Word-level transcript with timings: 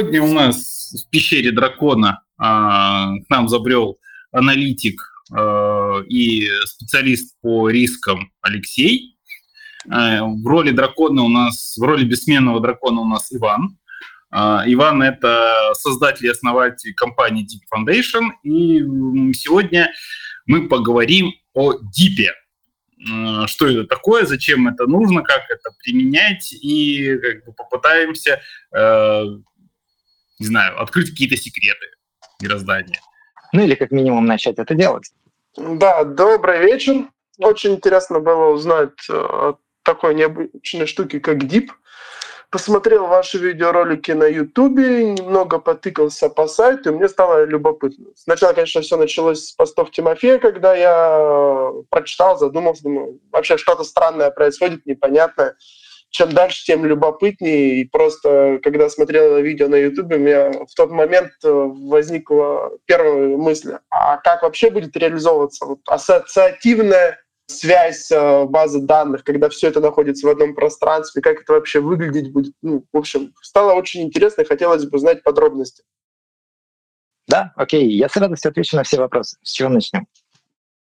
Сегодня 0.00 0.22
у 0.22 0.32
нас 0.32 0.94
в 0.94 1.10
пещере 1.10 1.52
дракона 1.52 2.22
а, 2.38 3.18
к 3.18 3.28
нам 3.28 3.50
забрел 3.50 3.98
аналитик 4.32 4.98
а, 5.30 6.00
и 6.08 6.48
специалист 6.64 7.38
по 7.42 7.68
рискам 7.68 8.32
Алексей. 8.40 9.18
А, 9.90 10.24
в 10.24 10.46
роли 10.46 10.70
дракона 10.70 11.22
у 11.22 11.28
нас, 11.28 11.76
в 11.76 11.82
роли 11.82 12.04
бессменного 12.04 12.60
дракона 12.60 13.02
у 13.02 13.04
нас 13.04 13.30
Иван. 13.30 13.76
А, 14.30 14.64
Иван– 14.66 15.02
это 15.02 15.74
создатель 15.74 16.24
и 16.24 16.30
основатель 16.30 16.94
компании 16.94 17.44
Deep 17.44 17.68
Foundation, 17.70 18.30
и 18.42 18.78
сегодня 19.34 19.92
мы 20.46 20.66
поговорим 20.66 21.34
о 21.52 21.74
Дипе. 21.74 22.32
А, 23.08 23.46
что 23.46 23.66
это 23.66 23.84
такое, 23.84 24.26
зачем 24.26 24.68
это 24.68 24.86
нужно, 24.86 25.22
как 25.22 25.42
это 25.48 25.70
применять, 25.82 26.52
и 26.52 27.16
как 27.18 27.44
бы 27.44 27.52
попытаемся, 27.52 28.40
э, 28.72 29.24
не 30.40 30.46
знаю, 30.46 30.82
открыть 30.82 31.10
какие-то 31.10 31.36
секреты 31.36 31.86
мироздания. 32.40 33.00
Ну 33.52 33.62
или 33.62 33.74
как 33.74 33.90
минимум 33.92 34.26
начать 34.26 34.58
это 34.58 34.74
делать. 34.74 35.10
Да, 35.56 36.04
добрый 36.04 36.60
вечер. 36.60 37.04
Очень 37.38 37.74
интересно 37.74 38.20
было 38.20 38.46
узнать 38.46 39.08
о 39.08 39.58
такой 39.82 40.14
необычной 40.14 40.86
штуке, 40.86 41.20
как 41.20 41.38
Deep 41.38 41.68
посмотрел 42.50 43.06
ваши 43.06 43.38
видеоролики 43.38 44.10
на 44.10 44.24
Ютубе, 44.24 45.04
немного 45.04 45.58
потыкался 45.58 46.28
по 46.28 46.48
сайту, 46.48 46.90
и 46.90 46.92
мне 46.92 47.08
стало 47.08 47.44
любопытно. 47.44 48.06
Сначала, 48.16 48.52
конечно, 48.52 48.80
все 48.80 48.96
началось 48.96 49.46
с 49.46 49.52
постов 49.52 49.90
Тимофея, 49.92 50.38
когда 50.38 50.74
я 50.74 51.70
прочитал, 51.90 52.38
задумался, 52.38 52.82
думаю, 52.82 53.20
вообще 53.30 53.56
что-то 53.56 53.84
странное 53.84 54.30
происходит, 54.30 54.84
непонятное. 54.84 55.54
Чем 56.10 56.32
дальше, 56.32 56.64
тем 56.64 56.84
любопытнее. 56.84 57.80
И 57.80 57.84
просто, 57.84 58.58
когда 58.62 58.90
смотрел 58.90 59.38
видео 59.38 59.68
на 59.68 59.76
Ютубе, 59.76 60.16
у 60.16 60.18
меня 60.18 60.50
в 60.50 60.74
тот 60.74 60.90
момент 60.90 61.32
э, 61.44 61.48
возникла 61.48 62.72
первая 62.84 63.36
мысль, 63.36 63.74
а 63.90 64.16
как 64.18 64.42
вообще 64.42 64.70
будет 64.70 64.96
реализовываться 64.96 65.66
вот 65.66 65.80
ассоциативное 65.86 67.18
связь 67.46 68.10
э, 68.10 68.44
базы 68.44 68.80
данных, 68.80 69.24
когда 69.24 69.48
все 69.48 69.68
это 69.68 69.80
находится 69.80 70.26
в 70.26 70.30
одном 70.30 70.54
пространстве, 70.54 71.22
как 71.22 71.42
это 71.42 71.52
вообще 71.52 71.80
выглядеть 71.80 72.32
будет. 72.32 72.54
Ну, 72.62 72.84
в 72.92 72.96
общем, 72.96 73.32
стало 73.42 73.74
очень 73.74 74.02
интересно, 74.02 74.42
и 74.42 74.46
хотелось 74.46 74.86
бы 74.86 74.98
знать 74.98 75.22
подробности. 75.22 75.84
Да, 77.28 77.52
окей, 77.54 77.88
я 77.88 78.08
с 78.08 78.16
радостью 78.16 78.50
отвечу 78.50 78.76
на 78.76 78.82
все 78.82 78.98
вопросы. 78.98 79.36
С 79.42 79.52
чего 79.52 79.68
начнем? 79.68 80.06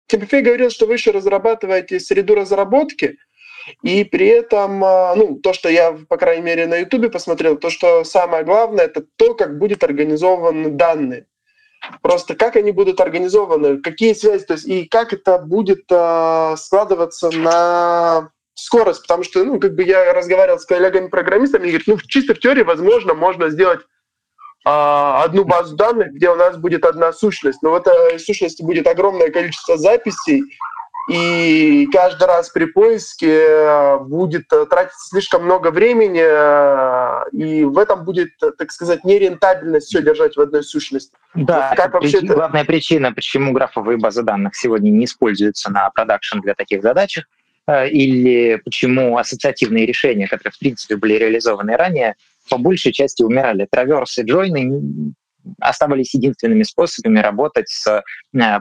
Тимофей 0.07 0.41
говорил, 0.41 0.69
что 0.69 0.85
вы 0.85 0.93
еще 0.93 1.11
разрабатываете 1.11 1.99
среду 1.99 2.35
разработки, 2.35 3.17
и 3.81 4.03
при 4.03 4.27
этом, 4.27 4.83
э, 4.83 5.15
ну, 5.15 5.35
то, 5.35 5.53
что 5.53 5.69
я, 5.69 5.97
по 6.07 6.17
крайней 6.17 6.43
мере, 6.43 6.67
на 6.67 6.77
Ютубе 6.77 7.09
посмотрел, 7.09 7.57
то, 7.57 7.69
что 7.69 8.03
самое 8.03 8.43
главное, 8.43 8.85
это 8.85 9.03
то, 9.15 9.33
как 9.33 9.57
будет 9.57 9.83
организованы 9.83 10.69
данные. 10.69 11.27
Просто 12.01 12.35
как 12.35 12.55
они 12.55 12.71
будут 12.71 13.01
организованы, 13.01 13.81
какие 13.81 14.13
связи, 14.13 14.45
то 14.45 14.53
есть 14.53 14.65
и 14.65 14.85
как 14.85 15.13
это 15.13 15.37
будет 15.37 15.83
э, 15.89 16.55
складываться 16.57 17.29
на 17.31 18.29
скорость, 18.55 19.01
потому 19.01 19.23
что, 19.23 19.43
ну, 19.43 19.59
как 19.59 19.75
бы 19.75 19.83
я 19.83 20.13
разговаривал 20.13 20.59
с 20.59 20.65
коллегами-программистами, 20.65 21.65
и 21.65 21.69
говорят, 21.69 21.87
ну, 21.87 21.97
чисто 22.07 22.35
в 22.35 22.39
теории, 22.39 22.63
возможно, 22.63 23.13
можно 23.13 23.49
сделать 23.49 23.81
э, 23.81 23.83
одну 24.65 25.43
базу 25.43 25.75
данных, 25.75 26.13
где 26.13 26.29
у 26.29 26.35
нас 26.35 26.57
будет 26.57 26.85
одна 26.85 27.11
сущность, 27.11 27.61
но 27.61 27.71
в 27.71 27.75
этой 27.75 28.17
сущности 28.19 28.61
будет 28.61 28.87
огромное 28.87 29.29
количество 29.29 29.77
записей, 29.77 30.43
и 31.09 31.85
каждый 31.91 32.27
раз 32.27 32.49
при 32.49 32.65
поиске 32.65 33.27
э, 33.29 33.97
будет 33.99 34.51
э, 34.53 34.65
тратиться 34.65 35.09
слишком 35.09 35.43
много 35.43 35.69
времени, 35.69 36.23
э, 36.23 37.29
и 37.31 37.65
в 37.65 37.77
этом 37.77 38.05
будет, 38.05 38.29
так 38.39 38.71
сказать, 38.71 39.03
нерентабельность 39.03 39.87
все 39.87 40.01
держать 40.01 40.37
в 40.37 40.41
одной 40.41 40.63
сущности. 40.63 41.11
Да, 41.33 41.73
как 41.75 41.93
вообще 41.93 42.19
прич... 42.19 42.23
это... 42.23 42.33
главная 42.35 42.63
причина, 42.63 43.11
почему 43.11 43.51
графовые 43.51 43.97
базы 43.97 44.23
данных 44.23 44.55
сегодня 44.55 44.91
не 44.91 45.03
используются 45.03 45.69
на 45.71 45.89
продакшн 45.89 46.39
для 46.39 46.53
таких 46.53 46.81
задач, 46.81 47.19
или 47.67 48.61
почему 48.63 49.17
ассоциативные 49.17 49.85
решения, 49.85 50.27
которые, 50.27 50.53
в 50.53 50.59
принципе, 50.59 50.95
были 50.97 51.15
реализованы 51.15 51.75
ранее, 51.75 52.15
по 52.49 52.57
большей 52.57 52.91
части 52.91 53.23
умирали. 53.23 53.67
Траверсы 53.69 54.21
джойны 54.23 55.13
оставались 55.59 56.13
единственными 56.13 56.63
способами 56.63 57.19
работать 57.19 57.69
с 57.69 58.03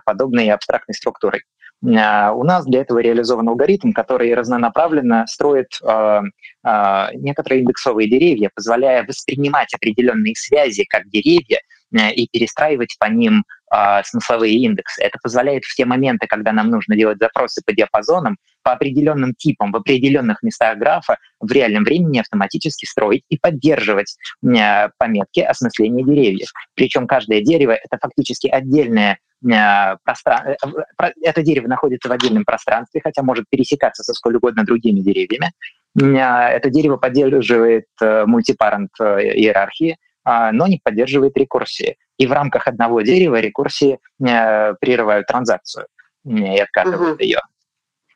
подобной 0.05 0.51
абстрактной 0.51 0.95
структурой. 0.95 1.43
А, 1.85 2.33
у 2.33 2.45
нас 2.45 2.65
для 2.65 2.81
этого 2.83 3.01
реализован 3.01 3.49
алгоритм, 3.49 3.93
который 3.93 4.33
разнонаправленно 4.35 5.27
строит 5.27 5.79
э, 5.83 6.21
э, 6.65 7.07
некоторые 7.15 7.63
индексовые 7.63 8.09
деревья, 8.09 8.51
позволяя 8.55 9.05
воспринимать 9.05 9.75
определенные 9.75 10.35
связи 10.37 10.85
как 10.85 11.09
деревья 11.09 11.61
и 11.99 12.29
перестраивать 12.31 12.97
по 12.99 13.07
ним 13.07 13.45
э, 13.75 14.03
смысловые 14.05 14.55
индексы. 14.55 15.03
Это 15.03 15.19
позволяет 15.23 15.65
в 15.65 15.75
те 15.75 15.85
моменты, 15.85 16.27
когда 16.27 16.53
нам 16.53 16.71
нужно 16.71 16.97
делать 16.97 17.19
запросы 17.19 17.63
по 17.65 17.73
диапазонам, 17.73 18.37
по 18.63 18.73
определенным 18.73 19.35
типам 19.35 19.73
в 19.73 19.77
определенных 19.77 20.43
местах 20.43 20.79
графа 20.79 21.19
в 21.41 21.51
реальном 21.51 21.85
времени 21.85 22.19
автоматически 22.19 22.87
строить 22.87 23.25
и 23.29 23.39
поддерживать 23.39 24.17
э, 24.45 24.89
пометки 24.99 25.41
осмысления 25.41 26.05
деревьев. 26.05 26.49
Причем 26.75 27.07
каждое 27.07 27.43
дерево— 27.43 27.73
это 27.85 27.99
фактически 28.01 28.47
отдельное 28.47 29.19
Э, 29.51 29.97
простран... 30.05 30.55
Э, 31.01 31.11
это 31.23 31.43
дерево 31.43 31.67
находится 31.67 32.09
в 32.09 32.13
отдельном 32.13 32.45
пространстве, 32.45 33.01
хотя 33.03 33.23
может 33.23 33.47
пересекаться 33.51 34.03
со 34.03 34.13
сколь 34.15 34.37
угодно 34.37 34.65
другими 34.65 35.01
деревьями. 35.01 35.53
Э, 36.01 36.57
это 36.57 36.71
дерево 36.71 36.97
поддерживает 36.97 37.87
мультипарент 38.01 38.91
иерархии, 39.01 39.97
но 40.25 40.67
не 40.67 40.81
поддерживает 40.83 41.37
рекурсии. 41.37 41.97
И 42.19 42.27
в 42.27 42.33
рамках 42.33 42.69
одного 42.69 43.01
дерева 43.03 43.41
рекурсии 43.41 43.99
прерывают 44.19 45.27
транзакцию 45.27 45.87
и 46.25 46.59
откатывают 46.59 47.21
uh-huh. 47.21 47.25
ее. 47.25 47.41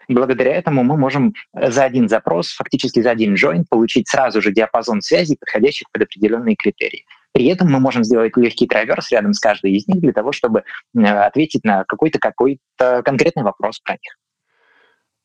Благодаря 0.08 0.54
этому 0.54 0.84
мы 0.84 0.96
можем 0.96 1.34
за 1.52 1.84
один 1.84 2.08
запрос, 2.08 2.52
фактически 2.52 3.02
за 3.02 3.10
один 3.10 3.34
join, 3.34 3.64
получить 3.68 4.08
сразу 4.08 4.40
же 4.40 4.52
диапазон 4.52 5.02
связей, 5.02 5.36
подходящих 5.36 5.90
под 5.90 6.02
определенные 6.02 6.54
критерии. 6.54 7.04
При 7.32 7.46
этом 7.46 7.70
мы 7.70 7.80
можем 7.80 8.04
сделать 8.04 8.36
легкий 8.36 8.66
траверс 8.66 9.10
рядом 9.10 9.32
с 9.32 9.40
каждой 9.40 9.72
из 9.72 9.86
них 9.88 10.00
для 10.00 10.12
того, 10.12 10.32
чтобы 10.32 10.62
э, 10.96 11.02
ответить 11.02 11.64
на 11.64 11.84
какой-то 11.84 12.18
какой-то 12.18 13.02
конкретный 13.04 13.42
вопрос 13.42 13.80
про 13.80 13.94
них. 13.94 14.16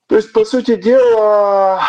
То 0.08 0.18
есть, 0.18 0.34
по 0.34 0.44
сути 0.44 0.76
дела, 0.76 1.82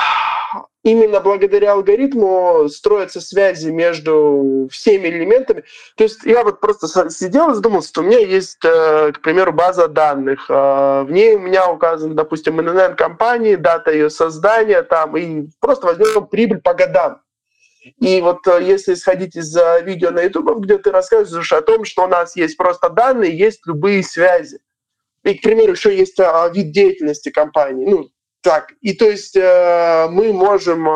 именно 0.82 1.20
благодаря 1.20 1.72
алгоритму 1.72 2.68
строятся 2.68 3.20
связи 3.20 3.68
между 3.68 4.68
всеми 4.70 5.08
элементами. 5.08 5.64
То 5.96 6.04
есть 6.04 6.24
я 6.24 6.42
вот 6.42 6.60
просто 6.60 7.10
сидел 7.10 7.50
и 7.50 7.54
задумался, 7.54 7.88
что 7.88 8.00
у 8.00 8.04
меня 8.04 8.18
есть, 8.18 8.58
э, 8.64 9.12
к 9.12 9.20
примеру, 9.20 9.52
база 9.52 9.88
данных. 9.88 10.46
Э, 10.48 11.04
в 11.04 11.10
ней 11.10 11.36
у 11.36 11.40
меня 11.40 11.70
указан, 11.70 12.14
допустим, 12.14 12.56
ННН 12.56 12.96
компании, 12.96 13.54
дата 13.54 13.92
ее 13.92 14.10
создания, 14.10 14.82
там, 14.82 15.16
и 15.16 15.48
просто 15.60 15.86
возьмем 15.86 16.26
прибыль 16.26 16.60
по 16.60 16.74
годам. 16.74 17.20
И 17.98 18.20
вот 18.20 18.46
э, 18.46 18.62
если 18.62 18.94
исходить 18.94 19.36
из 19.36 19.56
видео 19.82 20.10
на 20.10 20.22
YouTube, 20.22 20.64
где 20.64 20.78
ты 20.78 20.90
рассказываешь 20.90 21.52
о 21.52 21.62
том, 21.62 21.84
что 21.84 22.04
у 22.04 22.08
нас 22.08 22.36
есть 22.36 22.56
просто 22.56 22.88
данные, 22.90 23.36
есть 23.36 23.66
любые 23.66 24.02
связи. 24.02 24.60
И, 25.24 25.34
к 25.34 25.42
примеру, 25.42 25.72
еще 25.72 25.96
есть 25.96 26.18
вид 26.18 26.72
деятельности 26.72 27.30
компании. 27.30 27.86
Ну, 27.86 28.10
так, 28.42 28.72
и 28.80 28.92
то 28.92 29.08
есть 29.08 29.36
э, 29.36 30.08
мы 30.10 30.32
можем 30.32 30.86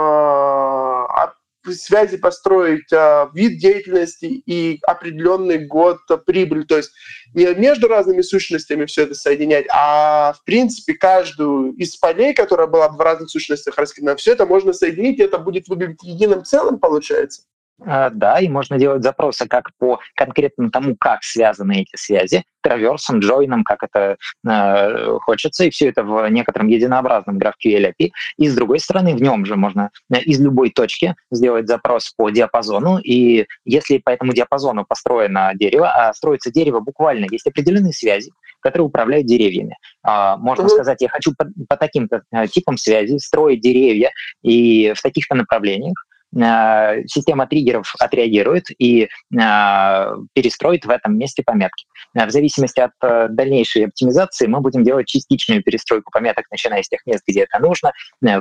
связи 1.75 2.17
построить, 2.17 2.93
а, 2.93 3.31
вид 3.35 3.59
деятельности 3.59 4.27
и 4.27 4.79
определенный 4.83 5.67
год 5.67 5.99
прибыль. 6.27 6.67
То 6.67 6.77
есть 6.77 6.93
не 7.35 7.53
между 7.55 7.89
разными 7.89 8.23
сущностями 8.23 8.87
все 8.87 9.03
это 9.03 9.15
соединять, 9.15 9.67
а 9.73 10.35
в 10.35 10.45
принципе 10.45 10.95
каждую 10.95 11.73
из 11.73 11.97
полей, 11.97 12.35
которая 12.35 12.67
была 12.67 12.89
в 12.89 13.01
разных 13.01 13.31
сущностях 13.31 13.77
раскидана, 13.77 14.17
все 14.17 14.33
это 14.33 14.47
можно 14.47 14.73
соединить, 14.73 15.19
и 15.19 15.23
это 15.23 15.39
будет 15.39 15.69
выглядеть 15.69 16.03
единым 16.03 16.45
целым, 16.45 16.79
получается. 16.79 17.43
А, 17.85 18.11
да, 18.11 18.41
и 18.41 18.49
можно 18.49 18.79
делать 18.79 19.03
запросы 19.03 19.47
как 19.47 19.71
по 19.79 20.01
конкретно 20.15 20.71
тому, 20.71 20.97
как 20.99 21.23
связаны 21.23 21.83
эти 21.83 21.97
связи, 21.97 22.45
траверсом, 22.63 23.21
джойном, 23.21 23.65
как 23.65 23.83
это 23.83 24.17
э, 24.49 25.19
хочется, 25.21 25.65
и 25.65 25.71
все 25.71 25.89
это 25.89 26.03
в 26.03 26.29
некотором 26.29 26.69
единообразном 26.69 27.39
GraphQL 27.39 27.93
API. 27.93 28.11
И 28.39 28.49
с 28.49 28.55
другой 28.55 28.81
стороны, 28.81 29.15
в 29.15 29.21
нем 29.21 29.45
же 29.45 29.57
можно 29.57 29.91
э, 30.13 30.21
из 30.21 30.41
любой 30.41 30.71
точки 30.71 31.15
сделать 31.31 31.69
запрос 31.69 32.13
по 32.17 32.31
диапазону, 32.31 32.99
и 32.99 33.47
если 33.65 33.99
по 33.99 34.11
этому 34.11 34.33
диапазону 34.33 34.87
построено 34.87 35.53
дерево, 35.55 35.91
а 35.91 36.13
строится 36.15 36.51
дерево 36.51 36.81
буквально, 36.81 37.27
есть 37.31 37.47
определенные 37.47 37.93
связи, 37.93 38.33
которые 38.61 38.87
управляют 38.87 39.27
деревьями. 39.27 39.77
А, 40.03 40.39
можно 40.39 40.65
mm-hmm. 40.65 40.69
сказать, 40.69 41.03
я 41.03 41.09
хочу 41.09 41.35
по, 41.37 41.47
по 41.69 41.77
таким-то 41.77 42.23
э, 42.33 42.49
типам 42.49 42.79
связи 42.79 43.19
строить 43.19 43.61
деревья 43.61 44.11
и 44.43 44.93
в 44.97 45.03
таких-то 45.03 45.35
направлениях, 45.35 46.06
система 46.37 47.47
триггеров 47.47 47.95
отреагирует 47.99 48.67
и 48.79 49.09
перестроит 49.31 50.85
в 50.85 50.91
этом 50.91 51.17
месте 51.19 51.43
пометки. 51.45 51.87
В 52.15 52.31
зависимости 52.31 52.81
от 52.81 52.93
дальнейшей 53.35 53.87
оптимизации 53.87 54.47
мы 54.47 54.61
будем 54.61 54.85
делать 54.85 55.07
частичную 55.07 55.63
перестройку 55.63 56.11
пометок, 56.13 56.45
начиная 56.51 56.83
с 56.83 56.89
тех 56.89 57.01
мест, 57.07 57.23
где 57.27 57.43
это 57.43 57.59
нужно, 57.59 57.93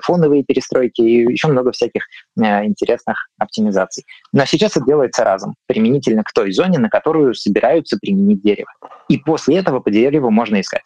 фоновые 0.01 0.43
перестройки 0.43 1.01
и 1.01 1.31
еще 1.31 1.47
много 1.47 1.71
всяких 1.71 2.05
интересных 2.37 3.29
оптимизаций. 3.37 4.05
Но 4.33 4.45
сейчас 4.45 4.75
это 4.77 4.85
делается 4.85 5.23
разом, 5.23 5.55
применительно 5.67 6.23
к 6.23 6.33
той 6.33 6.51
зоне, 6.51 6.79
на 6.79 6.89
которую 6.89 7.33
собираются 7.33 7.97
применить 7.97 8.41
дерево. 8.41 8.71
И 9.09 9.17
после 9.17 9.57
этого 9.57 9.79
по 9.79 9.91
дереву 9.91 10.31
можно 10.31 10.59
искать. 10.59 10.83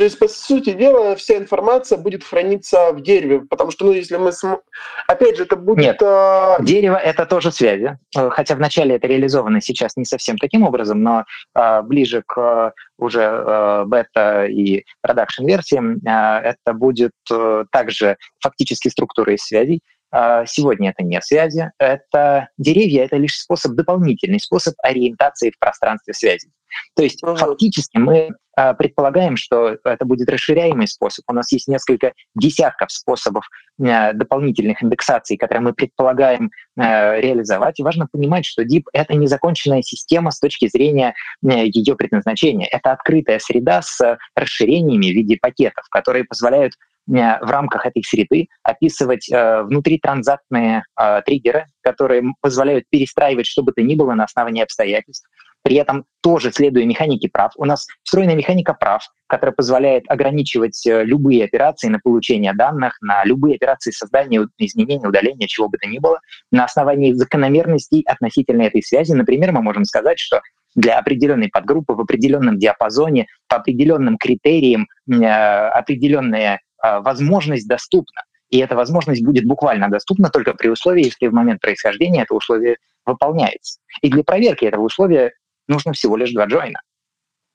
То 0.00 0.04
есть, 0.04 0.18
по 0.18 0.28
сути 0.28 0.72
дела, 0.72 1.14
вся 1.14 1.36
информация 1.36 1.98
будет 1.98 2.24
храниться 2.24 2.90
в 2.92 3.02
дереве, 3.02 3.42
потому 3.42 3.70
что, 3.70 3.84
ну, 3.84 3.92
если 3.92 4.16
мы... 4.16 4.32
См... 4.32 4.62
Опять 5.06 5.36
же, 5.36 5.42
это 5.42 5.56
будет... 5.56 5.84
Нет, 5.84 6.00
а... 6.02 6.56
дерево— 6.62 6.96
это 7.04 7.26
тоже 7.26 7.52
связи, 7.52 7.98
э, 8.16 8.30
хотя 8.30 8.54
вначале 8.54 8.96
это 8.96 9.06
реализовано 9.06 9.60
сейчас 9.60 9.98
не 9.98 10.06
совсем 10.06 10.38
таким 10.38 10.62
образом, 10.62 11.02
но 11.02 11.26
а, 11.52 11.82
ближе 11.82 12.22
к 12.26 12.72
уже 12.96 13.24
а, 13.24 13.84
бета 13.84 14.46
и 14.46 14.84
продакшн-версиям 15.02 16.00
а, 16.08 16.40
это 16.40 16.72
будет 16.72 17.12
а, 17.30 17.66
также 17.70 18.16
фактически 18.42 18.88
структурой 18.88 19.36
связей, 19.36 19.82
а, 19.82 19.99
Сегодня 20.12 20.90
это 20.90 21.04
не 21.04 21.20
связи, 21.20 21.70
это 21.78 22.48
деревья, 22.58 23.04
это 23.04 23.16
лишь 23.16 23.38
способ, 23.38 23.72
дополнительный 23.72 24.40
способ 24.40 24.74
ориентации 24.82 25.50
в 25.50 25.58
пространстве 25.58 26.14
связи. 26.14 26.50
То 26.94 27.02
есть 27.02 27.22
uh-huh. 27.22 27.36
фактически 27.36 27.98
мы 27.98 28.30
э, 28.56 28.74
предполагаем, 28.74 29.36
что 29.36 29.76
это 29.84 30.04
будет 30.04 30.28
расширяемый 30.28 30.86
способ. 30.86 31.24
У 31.28 31.32
нас 31.32 31.50
есть 31.52 31.68
несколько 31.68 32.12
десятков 32.34 32.90
способов 32.92 33.44
э, 33.80 34.12
дополнительных 34.12 34.82
индексаций, 34.82 35.36
которые 35.36 35.62
мы 35.62 35.72
предполагаем 35.72 36.50
реализовать. 36.76 37.78
И 37.78 37.82
важно 37.82 38.06
понимать, 38.10 38.46
что 38.46 38.62
DIP— 38.62 38.84
это 38.92 39.14
незаконченная 39.14 39.82
система 39.82 40.30
с 40.30 40.38
точки 40.38 40.66
зрения 40.68 41.14
ее 41.42 41.94
предназначения. 41.94 42.66
Это 42.70 42.92
открытая 42.92 43.38
среда 43.38 43.82
с 43.82 44.16
расширениями 44.34 45.10
в 45.10 45.14
виде 45.14 45.36
пакетов, 45.38 45.84
которые 45.90 46.24
позволяют 46.24 46.74
в 47.06 47.50
рамках 47.50 47.86
этой 47.86 48.02
среды 48.04 48.48
описывать 48.62 49.30
э, 49.30 49.62
внутритранзактные 49.62 50.84
э, 51.00 51.22
триггеры, 51.26 51.66
которые 51.82 52.22
позволяют 52.40 52.84
перестраивать 52.88 53.46
что 53.46 53.62
бы 53.62 53.72
то 53.72 53.82
ни 53.82 53.94
было 53.94 54.14
на 54.14 54.24
основании 54.24 54.62
обстоятельств. 54.62 55.26
При 55.62 55.76
этом 55.76 56.04
тоже 56.22 56.52
следуя 56.52 56.84
механике 56.84 57.28
прав. 57.30 57.52
У 57.56 57.64
нас 57.64 57.86
встроена 58.02 58.34
механика 58.34 58.72
прав, 58.72 59.02
которая 59.26 59.54
позволяет 59.54 60.04
ограничивать 60.08 60.86
э, 60.86 61.04
любые 61.04 61.44
операции 61.44 61.88
на 61.88 61.98
получение 61.98 62.54
данных, 62.54 62.96
на 63.02 63.24
любые 63.24 63.56
операции 63.56 63.90
создания, 63.90 64.46
изменения, 64.58 65.06
удаления, 65.06 65.46
чего 65.46 65.68
бы 65.68 65.76
то 65.78 65.88
ни 65.88 65.98
было, 65.98 66.20
на 66.50 66.64
основании 66.64 67.12
закономерностей 67.12 68.02
относительно 68.06 68.62
этой 68.62 68.82
связи. 68.82 69.12
Например, 69.12 69.52
мы 69.52 69.62
можем 69.62 69.84
сказать, 69.84 70.18
что 70.18 70.40
для 70.74 70.98
определенной 70.98 71.48
подгруппы 71.48 71.94
в 71.94 72.00
определенном 72.00 72.58
диапазоне, 72.58 73.26
по 73.48 73.56
определенным 73.56 74.16
критериям 74.16 74.86
э, 75.10 75.24
определенная 75.24 76.54
а, 76.54 76.58
возможность 76.82 77.68
доступна. 77.68 78.22
И 78.50 78.58
эта 78.58 78.74
возможность 78.74 79.22
будет 79.22 79.46
буквально 79.46 79.88
доступна 79.88 80.28
только 80.28 80.54
при 80.54 80.68
условии, 80.68 81.04
если 81.04 81.28
в 81.28 81.32
момент 81.32 81.60
происхождения 81.60 82.22
это 82.22 82.34
условие 82.34 82.76
выполняется. 83.06 83.78
И 84.02 84.10
для 84.10 84.24
проверки 84.24 84.64
этого 84.64 84.82
условия 84.82 85.32
нужно 85.68 85.92
всего 85.92 86.16
лишь 86.16 86.32
два 86.32 86.46
джойна. 86.46 86.80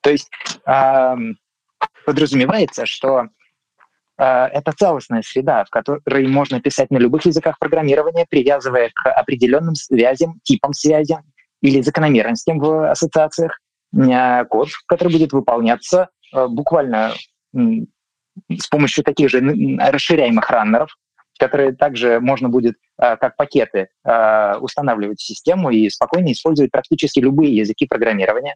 То 0.02 0.10
есть 0.10 0.30
э, 0.66 1.16
подразумевается, 2.06 2.86
что 2.86 3.28
э, 4.18 4.24
это 4.24 4.72
целостная 4.72 5.22
среда, 5.22 5.66
в 5.66 5.70
которой 5.70 6.28
можно 6.28 6.62
писать 6.62 6.92
на 6.92 6.98
любых 6.98 7.26
языках 7.26 7.60
программирования, 7.60 8.26
привязывая 8.30 8.92
к 8.94 9.12
определенным 9.12 9.76
связям, 9.76 10.40
типам 10.44 10.74
связи 10.74 11.18
или 11.62 11.82
закономерностям 11.82 12.60
в 12.60 12.90
ассоциациях 12.90 13.60
э, 13.94 14.46
код, 14.46 14.70
который 14.86 15.12
будет 15.14 15.34
выполняться 15.34 16.10
э, 16.34 16.48
буквально 16.48 17.14
с 18.50 18.68
помощью 18.68 19.04
таких 19.04 19.30
же 19.30 19.40
расширяемых 19.80 20.50
раннеров, 20.50 20.96
которые 21.40 21.74
также 21.74 22.20
можно 22.20 22.50
будет 22.50 22.76
а, 22.98 23.18
как 23.18 23.36
пакеты 23.36 23.90
а, 24.04 24.58
устанавливать 24.60 25.20
в 25.20 25.26
систему 25.26 25.70
и 25.70 25.90
спокойно 25.90 26.32
использовать 26.32 26.72
практически 26.72 27.20
любые 27.20 27.56
языки 27.56 27.86
программирования. 27.86 28.56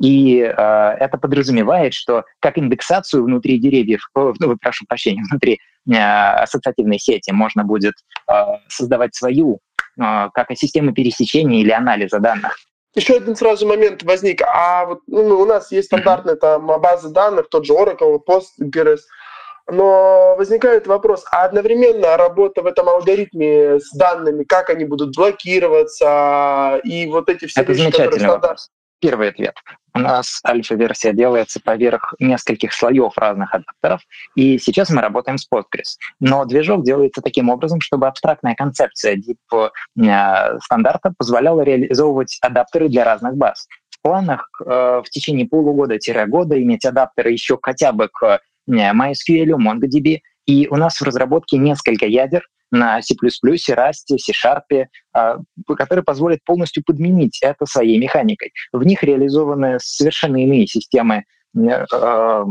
И 0.00 0.38
э, 0.38 0.50
это 0.50 1.16
подразумевает, 1.16 1.94
что 1.94 2.24
как 2.40 2.58
индексацию 2.58 3.22
внутри 3.22 3.58
деревьев, 3.58 4.00
ну, 4.14 4.56
прошу 4.60 4.84
прощения, 4.88 5.22
внутри 5.30 5.60
э, 5.88 5.94
ассоциативной 5.94 6.98
сети 6.98 7.30
можно 7.30 7.62
будет 7.62 7.94
э, 8.28 8.32
создавать 8.66 9.14
свою, 9.14 9.60
э, 10.00 10.28
как 10.34 10.50
и 10.50 10.56
системы 10.56 10.92
пересечения 10.92 11.60
или 11.60 11.70
анализа 11.70 12.18
данных. 12.18 12.56
Еще 12.94 13.16
один 13.16 13.36
сразу 13.36 13.66
момент 13.66 14.02
возник. 14.02 14.42
А 14.42 14.84
вот 14.84 15.00
ну, 15.06 15.40
у 15.40 15.46
нас 15.46 15.72
есть 15.72 15.86
стандартная 15.86 16.36
там 16.40 16.66
база 16.66 17.08
данных, 17.08 17.48
тот 17.48 17.64
же 17.64 17.72
Oracle, 17.72 18.18
Postgres, 18.26 19.00
но 19.68 20.34
возникает 20.36 20.86
вопрос, 20.86 21.24
а 21.30 21.44
одновременно 21.44 22.16
работа 22.16 22.62
в 22.62 22.66
этом 22.66 22.88
алгоритме 22.88 23.78
с 23.78 23.90
данными, 23.92 24.44
как 24.44 24.70
они 24.70 24.84
будут 24.84 25.14
блокироваться, 25.16 26.80
и 26.84 27.06
вот 27.06 27.28
эти 27.28 27.46
все 27.46 27.62
Это 27.62 27.72
вещи, 27.72 27.90
которые 27.90 28.20
стандарт... 28.20 28.60
Первый 29.02 29.30
ответ. 29.30 29.56
У 29.94 29.98
нас 29.98 30.40
альфа-версия 30.46 31.12
делается 31.12 31.60
поверх 31.60 32.14
нескольких 32.20 32.72
слоев 32.72 33.18
разных 33.18 33.52
адаптеров, 33.52 34.00
и 34.36 34.58
сейчас 34.58 34.90
мы 34.90 35.02
работаем 35.02 35.38
с 35.38 35.48
Postgres. 35.52 35.98
Но 36.20 36.44
движок 36.44 36.84
делается 36.84 37.20
таким 37.20 37.50
образом, 37.50 37.80
чтобы 37.80 38.06
абстрактная 38.06 38.54
концепция 38.54 39.16
DIP 39.16 39.70
э, 40.00 40.58
стандарта 40.60 41.12
позволяла 41.18 41.62
реализовывать 41.62 42.38
адаптеры 42.42 42.88
для 42.88 43.04
разных 43.04 43.34
баз. 43.34 43.66
В 43.90 44.00
планах 44.02 44.48
э, 44.64 45.02
в 45.04 45.10
течение 45.10 45.48
полугода-года 45.48 46.62
иметь 46.62 46.84
адаптеры 46.84 47.32
еще 47.32 47.58
хотя 47.60 47.90
бы 47.90 48.08
к 48.08 48.40
MySQL, 48.70 49.56
MongoDB, 49.56 50.20
и 50.46 50.68
у 50.68 50.76
нас 50.76 51.00
в 51.00 51.02
разработке 51.02 51.58
несколько 51.58 52.06
ядер 52.06 52.46
на 52.72 53.00
C++, 53.02 53.14
Rust, 53.14 54.18
C-Sharp, 54.18 54.86
а, 55.12 55.36
которые 55.76 56.02
позволят 56.02 56.40
полностью 56.44 56.82
подменить 56.84 57.38
это 57.42 57.66
своей 57.66 57.98
механикой. 57.98 58.52
В 58.72 58.82
них 58.84 59.04
реализованы 59.04 59.78
совершенно 59.80 60.42
иные 60.42 60.66
системы 60.66 61.24
э, 61.56 62.44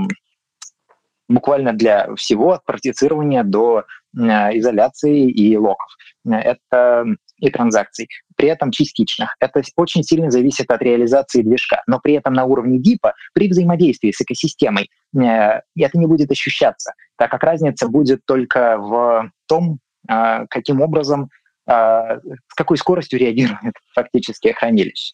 буквально 1.27 1.73
для 1.73 2.13
всего, 2.15 2.53
от 2.53 2.63
партицирования 2.65 3.43
до 3.43 3.85
изоляции 4.13 5.29
и 5.29 5.55
локов. 5.55 5.87
Это 6.29 7.05
и 7.41 7.49
транзакций, 7.49 8.07
при 8.35 8.49
этом 8.49 8.71
частичных. 8.71 9.35
Это 9.39 9.63
очень 9.75 10.03
сильно 10.03 10.29
зависит 10.29 10.69
от 10.69 10.81
реализации 10.81 11.41
движка. 11.41 11.81
Но 11.87 11.99
при 11.99 12.13
этом 12.13 12.33
на 12.33 12.45
уровне 12.45 12.77
дипа, 12.77 13.15
при 13.33 13.49
взаимодействии 13.49 14.11
с 14.11 14.21
экосистемой, 14.21 14.89
э, 15.15 15.61
это 15.75 15.97
не 15.97 16.05
будет 16.05 16.29
ощущаться, 16.31 16.93
так 17.17 17.31
как 17.31 17.43
разница 17.43 17.87
будет 17.87 18.21
только 18.25 18.77
в 18.77 19.31
том, 19.47 19.79
каким 20.07 20.81
образом, 20.81 21.29
э, 21.67 21.71
с 21.71 22.53
какой 22.55 22.77
скоростью 22.77 23.19
реагирует 23.19 23.75
фактически 23.95 24.51
хранилище. 24.51 25.13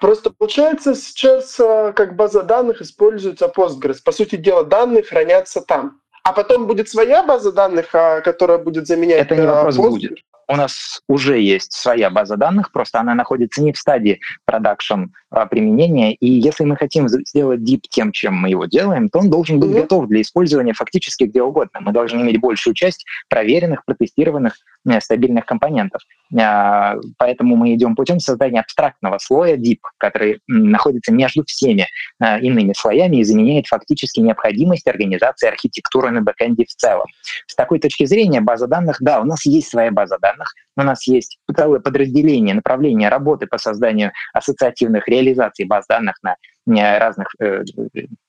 Просто 0.00 0.30
получается 0.30 0.96
сейчас 0.96 1.54
как 1.56 2.16
база 2.16 2.42
данных 2.42 2.82
используется 2.82 3.52
Postgres. 3.54 3.98
По 4.04 4.10
сути 4.10 4.34
дела, 4.34 4.64
данные 4.64 5.04
хранятся 5.04 5.60
там. 5.60 6.00
А 6.24 6.32
потом 6.32 6.66
будет 6.66 6.88
своя 6.88 7.22
база 7.22 7.52
данных, 7.52 7.90
которая 7.90 8.58
будет 8.58 8.88
заменять 8.88 9.20
Это 9.26 9.36
не 9.36 9.46
вопрос 9.46 9.78
Postgres? 9.78 9.90
будет 9.90 10.18
у 10.50 10.56
нас 10.56 11.00
уже 11.08 11.40
есть 11.40 11.72
своя 11.72 12.10
база 12.10 12.36
данных, 12.36 12.72
просто 12.72 12.98
она 12.98 13.14
находится 13.14 13.62
не 13.62 13.72
в 13.72 13.78
стадии 13.78 14.20
продакшн 14.44 15.04
а, 15.30 15.46
применения, 15.46 16.12
и 16.14 16.28
если 16.28 16.64
мы 16.64 16.76
хотим 16.76 17.08
сделать 17.08 17.62
дип 17.62 17.82
тем, 17.88 18.10
чем 18.10 18.34
мы 18.34 18.48
его 18.50 18.64
делаем, 18.64 19.08
то 19.08 19.20
он 19.20 19.30
должен 19.30 19.60
быть 19.60 19.70
mm-hmm. 19.70 19.82
готов 19.82 20.08
для 20.08 20.22
использования 20.22 20.72
фактически 20.72 21.24
где 21.24 21.40
угодно. 21.42 21.80
Мы 21.80 21.92
должны 21.92 22.20
иметь 22.22 22.40
большую 22.40 22.74
часть 22.74 23.04
проверенных, 23.28 23.84
протестированных, 23.84 24.56
э, 24.88 25.00
стабильных 25.00 25.46
компонентов. 25.46 26.02
А, 26.38 26.96
поэтому 27.16 27.54
мы 27.56 27.74
идем 27.74 27.94
путем 27.94 28.18
создания 28.18 28.60
абстрактного 28.60 29.18
слоя 29.18 29.56
DIP, 29.56 29.78
который 29.98 30.40
находится 30.48 31.12
между 31.12 31.44
всеми 31.44 31.86
а, 32.18 32.38
иными 32.38 32.72
слоями 32.76 33.16
и 33.18 33.24
заменяет 33.24 33.66
фактически 33.66 34.20
необходимость 34.20 34.86
организации 34.86 35.48
архитектуры 35.48 36.10
на 36.10 36.22
бэкэнде 36.22 36.64
в 36.64 36.74
целом. 36.74 37.06
С 37.46 37.54
такой 37.54 37.78
точки 37.78 38.04
зрения 38.04 38.40
база 38.40 38.66
данных, 38.66 38.98
да, 39.00 39.20
у 39.20 39.24
нас 39.24 39.44
есть 39.46 39.68
своя 39.70 39.90
база 39.90 40.18
данных, 40.20 40.39
данных. 40.40 40.54
У 40.76 40.82
нас 40.82 41.06
есть 41.06 41.38
целое 41.54 41.80
подразделение, 41.80 42.54
направление 42.54 43.08
работы 43.08 43.46
по 43.46 43.58
созданию 43.58 44.12
ассоциативных 44.32 45.08
реализаций 45.08 45.66
баз 45.66 45.86
данных 45.88 46.16
на 46.22 46.36
э, 46.66 46.98
разных, 46.98 47.28
э, 47.40 47.64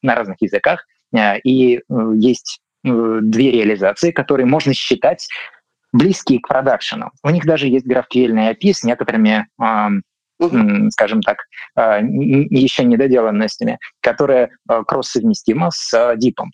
на 0.02 0.16
разных 0.16 0.38
языках. 0.42 0.86
Э, 1.16 1.40
и 1.40 1.82
есть 2.16 2.62
две 2.84 3.52
реализации, 3.52 4.10
которые 4.10 4.48
можно 4.48 4.74
считать 4.74 5.28
близкие 5.94 6.40
к 6.40 6.48
продакшену. 6.48 7.12
У 7.24 7.30
них 7.30 7.46
даже 7.46 7.68
есть 7.68 7.86
GraphQL 7.86 8.56
API 8.56 8.74
с 8.74 8.84
некоторыми 8.84 9.46
скажем 10.90 11.22
так, 11.22 11.38
еще 11.76 12.84
недоделанностями, 12.84 13.78
которые 14.00 14.50
кросс-совместима 14.88 15.70
с 15.70 16.16
дипом 16.16 16.50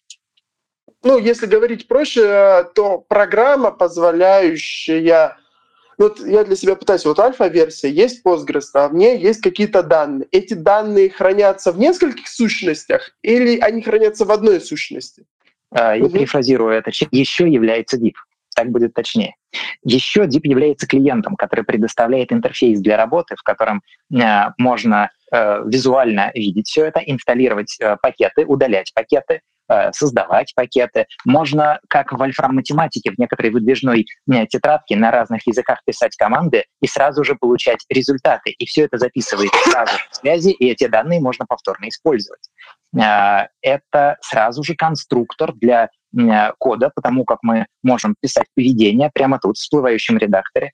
ну, 1.04 1.18
если 1.20 1.46
говорить 1.46 1.88
проще, 1.88 2.66
то 2.76 2.98
программа, 2.98 3.72
позволяющая 3.72 5.38
вот 5.98 6.20
я 6.26 6.44
для 6.44 6.56
себя 6.56 6.76
пытаюсь, 6.76 7.06
вот 7.06 7.20
альфа-версия, 7.20 7.90
есть 7.90 8.26
Postgres, 8.26 8.66
а 8.74 8.88
в 8.88 8.94
ней 8.94 9.18
есть 9.18 9.42
какие-то 9.42 9.84
данные. 9.84 10.28
Эти 10.32 10.54
данные 10.54 11.10
хранятся 11.10 11.72
в 11.72 11.80
нескольких 11.80 12.28
сущностях 12.28 13.12
или 13.22 13.60
они 13.60 13.82
хранятся 13.82 14.26
в 14.26 14.32
одной 14.32 14.62
сущности? 14.62 15.26
Я 15.74 15.98
угу. 15.98 16.10
перефразирую 16.10 16.72
это. 16.72 16.92
Еще 17.12 17.50
является 17.50 17.98
div. 17.98 18.14
Так 18.56 18.72
будет 18.72 18.94
точнее. 18.94 19.36
Еще 19.84 20.26
DIP 20.26 20.42
является 20.44 20.88
клиентом, 20.88 21.36
который 21.36 21.64
предоставляет 21.64 22.32
интерфейс 22.32 22.80
для 22.80 22.98
работы, 22.98 23.36
в 23.36 23.44
котором 23.44 23.84
э, 24.12 24.50
можно 24.58 25.12
э, 25.32 25.64
визуально 25.66 26.32
видеть 26.34 26.68
все 26.68 26.86
это, 26.86 27.00
инсталлировать 27.00 27.78
э, 27.80 27.98
пакеты, 28.02 28.46
удалять 28.46 28.92
пакеты, 28.96 29.42
создавать 29.92 30.54
пакеты. 30.56 31.06
Можно, 31.26 31.80
как 31.90 32.12
в 32.12 32.22
Альфрам 32.22 32.56
математике, 32.56 33.12
в 33.12 33.18
некоторой 33.18 33.52
выдвижной 33.52 34.06
э, 34.32 34.46
тетрадке 34.48 34.96
на 34.96 35.12
разных 35.12 35.46
языках 35.46 35.80
писать 35.86 36.16
команды 36.16 36.66
и 36.82 36.88
сразу 36.88 37.24
же 37.24 37.36
получать 37.36 37.80
результаты. 37.90 38.52
И 38.52 38.66
все 38.66 38.84
это 38.84 38.98
записывается 38.98 39.70
сразу 39.70 39.92
в 40.12 40.16
связи, 40.16 40.52
и 40.52 40.70
эти 40.70 40.88
данные 40.88 41.20
можно 41.20 41.46
повторно 41.46 41.90
использовать. 41.90 42.42
Э, 42.96 43.48
это 43.62 44.18
сразу 44.22 44.64
же 44.64 44.76
конструктор 44.76 45.54
для 45.54 45.90
кода, 46.58 46.90
потому 46.96 47.26
как 47.26 47.40
мы 47.44 47.68
можем 47.84 48.16
писать 48.20 48.48
поведение 48.56 49.12
прямо 49.14 49.40
тут, 49.40 49.58
в 49.58 49.60
всплывающем 49.60 50.18
редакторе, 50.18 50.72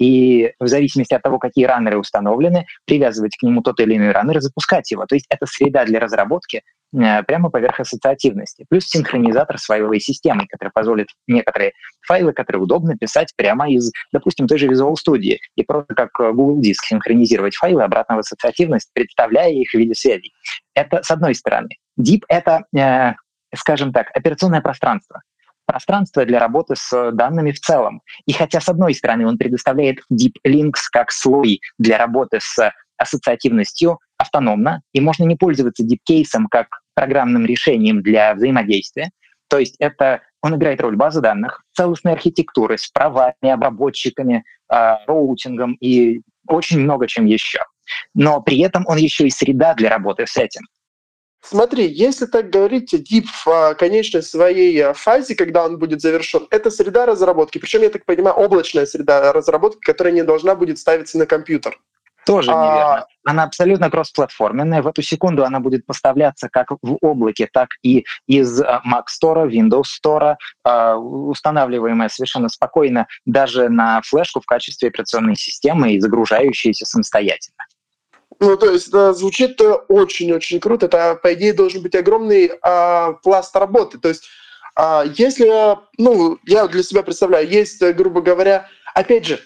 и 0.00 0.52
в 0.58 0.66
зависимости 0.66 1.12
от 1.12 1.22
того, 1.22 1.38
какие 1.38 1.66
раннеры 1.66 1.98
установлены, 1.98 2.66
привязывать 2.86 3.36
к 3.36 3.42
нему 3.42 3.60
тот 3.60 3.78
или 3.78 3.94
иной 3.94 4.10
раннер 4.10 4.38
и 4.38 4.40
запускать 4.40 4.90
его. 4.90 5.04
То 5.04 5.14
есть 5.14 5.26
это 5.28 5.44
среда 5.46 5.84
для 5.84 6.00
разработки, 6.00 6.62
Э, 6.62 6.81
прямо 6.92 7.50
поверх 7.50 7.80
ассоциативности. 7.80 8.66
Плюс 8.68 8.84
синхронизатор 8.86 9.58
с 9.58 9.64
файловой 9.64 10.00
системой, 10.00 10.46
который 10.46 10.70
позволит 10.70 11.08
некоторые 11.26 11.72
файлы, 12.06 12.32
которые 12.32 12.62
удобно 12.62 12.96
писать 12.96 13.32
прямо 13.36 13.70
из, 13.70 13.90
допустим, 14.12 14.46
той 14.46 14.58
же 14.58 14.68
Visual 14.68 14.94
Studio, 14.94 15.36
и 15.56 15.62
просто 15.62 15.94
как 15.94 16.10
э, 16.20 16.32
Google 16.32 16.60
Диск 16.60 16.84
синхронизировать 16.84 17.54
файлы 17.54 17.82
обратно 17.82 18.16
в 18.16 18.18
ассоциативность, 18.20 18.90
представляя 18.92 19.50
их 19.50 19.70
в 19.70 19.74
виде 19.74 19.94
связей. 19.94 20.32
Это 20.74 21.02
с 21.02 21.10
одной 21.10 21.34
стороны. 21.34 21.68
Deep— 21.98 22.22
это, 22.28 22.64
э, 22.76 23.14
скажем 23.54 23.92
так, 23.92 24.08
операционное 24.14 24.60
пространство 24.60 25.22
пространство 25.64 26.26
для 26.26 26.40
работы 26.40 26.74
с 26.76 27.12
данными 27.12 27.52
в 27.52 27.60
целом. 27.60 28.02
И 28.26 28.32
хотя, 28.32 28.60
с 28.60 28.68
одной 28.68 28.94
стороны, 28.94 29.26
он 29.26 29.38
предоставляет 29.38 30.00
Deep 30.12 30.34
Links 30.46 30.80
как 30.90 31.12
слой 31.12 31.60
для 31.78 31.98
работы 31.98 32.40
с 32.42 32.72
ассоциативностью 32.98 33.98
автономно, 34.16 34.82
и 34.92 35.00
можно 35.00 35.24
не 35.24 35.36
пользоваться 35.36 35.82
дипкейсом 35.82 36.46
как 36.48 36.81
программным 36.94 37.46
решением 37.46 38.02
для 38.02 38.34
взаимодействия. 38.34 39.10
То 39.48 39.58
есть 39.58 39.76
это 39.78 40.22
он 40.40 40.56
играет 40.56 40.80
роль 40.80 40.96
базы 40.96 41.20
данных, 41.20 41.62
целостной 41.72 42.14
архитектуры 42.14 42.76
с 42.76 42.88
правами, 42.88 43.34
обработчиками, 43.42 44.44
э, 44.72 44.94
роутингом 45.06 45.76
и 45.80 46.22
очень 46.48 46.80
много 46.80 47.06
чем 47.06 47.26
еще. 47.26 47.60
Но 48.14 48.40
при 48.40 48.58
этом 48.60 48.84
он 48.86 48.96
еще 48.96 49.26
и 49.26 49.30
среда 49.30 49.74
для 49.74 49.90
работы 49.90 50.26
с 50.26 50.36
этим. 50.36 50.62
Смотри, 51.44 51.86
если 51.88 52.26
так 52.26 52.50
говорить, 52.50 52.90
дип 53.02 53.26
в 53.44 53.74
конечной 53.74 54.22
своей 54.22 54.78
а, 54.80 54.92
фазе, 54.94 55.34
когда 55.34 55.64
он 55.64 55.76
будет 55.76 56.00
завершен, 56.00 56.46
это 56.50 56.70
среда 56.70 57.04
разработки. 57.04 57.58
Причем, 57.58 57.82
я 57.82 57.90
так 57.90 58.04
понимаю, 58.04 58.36
облачная 58.36 58.86
среда 58.86 59.32
разработки, 59.32 59.80
которая 59.80 60.14
не 60.14 60.22
должна 60.22 60.54
будет 60.54 60.78
ставиться 60.78 61.18
на 61.18 61.26
компьютер. 61.26 61.80
Тоже 62.26 62.50
а... 62.52 62.54
неверно. 62.54 63.06
Она 63.24 63.44
абсолютно 63.44 63.88
кроссплатформенная. 63.88 64.82
В 64.82 64.88
эту 64.88 65.02
секунду 65.02 65.44
она 65.44 65.60
будет 65.60 65.86
поставляться 65.86 66.48
как 66.48 66.72
в 66.82 66.98
облаке, 67.00 67.48
так 67.52 67.70
и 67.82 68.04
из 68.26 68.60
э, 68.60 68.80
Mac 68.84 69.04
Store, 69.08 69.48
Windows 69.48 69.84
Store, 70.04 70.34
э, 70.64 70.94
устанавливаемая 70.94 72.08
совершенно 72.08 72.48
спокойно 72.48 73.06
даже 73.24 73.68
на 73.68 74.02
флешку 74.02 74.40
в 74.40 74.46
качестве 74.46 74.88
операционной 74.88 75.36
системы 75.36 75.92
и 75.92 76.00
загружающаяся 76.00 76.84
самостоятельно. 76.84 77.64
Ну, 78.40 78.56
то 78.56 78.70
есть 78.70 78.88
это 78.88 79.12
звучит 79.12 79.60
очень-очень 79.88 80.58
круто. 80.58 80.86
Это, 80.86 81.14
по 81.14 81.32
идее, 81.34 81.52
должен 81.52 81.80
быть 81.80 81.94
огромный 81.94 82.50
а, 82.62 83.12
пласт 83.22 83.54
работы. 83.54 83.98
То 83.98 84.08
есть 84.08 84.24
а, 84.74 85.04
если, 85.14 85.48
ну, 85.98 86.38
я 86.44 86.66
для 86.66 86.82
себя 86.82 87.04
представляю, 87.04 87.48
есть, 87.48 87.80
грубо 87.94 88.20
говоря, 88.20 88.68
опять 88.94 89.26
же, 89.26 89.40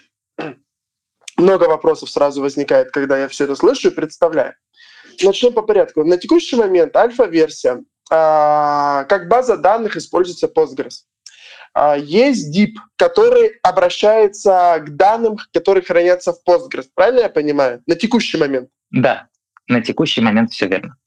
много 1.37 1.65
вопросов 1.65 2.09
сразу 2.09 2.41
возникает, 2.41 2.91
когда 2.91 3.17
я 3.17 3.27
все 3.27 3.45
это 3.45 3.55
слышу 3.55 3.89
и 3.89 3.93
представляю. 3.93 4.55
Начнем 5.21 5.53
по 5.53 5.61
порядку. 5.61 6.03
На 6.03 6.17
текущий 6.17 6.55
момент 6.55 6.95
альфа-версия, 6.95 7.83
а, 8.11 9.05
как 9.05 9.27
база 9.27 9.57
данных 9.57 9.97
используется 9.97 10.47
Postgres. 10.47 11.03
А, 11.73 11.97
есть 11.97 12.55
DIP, 12.55 12.73
который 12.95 13.59
обращается 13.63 14.83
к 14.85 14.95
данным, 14.95 15.37
которые 15.53 15.83
хранятся 15.83 16.33
в 16.33 16.39
Postgres. 16.47 16.87
Правильно 16.93 17.21
я 17.21 17.29
понимаю? 17.29 17.81
На 17.85 17.95
текущий 17.95 18.37
момент. 18.37 18.69
Да, 18.91 19.27
на 19.67 19.81
текущий 19.81 20.21
момент 20.21 20.51
все 20.51 20.67
верно. 20.67 20.97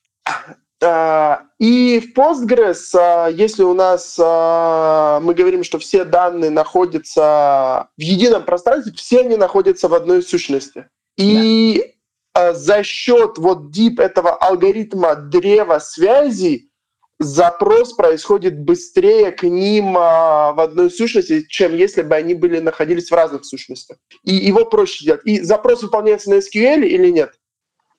А, 0.83 1.43
и 1.59 2.01
в 2.01 2.19
Postgres, 2.19 2.95
а, 2.95 3.29
если 3.29 3.63
у 3.63 3.75
нас 3.75 4.19
а, 4.19 5.21
мы 5.21 5.35
говорим, 5.35 5.63
что 5.63 5.79
все 5.79 6.05
данные 6.05 6.51
находятся 6.51 7.89
в 7.97 8.01
едином 8.01 8.45
пространстве, 8.45 8.93
все 8.97 9.21
они 9.21 9.37
находятся 9.37 9.89
в 9.89 9.95
одной 9.95 10.23
сущности. 10.23 10.89
И 11.19 11.95
да. 12.35 12.55
за 12.55 12.83
счет 12.83 13.37
вот 13.37 13.77
deep 13.77 14.01
этого 14.01 14.35
алгоритма 14.35 15.17
древа 15.17 15.81
связей 15.81 16.71
запрос 17.19 17.93
происходит 17.93 18.59
быстрее 18.59 19.33
к 19.33 19.43
ним 19.43 19.93
в 19.93 20.63
одной 20.63 20.91
сущности, 20.91 21.45
чем 21.47 21.77
если 21.77 22.01
бы 22.01 22.15
они 22.15 22.33
были 22.33 22.59
находились 22.59 23.11
в 23.11 23.15
разных 23.15 23.45
сущностях. 23.45 23.99
И 24.25 24.35
его 24.35 24.65
проще 24.65 25.05
делать. 25.05 25.21
И 25.25 25.43
запрос 25.43 25.83
выполняется 25.83 26.31
на 26.31 26.39
SQL 26.39 26.87
или 26.87 27.11
нет? 27.11 27.35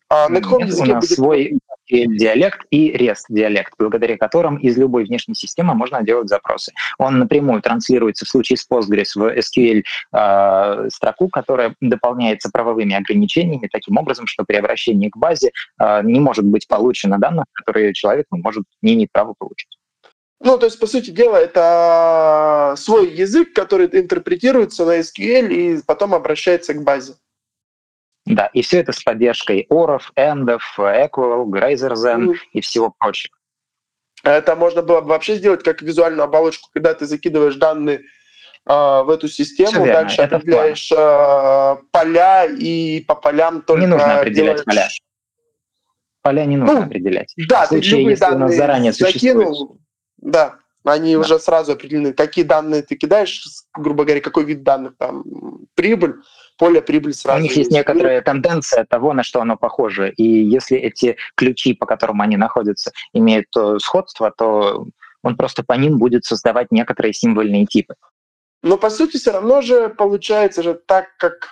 А 0.10 0.28
на 0.28 0.42
каком 0.42 0.64
Нет, 0.64 0.70
языке 0.70 0.92
у 0.92 0.94
нас 0.96 1.06
будет... 1.06 1.16
свой 1.16 1.60
диалект 1.92 2.66
и 2.70 2.92
REST 2.96 3.26
диалект, 3.30 3.74
благодаря 3.78 4.18
которым 4.18 4.58
из 4.58 4.78
любой 4.78 5.06
внешней 5.06 5.36
системы 5.36 5.74
можно 5.74 6.04
делать 6.04 6.30
запросы. 6.30 6.72
Он 6.98 7.20
напрямую 7.20 7.62
транслируется 7.62 8.26
в 8.26 8.30
случае 8.30 8.58
с 8.58 8.68
Postgres 8.70 9.12
в 9.16 9.38
SQL 9.38 9.80
э, 9.80 9.84
а, 10.12 10.90
строку, 10.90 11.30
которая 11.30 11.76
дополняется 11.82 12.50
правовыми 12.52 12.96
ограничениями 12.96 13.70
таким 13.72 13.98
образом, 13.98 14.28
что 14.28 14.44
при 14.44 14.56
обращении 14.56 15.10
к 15.10 15.18
базе 15.18 15.52
э, 15.80 16.02
не 16.04 16.20
может 16.20 16.46
быть 16.46 16.68
получено 16.68 17.18
данных, 17.18 17.46
которые 17.54 17.94
человек 17.94 18.28
может 18.32 18.64
не 18.82 18.94
иметь 18.94 19.12
права 19.12 19.34
получить. 19.38 19.70
Ну, 20.44 20.58
то 20.58 20.66
есть, 20.66 20.80
по 20.80 20.88
сути 20.88 21.12
дела, 21.12 21.38
это 21.38 22.74
свой 22.76 23.12
язык, 23.12 23.54
который 23.54 23.88
интерпретируется 23.92 24.86
на 24.86 25.00
SQL 25.00 25.54
и 25.54 25.82
потом 25.86 26.16
обращается 26.16 26.74
к 26.74 26.84
базе. 26.84 27.14
Да, 28.36 28.48
и 28.54 28.62
все 28.62 28.80
это 28.80 28.92
с 28.92 29.02
поддержкой 29.02 29.66
оров, 29.70 30.12
эндов, 30.16 30.64
equal, 30.78 31.46
mm. 31.46 32.36
и 32.54 32.62
всего 32.62 32.94
прочего. 32.98 33.36
Это 34.24 34.56
можно 34.56 34.82
было 34.82 35.02
бы 35.02 35.08
вообще 35.08 35.36
сделать 35.36 35.64
как 35.64 35.82
визуальную 35.82 36.24
оболочку, 36.24 36.70
когда 36.74 36.94
ты 36.94 37.06
закидываешь 37.06 37.56
данные 37.56 38.00
э, 38.00 38.02
в 38.74 39.10
эту 39.10 39.28
систему, 39.28 39.86
дальше 39.86 40.22
это 40.22 40.38
определяешь 40.38 40.92
э, 40.92 41.84
поля 41.92 42.46
и 42.46 43.02
по 43.02 43.16
полям 43.16 43.62
только 43.64 43.82
Не 43.82 43.88
нужно 43.88 44.20
определять 44.20 44.64
делаешь... 44.64 44.66
поля. 44.66 44.90
Поля 46.22 46.46
не 46.46 46.58
нужно 46.58 46.82
ну, 46.82 46.86
определять. 46.86 47.34
Да, 47.50 47.66
в 47.66 47.70
случае, 47.70 47.92
ты 47.92 47.98
любые 47.98 48.12
если 48.12 48.22
данные 48.22 48.38
у 48.38 48.48
нас 48.48 48.56
заранее 48.56 48.92
закинул. 48.94 49.80
Да, 50.18 50.60
они 50.84 51.14
да. 51.14 51.20
уже 51.20 51.40
сразу 51.40 51.72
определены, 51.72 52.14
какие 52.14 52.46
данные 52.46 52.84
ты 52.84 52.96
кидаешь, 52.96 53.44
грубо 53.76 54.04
говоря, 54.04 54.22
какой 54.22 54.46
вид 54.46 54.62
данных 54.62 54.94
там, 54.98 55.24
прибыль, 55.74 56.18
поле 56.62 56.80
прибыль 56.80 57.16
сразу. 57.16 57.40
У 57.40 57.42
них 57.42 57.56
есть 57.58 57.72
некоторая 57.72 58.22
тенденция 58.22 58.86
того, 58.86 59.14
на 59.14 59.24
что 59.24 59.42
оно 59.42 59.58
похоже. 59.58 60.12
И 60.12 60.24
если 60.24 60.78
эти 60.78 61.18
ключи, 61.36 61.74
по 61.74 61.88
которым 61.88 62.22
они 62.22 62.38
находятся, 62.38 62.92
имеют 63.14 63.48
сходство, 63.80 64.32
то 64.32 64.86
он 65.24 65.38
просто 65.38 65.64
по 65.64 65.74
ним 65.74 65.98
будет 65.98 66.24
создавать 66.24 66.72
некоторые 66.72 67.14
символьные 67.14 67.66
типы. 67.66 67.96
Но 68.62 68.78
по 68.78 68.92
сути 68.92 69.18
все 69.18 69.32
равно 69.32 69.62
же 69.62 69.90
получается 69.90 70.62
же 70.62 70.76
так, 70.76 71.08
как... 71.18 71.50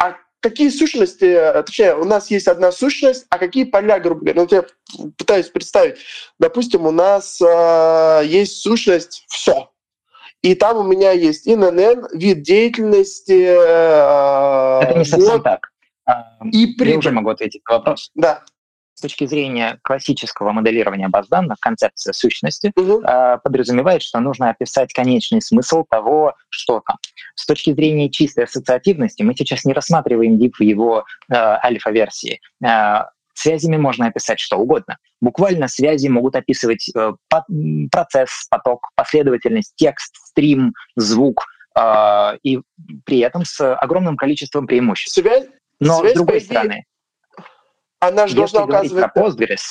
А 0.00 0.16
какие 0.40 0.70
сущности, 0.70 1.38
точнее, 1.52 1.94
у 1.94 2.04
нас 2.04 2.28
есть 2.28 2.48
одна 2.48 2.72
сущность, 2.72 3.26
а 3.30 3.38
какие 3.38 3.62
поля, 3.62 4.00
грубо 4.00 4.22
говоря, 4.22 4.42
ну, 4.42 4.48
я 4.50 4.64
пытаюсь 5.16 5.50
представить. 5.50 5.98
Допустим, 6.40 6.84
у 6.84 6.90
нас 6.90 7.40
э, 7.40 8.22
есть 8.26 8.62
сущность 8.62 9.24
все, 9.28 9.70
и 10.42 10.54
там 10.54 10.76
у 10.78 10.82
меня 10.82 11.12
есть 11.12 11.48
ИНН, 11.48 12.08
вид 12.14 12.42
деятельности. 12.42 13.46
Э, 13.48 14.80
Это 14.82 14.98
не 14.98 15.04
совсем 15.04 15.42
так. 15.42 15.68
А, 16.06 16.38
и 16.52 16.74
при... 16.74 16.92
Я 16.92 16.98
уже 16.98 17.10
могу 17.10 17.30
ответить 17.30 17.62
на 17.68 17.78
вопрос. 17.78 18.10
Да. 18.14 18.42
С 18.94 19.00
точки 19.00 19.26
зрения 19.26 19.78
классического 19.82 20.50
моделирования 20.50 21.08
баз 21.08 21.28
данных, 21.28 21.58
концепция 21.60 22.12
сущности 22.12 22.72
угу. 22.74 23.00
подразумевает, 23.44 24.02
что 24.02 24.18
нужно 24.18 24.50
описать 24.50 24.92
конечный 24.92 25.40
смысл 25.40 25.84
того, 25.88 26.34
что 26.48 26.82
там. 26.84 26.96
С 27.36 27.46
точки 27.46 27.72
зрения 27.72 28.10
чистой 28.10 28.44
ассоциативности 28.44 29.22
мы 29.22 29.36
сейчас 29.36 29.64
не 29.64 29.72
рассматриваем 29.72 30.36
DIP 30.36 30.54
в 30.58 30.62
его 30.64 31.04
э, 31.30 31.34
альфа-версии. 31.36 32.40
Э, 32.64 33.04
Связями 33.38 33.76
можно 33.76 34.06
описать 34.06 34.40
что 34.40 34.56
угодно. 34.58 34.98
Буквально 35.20 35.68
связи 35.68 36.08
могут 36.08 36.34
описывать 36.36 36.90
э, 36.94 37.12
процесс, 37.90 38.46
поток, 38.50 38.80
последовательность, 38.96 39.72
текст, 39.76 40.16
стрим, 40.26 40.74
звук, 40.96 41.44
и 42.42 42.60
при 43.04 43.18
этом 43.20 43.44
с 43.44 43.74
огромным 43.76 44.16
количеством 44.16 44.66
преимуществ. 44.66 45.14
Связь, 45.14 45.46
Но 45.78 46.00
связь, 46.00 46.12
с 46.12 46.14
другой 46.16 46.34
по 46.34 46.38
идее, 46.38 46.46
стороны, 46.46 46.84
она 48.00 48.26
же 48.26 48.36
если 48.36 48.56
говорить 48.56 48.92
указывать... 48.92 49.12
про 49.12 49.22
Postgres, 49.22 49.62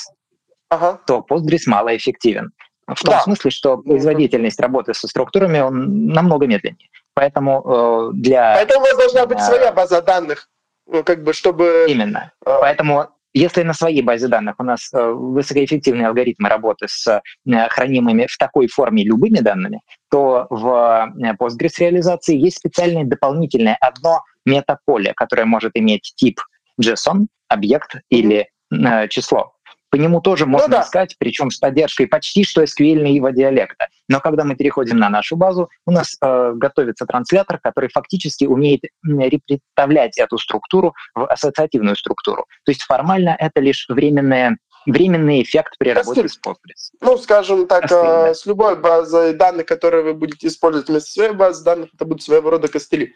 Ага. 0.70 1.00
то 1.06 1.24
Postgres 1.28 1.62
малоэффективен. 1.66 2.52
В 2.86 3.02
том 3.02 3.14
Да. 3.14 3.20
смысле, 3.20 3.50
что 3.50 3.76
производительность 3.76 4.58
работы 4.60 4.94
со 4.94 5.06
структурами 5.08 5.58
он 5.60 6.06
намного 6.06 6.46
медленнее. 6.46 6.88
Поэтому 7.12 7.62
э, 7.66 8.10
для... 8.14 8.54
Поэтому 8.54 8.80
у 8.80 8.84
вас 8.84 8.96
должна 8.96 9.26
быть 9.26 9.40
своя 9.40 9.72
база 9.72 10.00
данных, 10.00 10.48
ну, 10.86 11.04
как 11.04 11.22
бы, 11.22 11.34
чтобы... 11.34 11.86
Именно. 11.88 12.32
э, 12.46 12.58
Поэтому 12.60 13.08
если 13.34 13.62
на 13.62 13.72
своей 13.72 14.02
базе 14.02 14.28
данных 14.28 14.56
у 14.58 14.62
нас 14.62 14.92
э, 14.92 15.10
высокоэффективные 15.10 16.08
алгоритмы 16.08 16.48
работы 16.48 16.86
с 16.88 17.06
э, 17.06 17.68
хранимыми 17.68 18.26
в 18.28 18.36
такой 18.38 18.68
форме 18.68 19.04
любыми 19.04 19.38
данными, 19.38 19.80
то 20.10 20.46
в 20.50 21.12
э, 21.18 21.32
Postgres 21.34 21.78
реализации 21.78 22.36
есть 22.36 22.58
специальное 22.58 23.04
дополнительное 23.04 23.76
одно 23.80 24.22
метаполе, 24.44 25.12
которое 25.14 25.44
может 25.44 25.72
иметь 25.74 26.12
тип 26.16 26.40
JSON, 26.80 27.26
объект 27.48 27.96
или 28.10 28.48
э, 28.70 29.08
число. 29.08 29.52
По 29.90 29.96
нему 29.96 30.20
тоже 30.20 30.46
можно 30.46 30.68
да. 30.68 30.82
искать, 30.82 31.16
причем 31.18 31.50
с 31.50 31.58
поддержкой 31.58 32.06
почти 32.06 32.44
что 32.44 32.62
SQL 32.62 33.32
диалекта. 33.32 33.88
Но 34.08 34.20
когда 34.20 34.44
мы 34.44 34.54
переходим 34.54 34.98
на 34.98 35.08
нашу 35.08 35.36
базу, 35.36 35.70
у 35.86 35.90
нас 35.90 36.16
э, 36.22 36.52
готовится 36.54 37.06
транслятор, 37.06 37.58
который 37.58 37.88
фактически 37.92 38.44
умеет 38.44 38.82
м, 39.06 39.20
репредставлять 39.20 40.18
эту 40.18 40.38
структуру 40.38 40.94
в 41.14 41.26
ассоциативную 41.26 41.96
структуру. 41.96 42.46
То 42.64 42.70
есть 42.70 42.82
формально 42.82 43.36
это 43.38 43.60
лишь 43.60 43.86
временное, 43.88 44.58
временный 44.86 45.42
эффект 45.42 45.74
при 45.78 45.90
работе 45.90 46.22
Костыль. 46.22 46.28
с 46.28 46.46
Postgres. 46.46 46.98
Ну, 47.00 47.16
скажем 47.18 47.66
так, 47.66 47.82
Костыль, 47.82 47.98
э, 47.98 48.02
да. 48.02 48.34
с 48.34 48.46
любой 48.46 48.76
базой 48.76 49.32
данных, 49.34 49.66
которые 49.66 50.04
вы 50.04 50.14
будете 50.14 50.48
использовать 50.48 50.88
вместо 50.88 51.10
своей 51.10 51.32
базы 51.32 51.64
данных, 51.64 51.90
это 51.94 52.04
будут 52.04 52.22
своего 52.22 52.50
рода 52.50 52.68
костыли. 52.68 53.14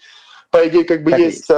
По 0.53 0.69
идее, 0.69 0.85
как 0.85 1.03
бы 1.03 1.11
Так 1.13 1.19
и 1.21 1.23
есть... 1.23 1.47
э, 1.49 1.55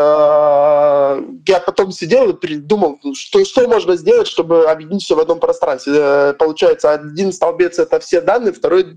Я 1.47 1.59
потом 1.67 1.91
сидел 1.91 2.31
и 2.31 2.33
придумал, 2.33 3.01
что, 3.15 3.45
что 3.45 3.67
можно 3.67 3.97
сделать, 3.97 4.29
чтобы 4.29 4.71
объединить 4.71 5.03
все 5.03 5.17
в 5.17 5.19
одном 5.19 5.41
пространстве. 5.41 5.95
Э, 5.97 6.35
Получается, 6.39 6.93
один 6.93 7.33
столбец— 7.33 7.77
это 7.81 7.99
все 7.99 8.21
данные, 8.21 8.53
второй 8.53 8.97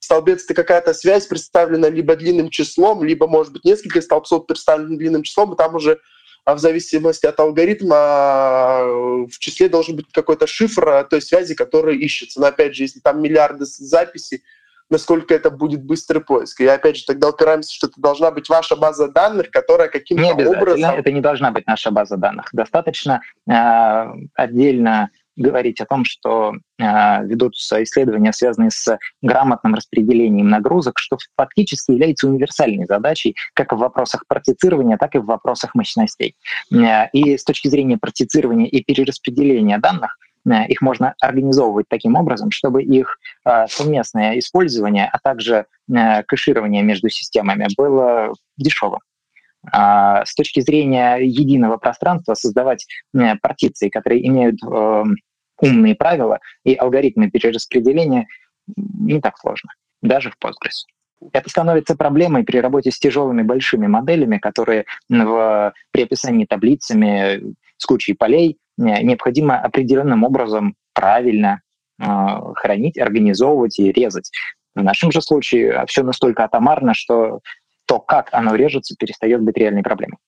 столбец— 0.00 0.42
это 0.46 0.54
какая-то 0.54 0.92
связь, 0.94 1.26
представлена 1.26 1.88
либо 1.88 2.16
длинным 2.16 2.50
числом, 2.50 3.04
либо, 3.04 3.28
может 3.28 3.52
быть, 3.52 3.64
несколько 3.64 4.02
столбцов 4.02 4.46
представлены 4.46 4.98
длинным 4.98 5.22
числом, 5.22 5.54
и 5.54 5.56
там 5.56 5.76
уже 5.76 6.00
а 6.44 6.54
в 6.54 6.58
зависимости 6.60 7.26
от 7.26 7.38
алгоритма 7.38 7.96
э, 8.80 9.26
в 9.30 9.38
числе 9.38 9.68
должен 9.68 9.94
быть 9.94 10.06
какой-то 10.12 10.48
шифр 10.48 10.88
э, 10.88 11.04
той 11.04 11.22
связи, 11.22 11.54
которая 11.54 11.94
ищется. 11.94 12.40
Но 12.40 12.46
опять 12.46 12.74
же, 12.74 12.82
если 12.82 12.98
там 12.98 13.22
миллиарды 13.22 13.64
записей, 13.64 14.42
насколько 14.90 15.34
это 15.34 15.50
будет 15.50 15.84
быстрый 15.84 16.20
поиск. 16.20 16.60
И 16.60 16.66
опять 16.66 16.96
же, 16.96 17.04
тогда 17.04 17.28
упираемся, 17.28 17.74
что 17.74 17.88
это 17.88 18.00
должна 18.00 18.30
быть 18.30 18.48
ваша 18.48 18.76
база 18.76 19.08
данных, 19.08 19.50
которая 19.50 19.88
каким-то 19.88 20.24
образом... 20.48 20.90
это 20.90 21.12
не 21.12 21.20
должна 21.20 21.50
быть 21.50 21.66
наша 21.66 21.90
база 21.90 22.16
данных. 22.16 22.48
Достаточно 22.52 23.20
э, 23.48 24.04
отдельно 24.34 25.10
говорить 25.36 25.80
о 25.80 25.86
том, 25.86 26.04
что 26.04 26.54
э, 26.78 27.24
ведутся 27.26 27.82
исследования, 27.82 28.32
связанные 28.32 28.70
с 28.70 28.98
грамотным 29.22 29.74
распределением 29.74 30.48
нагрузок, 30.48 30.98
что 30.98 31.18
фактически 31.36 31.92
является 31.92 32.26
универсальной 32.26 32.86
задачей 32.86 33.36
как 33.54 33.72
в 33.72 33.76
вопросах 33.76 34.24
партицирования, 34.26 34.96
так 34.96 35.14
и 35.14 35.18
в 35.18 35.26
вопросах 35.26 35.74
мощностей. 35.74 36.36
Э, 36.72 37.08
И 37.12 37.36
с 37.36 37.44
точки 37.44 37.68
зрения 37.68 37.98
партицирования 37.98 38.66
и 38.66 38.82
перераспределения 38.82 39.78
данных, 39.78 40.16
их 40.52 40.80
можно 40.80 41.14
организовывать 41.20 41.86
таким 41.88 42.14
образом, 42.14 42.50
чтобы 42.50 42.82
их 42.82 43.18
э, 43.44 43.66
совместное 43.68 44.38
использование, 44.38 45.08
а 45.12 45.18
также 45.18 45.66
э, 45.88 46.22
кэширование 46.24 46.82
между 46.82 47.08
системами 47.08 47.66
было 47.76 48.32
дешевым. 48.56 49.00
А 49.72 50.24
с 50.24 50.34
точки 50.34 50.60
зрения 50.60 51.16
единого 51.16 51.76
пространства 51.76 52.34
создавать 52.34 52.86
э, 53.14 53.36
партиции, 53.36 53.88
которые 53.88 54.26
имеют 54.28 54.62
э, 54.62 55.04
умные 55.60 55.94
правила 55.94 56.38
и 56.64 56.74
алгоритмы 56.74 57.30
перераспределения, 57.30 58.26
не 58.76 59.20
так 59.20 59.38
сложно, 59.38 59.70
даже 60.02 60.30
в 60.30 60.34
Postgres. 60.44 60.86
Это 61.32 61.48
становится 61.48 61.96
проблемой 61.96 62.44
при 62.44 62.58
работе 62.58 62.90
с 62.90 62.98
тяжелыми 62.98 63.42
большими 63.42 63.86
моделями, 63.86 64.38
которые 64.38 64.84
в, 65.08 65.72
при 65.90 66.02
описании 66.02 66.44
таблицами 66.44 67.54
с 67.78 67.86
кучей 67.86 68.14
полей 68.14 68.58
э, 68.78 69.02
необходимо 69.02 69.58
определенным 69.58 70.24
образом 70.24 70.74
правильно 70.94 71.60
э, 72.00 72.04
хранить, 72.54 72.98
организовывать 72.98 73.78
и 73.78 73.92
резать. 73.92 74.30
В 74.74 74.82
нашем 74.82 75.12
же 75.12 75.22
случае 75.22 75.84
все 75.86 76.02
настолько 76.02 76.44
атомарно, 76.44 76.94
что 76.94 77.40
то, 77.86 77.98
как 77.98 78.28
оно 78.32 78.54
режется, 78.54 78.94
перестает 78.98 79.40
быть 79.42 79.56
реальной 79.56 79.82
проблемой. 79.82 80.18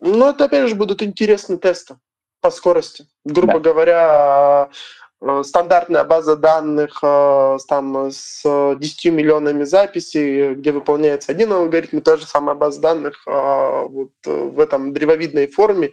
Ну, 0.00 0.28
это 0.28 0.46
опять 0.46 0.68
же 0.68 0.74
будут 0.74 1.02
интересные 1.02 1.58
тесты 1.58 1.96
по 2.40 2.50
скорости. 2.50 3.06
Грубо 3.24 3.54
Да. 3.54 3.70
говоря, 3.70 4.68
э, 5.20 5.42
стандартная 5.44 6.02
база 6.02 6.36
данных 6.36 7.00
там, 7.68 8.10
с 8.10 8.42
10 8.44 9.12
миллионами 9.12 9.62
записей, 9.62 10.54
где 10.54 10.72
выполняется 10.72 11.30
один 11.30 11.52
алгоритм, 11.52 11.98
и 11.98 12.00
та 12.00 12.16
же 12.16 12.26
самая 12.26 12.56
база 12.56 12.80
данных 12.80 13.22
вот, 13.26 14.10
в 14.24 14.58
этом 14.58 14.92
древовидной 14.92 15.46
форме 15.46 15.92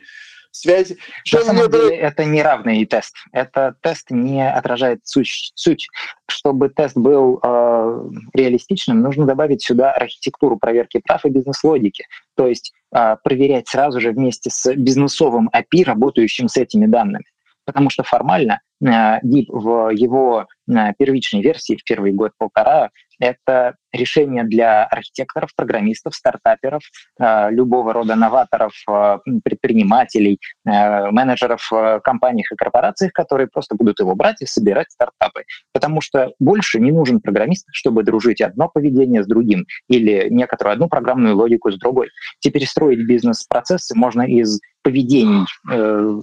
связи. 0.52 0.94
На 0.94 1.00
Что 1.26 1.42
самом 1.44 1.68
мне 1.68 1.72
деле 1.72 1.96
это 1.96 2.26
неравный 2.26 2.86
тест. 2.86 3.16
Это 3.32 3.76
тест 3.82 4.12
не 4.12 4.48
отражает 4.48 5.00
суть. 5.04 5.52
суть. 5.56 5.88
Чтобы 6.28 6.70
тест 6.70 6.96
был 6.96 7.40
э, 7.42 8.10
реалистичным, 8.34 9.02
нужно 9.02 9.26
добавить 9.26 9.64
сюда 9.64 9.92
архитектуру 9.92 10.58
проверки 10.58 11.02
прав 11.06 11.26
и 11.26 11.30
бизнес-логики. 11.30 12.06
То 12.36 12.48
есть 12.48 12.74
э, 12.96 13.16
проверять 13.24 13.68
сразу 13.68 14.00
же 14.00 14.12
вместе 14.12 14.50
с 14.50 14.74
бизнесовым 14.76 15.50
API, 15.56 15.84
работающим 15.84 16.48
с 16.48 16.58
этими 16.58 16.86
данными. 16.86 17.26
Потому 17.66 17.90
что 17.90 18.04
формально 18.04 18.62
э, 18.82 18.86
DIP 18.88 19.46
в 19.50 19.90
его 19.90 20.48
первичной 20.98 21.42
версии, 21.42 21.78
в 21.78 21.84
первый 21.84 22.12
год-полтора, 22.12 22.90
это 23.20 23.76
решение 23.92 24.44
для 24.44 24.86
архитекторов, 24.86 25.50
программистов, 25.56 26.16
стартаперов, 26.16 26.82
э, 27.20 27.52
любого 27.52 27.94
рода 27.94 28.16
новаторов, 28.16 28.74
э, 28.88 29.18
предпринимателей, 29.44 30.40
э, 30.66 31.12
менеджеров 31.12 31.70
компаниях 32.04 32.52
и 32.52 32.56
корпорациях, 32.56 33.12
которые 33.12 33.48
просто 33.48 33.76
будут 33.76 34.00
его 34.00 34.16
брать 34.16 34.42
и 34.42 34.46
собирать 34.46 34.92
стартапы. 34.92 35.44
Потому 35.74 36.02
что 36.02 36.32
больше 36.40 36.80
не 36.80 36.92
нужен 36.92 37.20
программист, 37.20 37.68
чтобы 37.72 38.04
дружить 38.04 38.42
одно 38.42 38.70
поведение 38.70 39.24
с 39.24 39.28
другим 39.28 39.66
или 39.90 40.28
некоторую 40.30 40.74
одну 40.74 40.88
программную 40.88 41.36
логику 41.36 41.72
с 41.72 41.78
другой. 41.78 42.10
Теперь 42.40 42.66
строить 42.66 43.06
бизнес-процессы 43.06 43.96
можно 43.96 44.22
из 44.22 44.60
поведений, 44.82 45.46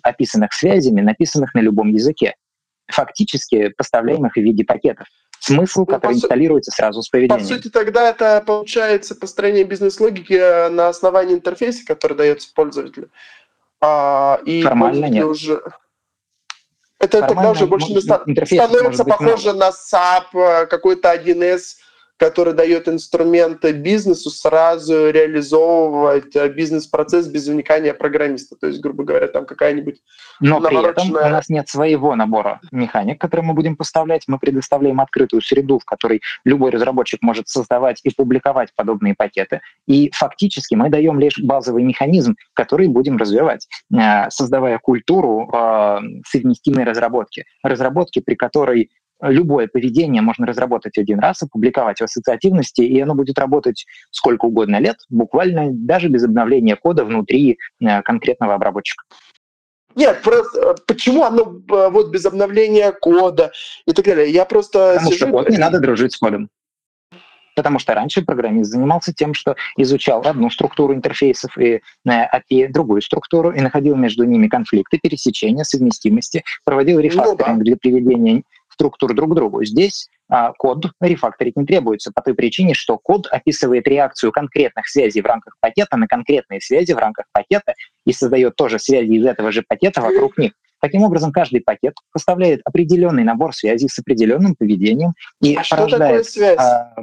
описанных 0.03 0.53
связями, 0.53 1.03
написанных 1.03 1.55
на 1.55 1.61
любом 1.61 1.89
языке, 1.91 2.35
фактически 2.89 3.69
поставляемых 3.69 4.35
в 4.35 4.41
виде 4.41 4.65
пакетов. 4.65 5.07
Смысл, 5.41 5.81
Ну, 5.81 5.87
который 5.87 6.01
по 6.15 6.19
су- 6.19 6.27
инсталируется 6.27 6.71
сразу 6.71 7.03
с 7.03 7.09
По 7.09 7.19
поведением. 7.19 7.47
сути, 7.47 7.69
тогда 7.69 8.09
это 8.11 8.43
получается 8.47 9.15
построение 9.15 9.65
бизнес-логики 9.65 10.33
э, 10.33 10.69
на 10.71 10.89
основании 10.89 11.35
интерфейса, 11.35 11.85
который 11.87 12.17
дается 12.17 12.49
пользователю. 12.55 13.11
А, 13.81 14.41
и 14.47 14.63
Формально 14.63 15.07
нет. 15.07 15.25
уже... 15.25 15.63
Это 16.99 17.21
тогда 17.21 17.27
Формально 17.29 17.51
уже 17.53 17.67
больше 17.67 17.93
не 17.93 18.01
ста- 18.01 18.25
становится 18.47 19.05
похоже 19.05 19.53
на 19.53 19.69
SAP, 19.71 20.35
э, 20.35 20.67
какой-то 20.67 21.13
1С, 21.13 21.77
который 22.17 22.55
дает 22.55 22.89
инструменты 22.89 23.73
бизнесу 23.73 24.31
сразу 24.31 25.11
реализовывать 25.11 26.35
э, 26.35 26.49
бизнес-процесс 26.49 27.27
без 27.27 27.47
вникания 27.47 27.93
программиста. 27.93 28.57
То 28.57 28.69
есть, 28.69 28.81
грубо 28.81 29.05
говоря, 29.05 29.29
там 29.29 29.45
какая-нибудь 29.45 30.01
Но 30.41 30.61
при 30.61 30.89
этом 30.89 31.11
у 31.11 31.13
нас 31.13 31.49
нет 31.49 31.69
своего 31.69 32.15
набора 32.15 32.61
механик, 32.73 33.21
который 33.21 33.43
мы 33.43 33.53
будем 33.53 33.77
поставлять. 33.77 34.25
Мы 34.29 34.39
предоставляем 34.39 35.01
открытую 35.01 35.43
среду, 35.43 35.79
в 35.79 35.85
которой 35.85 36.23
любой 36.45 36.71
разработчик 36.71 37.21
может 37.23 37.49
создавать 37.49 38.01
и 38.03 38.11
публиковать 38.11 38.71
подобные 38.75 39.15
пакеты. 39.15 39.61
И 39.87 40.11
фактически 40.15 40.75
мы 40.75 40.89
даем 40.89 41.21
лишь 41.21 41.39
базовый 41.39 41.83
механизм, 41.83 42.37
который 42.55 42.89
будем 42.89 43.19
развивать, 43.19 43.69
э, 43.95 44.31
создавая 44.31 44.79
культуру 44.79 45.51
э, 45.53 45.99
совместимой 46.27 46.85
разработки. 46.85 47.45
Разработки, 47.63 48.21
при 48.21 48.37
которой 48.37 48.91
любое 49.21 49.69
поведение 49.69 50.23
можно 50.23 50.47
разработать 50.47 50.99
один 50.99 51.19
раз, 51.19 51.43
опубликовать 51.43 52.01
в 52.01 52.05
ассоциативности, 52.05 52.83
и 52.83 53.01
оно 53.01 53.15
будет 53.15 53.39
работать 53.39 53.87
сколько 54.11 54.47
угодно 54.47 54.79
лет, 54.79 54.97
буквально 55.09 55.71
даже 55.71 56.09
без 56.09 56.25
обновления 56.25 56.77
кода 56.77 57.05
внутри 57.05 57.59
э, 57.81 58.03
конкретного 58.03 58.55
обработчика. 58.55 59.05
Нет, 59.95 60.21
просто 60.23 60.61
э, 60.61 60.75
почему 60.87 61.25
оно 61.25 61.43
э, 61.43 61.89
вот 61.91 62.11
без 62.11 62.27
обновления 62.27 62.93
кода 62.93 63.51
и 63.87 63.93
так 63.93 64.05
далее? 64.05 64.31
Я 64.31 64.45
просто 64.45 64.95
Потому 64.95 65.11
сижу... 65.11 65.27
что 65.27 65.31
код 65.31 65.49
не 65.51 65.59
надо 65.59 65.81
дружить 65.81 66.13
с 66.13 66.19
кодом. 66.19 66.51
Потому 67.57 67.79
что 67.79 67.95
раньше 67.95 68.21
программист 68.21 68.71
занимался 68.71 69.15
тем, 69.15 69.33
что 69.33 69.57
изучал 69.79 70.21
одну 70.27 70.51
структуру 70.51 70.93
интерфейсов 70.93 71.57
и 71.57 71.81
API, 72.07 72.69
другую 72.69 73.01
структуру, 73.01 73.51
и 73.51 73.63
находил 73.63 73.97
между 73.97 74.25
ними 74.25 74.47
конфликты, 74.47 74.99
пересечения, 75.03 75.65
совместимости, 75.65 76.45
проводил 76.65 77.01
рефакторинг 77.01 77.63
для 77.63 77.77
приведения 77.77 78.43
структур 78.77 79.15
друг 79.15 79.33
к 79.33 79.35
другу. 79.35 79.65
Здесь 79.65 80.09
а, 80.29 80.53
код 80.53 80.87
рефакторить 81.01 81.57
не 81.57 81.65
требуется 81.65 82.13
по 82.15 82.23
той 82.23 82.35
причине, 82.35 82.75
что 82.75 82.99
код 82.99 83.27
описывает 83.31 83.89
реакцию 83.89 84.33
конкретных 84.33 84.89
связей 84.89 85.23
в 85.23 85.27
рамках 85.27 85.57
пакета 85.61 85.97
на 85.97 86.07
конкретные 86.07 86.61
связи 86.61 86.93
в 86.93 86.99
рамках 86.99 87.27
пакета 87.33 87.75
и 88.05 88.13
создает 88.13 88.55
тоже 88.57 88.79
связи 88.79 89.13
из 89.13 89.25
этого 89.25 89.51
же 89.51 89.65
пакета 89.67 90.01
вокруг 90.01 90.37
них. 90.39 90.53
Таким 90.81 91.03
образом, 91.03 91.33
каждый 91.33 91.63
пакет 91.63 91.95
поставляет 92.13 92.61
определенный 92.65 93.25
набор 93.25 93.55
связей 93.55 93.89
с 93.89 93.99
определенным 93.99 94.55
поведением 94.55 95.15
и 95.43 95.57
а 95.57 95.63
порождает 95.69 96.27
связь? 96.27 96.59
А, 96.59 96.95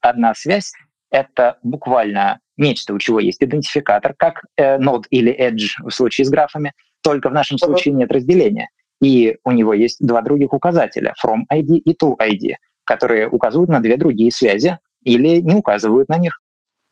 одна 0.00 0.34
связь. 0.34 0.72
Это 1.10 1.58
буквально 1.62 2.38
нечто, 2.56 2.94
у 2.94 2.98
чего 2.98 3.18
есть 3.18 3.42
идентификатор, 3.42 4.14
как 4.16 4.42
э, 4.56 4.78
node 4.78 5.04
или 5.10 5.34
edge 5.34 5.70
в 5.82 5.90
случае 5.90 6.26
с 6.26 6.28
графами, 6.28 6.72
только 7.02 7.30
в 7.30 7.32
нашем 7.32 7.56
uh-huh. 7.56 7.66
случае 7.66 7.94
нет 7.94 8.12
разделения. 8.12 8.68
И 9.00 9.36
у 9.44 9.52
него 9.52 9.74
есть 9.74 9.98
два 10.00 10.22
других 10.22 10.52
указателя, 10.52 11.14
from 11.24 11.42
ID 11.52 11.76
и 11.76 11.92
to 11.94 12.16
ID, 12.18 12.54
которые 12.84 13.28
указывают 13.28 13.70
на 13.70 13.80
две 13.80 13.96
другие 13.96 14.32
связи 14.32 14.78
или 15.04 15.40
не 15.40 15.54
указывают 15.54 16.08
на 16.08 16.18
них. 16.18 16.40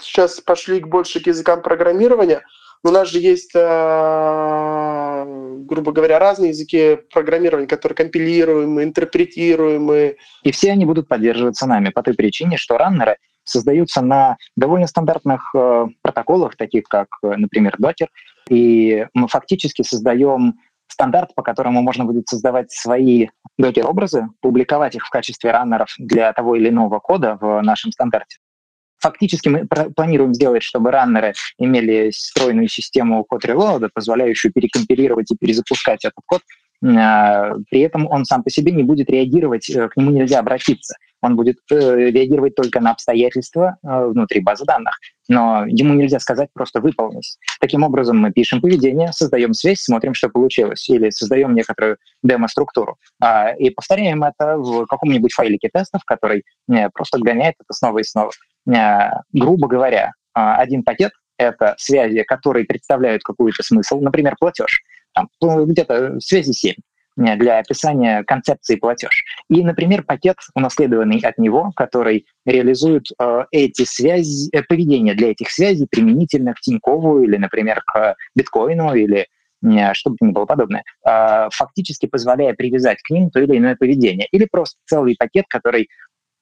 Сейчас 0.01 0.41
пошли 0.41 0.81
больше 0.81 1.21
к 1.23 1.27
языкам 1.27 1.63
программирования. 1.63 2.43
У 2.85 2.91
нас 2.91 3.09
же 3.09 3.19
есть, 3.19 3.53
э, 3.55 5.25
грубо 5.65 5.93
говоря, 5.93 6.19
разные 6.19 6.51
языки 6.51 6.99
программирования, 7.13 7.67
которые 7.67 7.97
компилируемы, 7.97 8.85
интерпретируемы. 8.85 10.17
И 10.43 10.53
все 10.53 10.73
они 10.73 10.85
будут 10.85 11.09
поддерживаться 11.09 11.67
нами 11.67 11.89
по 11.89 12.03
той 12.03 12.15
причине, 12.15 12.59
что 12.59 12.79
раннеры 12.79 13.17
создаются 13.43 14.03
на 14.03 14.37
довольно 14.57 14.87
стандартных 14.87 15.51
э, 15.55 15.87
протоколах, 16.03 16.57
таких 16.57 16.85
как, 16.85 17.09
э, 17.23 17.35
например, 17.37 17.77
Docker, 17.81 18.09
и 18.51 19.07
мы 19.15 19.29
фактически 19.29 19.83
создаем 19.83 20.55
стандарт, 20.89 21.35
по 21.35 21.43
которому 21.43 21.83
можно 21.83 22.05
будет 22.05 22.29
создавать 22.29 22.71
свои 22.73 23.29
докер-образы, 23.59 24.29
публиковать 24.41 24.95
их 24.95 25.07
в 25.07 25.11
качестве 25.11 25.51
раннеров 25.51 25.95
для 25.99 26.33
того 26.33 26.57
или 26.57 26.69
иного 26.69 26.99
кода 26.99 27.39
в 27.41 27.61
нашем 27.63 27.93
стандарте. 27.93 28.39
Фактически 28.99 29.49
мы 29.49 29.67
планируем 29.67 30.33
сделать, 30.35 30.63
чтобы 30.63 30.91
раннеры 30.91 31.35
имели 31.59 32.11
встроенную 32.11 32.69
систему 32.69 33.25
код 33.25 33.45
релоада, 33.45 33.91
позволяющую 33.93 34.53
перекомпилировать 34.53 35.31
и 35.31 35.37
перезапускать 35.37 36.05
этот 36.05 36.23
код. 36.25 36.41
А, 36.85 37.55
при 37.71 37.81
этом 37.81 38.07
он 38.07 38.25
сам 38.25 38.43
по 38.43 38.51
себе 38.51 38.73
не 38.73 38.83
будет 38.83 39.11
реагировать, 39.11 39.69
э, 39.71 39.89
к 39.89 39.97
нему 39.97 40.11
нельзя 40.11 40.39
обратиться 40.39 40.95
он 41.23 41.37
будет 41.37 41.59
э, 41.71 42.11
реагировать 42.11 42.55
только 42.55 42.81
на 42.81 42.93
обстоятельства 42.93 43.77
э, 43.83 44.07
внутри 44.07 44.41
базы 44.41 44.65
данных, 44.65 44.99
но 45.29 45.65
ему 45.67 45.95
нельзя 45.95 46.19
сказать 46.21 46.51
просто 46.53 46.81
выполнить. 46.81 47.39
Таким 47.61 47.83
образом, 47.83 48.19
мы 48.19 48.33
пишем 48.33 48.61
поведение, 48.61 49.13
создаем 49.13 49.55
связь, 49.55 49.81
смотрим, 49.81 50.15
что 50.15 50.29
получилось, 50.29 50.89
или 50.89 51.11
создаем 51.11 51.55
некоторую 51.55 51.97
демо-структуру, 52.23 52.97
э, 53.23 53.57
и 53.59 53.71
повторяем 53.71 54.25
это 54.25 54.59
в 54.59 54.87
каком-нибудь 54.87 55.33
файлике 55.33 55.69
тестов, 55.73 56.03
который 56.05 56.45
э, 56.71 56.89
просто 56.91 57.19
гоняет 57.19 57.55
это 57.59 57.73
снова 57.73 57.99
и 57.99 58.05
снова. 58.05 58.31
Грубо 59.33 59.69
говоря, 59.69 60.13
один 60.33 60.83
пакет— 60.83 61.13
это 61.39 61.77
связи, 61.79 62.25
которые 62.25 62.65
представляют 62.65 63.23
какой-то 63.23 63.63
смысл, 63.63 64.01
например, 64.01 64.35
платеж. 64.41 64.81
Там, 65.15 65.29
где-то 65.41 66.19
связи 66.19 66.51
7 66.51 66.75
для 67.17 67.59
описания 67.59 68.23
концепции 68.25 68.77
платеж. 68.77 69.25
И, 69.49 69.65
например, 69.65 70.03
пакет, 70.03 70.37
унаследованный 70.55 71.21
от 71.21 71.39
него, 71.39 71.73
который 71.75 72.27
реализует 72.45 73.07
э, 73.19 73.45
эти 73.51 73.85
связи, 73.85 74.51
э, 74.53 74.63
поведение 74.63 75.15
для 75.15 75.31
этих 75.31 75.51
связей 75.51 75.87
применительно 75.91 76.53
к 76.53 76.61
Тинькову 76.61 77.23
или, 77.23 77.37
например, 77.37 77.83
к 77.87 78.17
биткоину 78.35 78.95
или 78.95 79.27
э, 79.65 79.95
что 79.95 80.11
бы 80.11 80.17
ни 80.21 80.33
было 80.33 80.45
подобное, 80.45 80.85
э, 81.07 81.49
фактически 81.53 82.07
позволяя 82.07 82.55
привязать 82.55 82.99
к 83.03 83.11
ним 83.11 83.31
то 83.31 83.41
или 83.41 83.57
иное 83.57 83.77
поведение. 83.77 84.29
Или 84.31 84.45
просто 84.45 84.79
целый 84.85 85.17
пакет, 85.19 85.47
который 85.49 85.89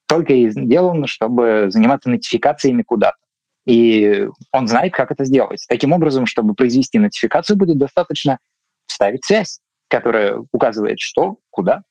только 0.07 0.33
и 0.33 0.49
сделан, 0.49 1.07
чтобы 1.07 1.67
заниматься 1.69 2.09
нотификациями 2.09 2.83
куда-то. 2.83 3.17
И 3.65 4.27
он 4.51 4.67
знает, 4.67 4.93
как 4.93 5.11
это 5.11 5.25
сделать. 5.25 5.65
Таким 5.67 5.93
образом, 5.93 6.27
чтобы 6.27 6.53
произвести 6.53 6.99
нотификацию, 6.99 7.57
будет 7.57 7.77
достаточно 7.79 8.37
вставить 8.85 9.25
связь 9.25 9.59
которая 9.87 10.43
указывает 10.51 10.99
что, 10.99 11.37
куда. 11.49 11.83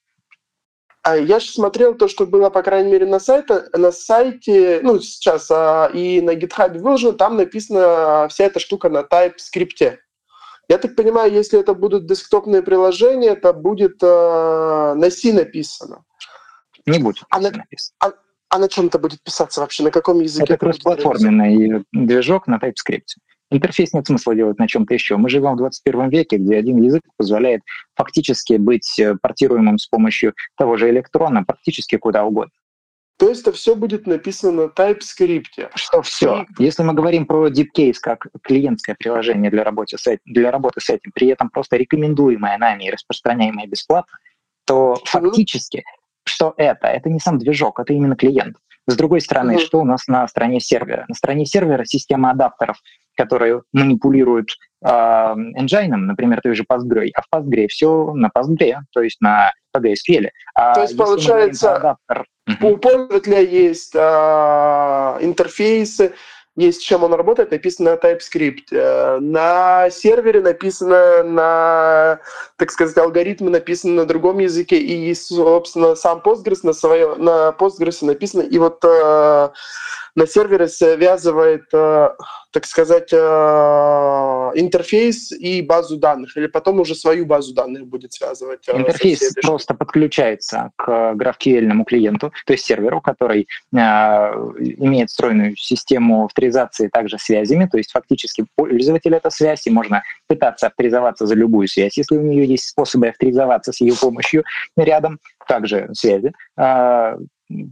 А 1.02 1.16
я 1.16 1.38
же 1.38 1.46
смотрел 1.48 1.94
то, 1.94 2.08
что 2.08 2.26
было, 2.26 2.48
по 2.48 2.62
крайней 2.62 2.92
мере, 2.92 3.04
на 3.04 3.20
сайте, 3.20 3.64
на 3.74 3.92
сайте, 3.92 4.80
ну, 4.82 4.98
сейчас 5.00 5.50
а, 5.50 5.90
и 5.92 6.22
на 6.22 6.34
GitHub 6.34 6.78
выложено, 6.78 7.12
там 7.12 7.36
написана 7.36 8.26
вся 8.30 8.44
эта 8.44 8.58
штука 8.58 8.88
на 8.88 9.00
TypeScript. 9.00 9.98
Я 10.68 10.78
так 10.78 10.96
понимаю, 10.96 11.30
если 11.30 11.60
это 11.60 11.74
будут 11.74 12.06
десктопные 12.06 12.62
приложения, 12.62 13.30
это 13.30 13.52
будет 13.52 13.98
а, 14.02 14.94
на 14.94 15.10
C 15.10 15.34
написано. 15.34 16.04
Не 16.86 16.98
будет 16.98 17.24
а 17.28 17.38
на, 17.38 17.50
написано. 17.50 17.96
А, 18.00 18.12
а 18.48 18.58
на 18.58 18.68
чем 18.68 18.86
это 18.86 18.98
будет 18.98 19.22
писаться 19.22 19.60
вообще? 19.60 19.82
На 19.82 19.90
каком 19.90 20.20
языке? 20.20 20.54
Это 20.54 20.56
кроссплатформенный 20.56 21.84
движок 21.92 22.46
на 22.46 22.56
TypeScript. 22.56 23.18
Интерфейс 23.50 23.92
нет 23.92 24.06
смысла 24.06 24.34
делать 24.34 24.58
на 24.58 24.66
чем-то 24.66 24.94
еще. 24.94 25.16
Мы 25.16 25.28
живем 25.28 25.54
в 25.54 25.58
21 25.58 26.08
веке, 26.08 26.38
где 26.38 26.56
один 26.56 26.82
язык 26.82 27.02
позволяет 27.16 27.62
фактически 27.94 28.54
быть 28.54 28.98
э, 28.98 29.16
портируемым 29.20 29.78
с 29.78 29.86
помощью 29.86 30.34
того 30.56 30.76
же 30.76 30.90
электрона 30.90 31.44
практически 31.44 31.96
куда 31.96 32.24
угодно. 32.24 32.52
То 33.16 33.28
есть 33.28 33.42
это 33.42 33.52
все 33.52 33.76
будет 33.76 34.06
написано 34.06 34.52
на 34.52 34.66
TypeScript. 34.68 35.70
Что 35.76 36.02
все. 36.02 36.46
Если 36.58 36.82
мы 36.82 36.94
говорим 36.94 37.26
про 37.26 37.48
DeepCase 37.48 37.96
как 38.00 38.26
клиентское 38.42 38.96
приложение 38.98 39.50
для 39.50 39.62
работы, 39.62 39.98
с 39.98 40.06
этим, 40.06 40.22
для 40.24 40.50
работы 40.50 40.80
с 40.80 40.90
этим, 40.90 41.12
при 41.14 41.28
этом 41.28 41.48
просто 41.48 41.76
рекомендуемое 41.76 42.58
нами 42.58 42.84
и 42.84 42.90
распространяемое 42.90 43.66
бесплатно, 43.66 44.18
то 44.64 44.94
mm-hmm. 44.94 45.06
фактически 45.06 45.84
что 46.24 46.54
это? 46.56 46.88
Это 46.88 47.10
не 47.10 47.20
сам 47.20 47.38
движок, 47.38 47.78
это 47.78 47.92
именно 47.92 48.16
клиент. 48.16 48.56
С 48.86 48.96
другой 48.96 49.20
стороны, 49.20 49.52
mm-hmm. 49.52 49.64
что 49.64 49.80
у 49.80 49.84
нас 49.84 50.06
на 50.08 50.26
стороне 50.26 50.60
сервера? 50.60 51.04
На 51.08 51.14
стороне 51.14 51.46
сервера 51.46 51.84
система 51.84 52.30
адаптеров, 52.30 52.78
которые 53.16 53.62
манипулируют 53.72 54.50
э, 54.84 54.88
engine, 54.88 55.96
например, 55.96 56.40
той 56.42 56.54
же 56.54 56.64
Postgre, 56.64 57.10
а 57.14 57.22
в 57.22 57.26
Postgre 57.32 57.66
все 57.68 58.12
на 58.14 58.30
Postgre, 58.36 58.76
то 58.92 59.02
есть 59.02 59.20
на 59.20 59.52
PGSQL. 59.76 60.28
А 60.54 60.74
то 60.74 60.82
есть, 60.82 60.96
получается, 60.96 61.76
адаптер... 61.76 62.26
у 62.62 62.76
пользователя 62.76 63.40
есть 63.40 63.94
э, 63.94 63.98
интерфейсы, 65.20 66.12
есть 66.56 66.82
с 66.82 66.84
чем 66.84 67.02
он 67.02 67.12
работает, 67.14 67.50
написано 67.50 67.92
на 67.92 67.96
TypeScript. 67.96 68.66
Э, 68.70 69.18
на 69.18 69.90
сервере 69.90 70.40
написано 70.40 71.24
на, 71.24 72.20
так 72.56 72.70
сказать, 72.70 72.96
алгоритмы 72.96 73.50
написаны 73.50 73.94
на 73.94 74.06
другом 74.06 74.38
языке, 74.38 74.78
и, 74.78 75.12
собственно, 75.14 75.96
сам 75.96 76.22
Postgres 76.24 76.60
на, 76.62 76.72
свое, 76.72 77.16
на 77.16 77.54
Postgres 77.58 78.04
написано, 78.04 78.42
и 78.42 78.58
вот 78.58 78.84
э, 78.84 79.48
на 80.14 80.26
сервере 80.26 80.68
связывает, 80.68 81.64
э, 81.72 82.10
так 82.54 82.66
сказать, 82.66 83.12
э, 83.12 83.16
интерфейс 84.54 85.32
и 85.32 85.60
базу 85.60 85.96
данных, 85.96 86.36
или 86.36 86.46
потом 86.46 86.78
уже 86.78 86.94
свою 86.94 87.26
базу 87.26 87.52
данных 87.52 87.86
будет 87.88 88.12
связывать. 88.12 88.68
Э, 88.68 88.78
интерфейс 88.78 89.34
просто 89.42 89.74
подключается 89.74 90.70
к 90.76 91.14
GraphQL 91.16 91.84
клиенту, 91.84 92.32
то 92.46 92.52
есть 92.52 92.64
серверу, 92.64 93.00
который 93.00 93.48
имеет 93.72 95.10
встроенную 95.10 95.56
систему 95.56 96.24
авторизации 96.26 96.86
также 96.88 97.18
связями, 97.18 97.66
то 97.66 97.76
есть 97.76 97.90
фактически 97.90 98.46
пользователь— 98.54 99.14
это 99.16 99.30
связь, 99.30 99.66
и 99.66 99.70
можно 99.70 100.04
пытаться 100.28 100.68
авторизоваться 100.68 101.26
за 101.26 101.34
любую 101.34 101.66
связь, 101.66 101.98
если 101.98 102.16
у 102.16 102.22
нее 102.22 102.46
есть 102.46 102.68
способы 102.68 103.08
авторизоваться 103.08 103.72
с 103.72 103.80
ее 103.80 103.94
помощью 104.00 104.44
рядом, 104.76 105.18
также 105.48 105.90
связи 105.92 106.32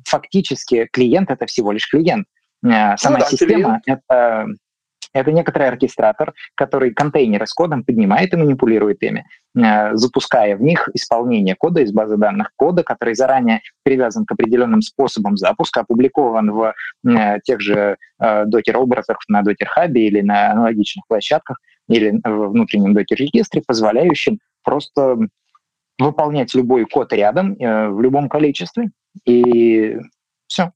фактически 0.05 0.89
клиент— 0.93 1.31
это 1.31 1.47
всего 1.47 1.73
лишь 1.73 1.89
клиент. 1.89 2.27
Э, 2.65 2.97
сама 2.97 3.19
ну, 3.19 3.25
да, 3.25 3.27
система— 3.27 3.81
это, 3.87 4.47
это 5.13 5.33
некоторый 5.33 5.69
оркестратор, 5.69 6.35
который 6.55 6.93
контейнеры 6.93 7.47
с 7.47 7.53
кодом 7.53 7.85
поднимает 7.85 8.33
и 8.33 8.37
манипулирует 8.37 9.03
ими, 9.03 9.27
э, 9.57 9.95
запуская 9.95 10.57
в 10.57 10.63
них 10.63 10.89
исполнение 10.95 11.55
кода 11.57 11.81
из 11.81 11.93
базы 11.93 12.17
данных 12.17 12.51
кода, 12.57 12.83
который 12.83 13.15
заранее 13.15 13.61
привязан 13.83 14.25
к 14.25 14.33
определенным 14.33 14.83
способам 14.83 15.37
запуска, 15.37 15.81
опубликован 15.81 16.51
в 16.51 16.75
э, 17.07 17.41
тех 17.45 17.61
же 17.61 17.97
докер-образах 18.19 19.19
на 19.27 19.43
Hub 19.43 19.93
или 19.95 20.21
на 20.21 20.53
аналогичных 20.53 21.05
площадках 21.09 21.59
или 21.89 22.21
в 22.23 22.51
внутреннем 22.51 22.95
докер-регистре, 22.95 23.63
позволяющим 23.67 24.39
просто 24.63 25.19
выполнять 25.99 26.55
любой 26.55 26.85
код 26.85 27.13
рядом 27.13 27.57
в 27.57 28.01
любом 28.01 28.29
количестве, 28.29 28.91
и 29.25 29.99
все. 30.47 30.73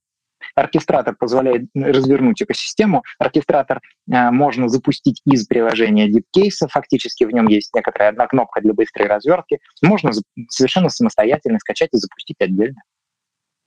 Оркестратор 0.57 1.15
позволяет 1.15 1.67
развернуть 1.75 2.43
экосистему. 2.43 3.05
Оркестратор 3.19 3.83
э, 4.11 4.31
можно 4.31 4.71
запустить 4.71 5.21
из 5.27 5.47
приложения 5.47 6.09
DeepCase. 6.09 6.69
Фактически 6.71 7.25
в 7.25 7.31
нем 7.31 7.47
есть 7.47 7.75
некоторая 7.75 8.09
одна 8.09 8.27
кнопка 8.27 8.63
для 8.63 8.73
быстрой 8.73 9.07
развертки. 9.07 9.59
Можно 9.83 10.13
совершенно 10.49 10.89
самостоятельно 10.89 11.59
скачать 11.59 11.91
и 11.93 11.99
запустить 11.99 12.41
отдельно. 12.41 12.81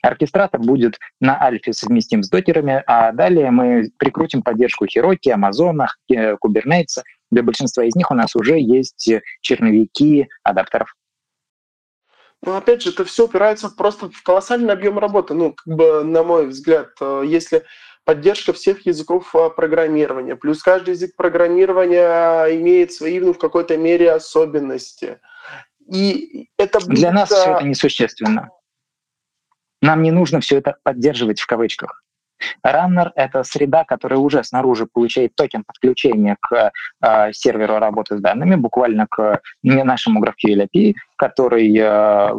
Оркестратор 0.02 0.60
будет 0.60 0.98
на 1.20 1.40
альфе 1.40 1.74
совместим 1.74 2.24
с 2.24 2.30
докерами, 2.30 2.84
а 2.88 3.12
далее 3.12 3.52
мы 3.52 3.92
прикрутим 3.98 4.42
поддержку 4.42 4.86
Heroku, 4.86 5.32
Amazon, 5.32 5.86
Kubernetes. 6.12 7.04
Для 7.30 7.44
большинства 7.44 7.84
из 7.84 7.96
них 7.96 8.10
у 8.10 8.16
нас 8.16 8.36
уже 8.36 8.60
есть 8.60 9.12
черновики 9.42 10.28
адаптеров. 10.42 10.96
Ну, 12.42 12.56
опять 12.56 12.82
же, 12.82 12.92
это 12.92 13.04
все 13.04 13.26
упирается 13.26 13.70
просто 13.70 14.10
в 14.10 14.24
колоссальный 14.24 14.74
объем 14.74 14.98
работы. 14.98 15.34
Ну, 15.34 15.54
как 15.54 15.76
бы, 15.76 16.04
на 16.04 16.24
мой 16.24 16.48
взгляд, 16.48 16.90
э, 17.02 17.24
если 17.26 17.66
поддержка 18.06 18.54
всех 18.54 18.86
языков 18.86 19.36
э, 19.36 19.50
программирования, 19.50 20.36
плюс 20.36 20.64
каждый 20.64 20.92
язык 20.92 21.16
программирования 21.18 22.46
имеет 22.58 22.94
свои, 22.94 23.20
ну, 23.20 23.34
в 23.34 23.38
какой-то 23.38 23.78
мере 23.78 24.12
особенности. 24.12 25.20
И 25.92 26.50
это 26.58 26.80
будет... 26.80 27.00
Для 27.00 27.12
нас 27.12 27.30
все 27.30 27.56
это 27.56 27.64
несущественно. 27.66 28.50
Нам 29.82 30.02
не 30.02 30.12
нужно 30.12 30.40
все 30.40 30.58
это 30.58 30.78
поддерживать 30.84 31.42
в 31.42 31.48
кавычках. 31.48 32.04
Runner— 32.66 33.12
это 33.16 33.44
среда, 33.44 33.84
которая 33.84 34.20
уже 34.20 34.44
снаружи 34.44 34.88
получает 34.92 35.36
токен 35.36 35.64
подключения 35.64 36.38
к 36.40 36.72
э, 37.02 37.34
серверу 37.34 37.80
работы 37.80 38.18
с 38.18 38.22
данными, 38.22 38.56
буквально 38.56 39.08
к 39.10 39.42
нашему 39.64 40.24
GraphQL 40.24 40.68
API, 40.68 40.94
который 41.18 41.76
э, 41.78 42.30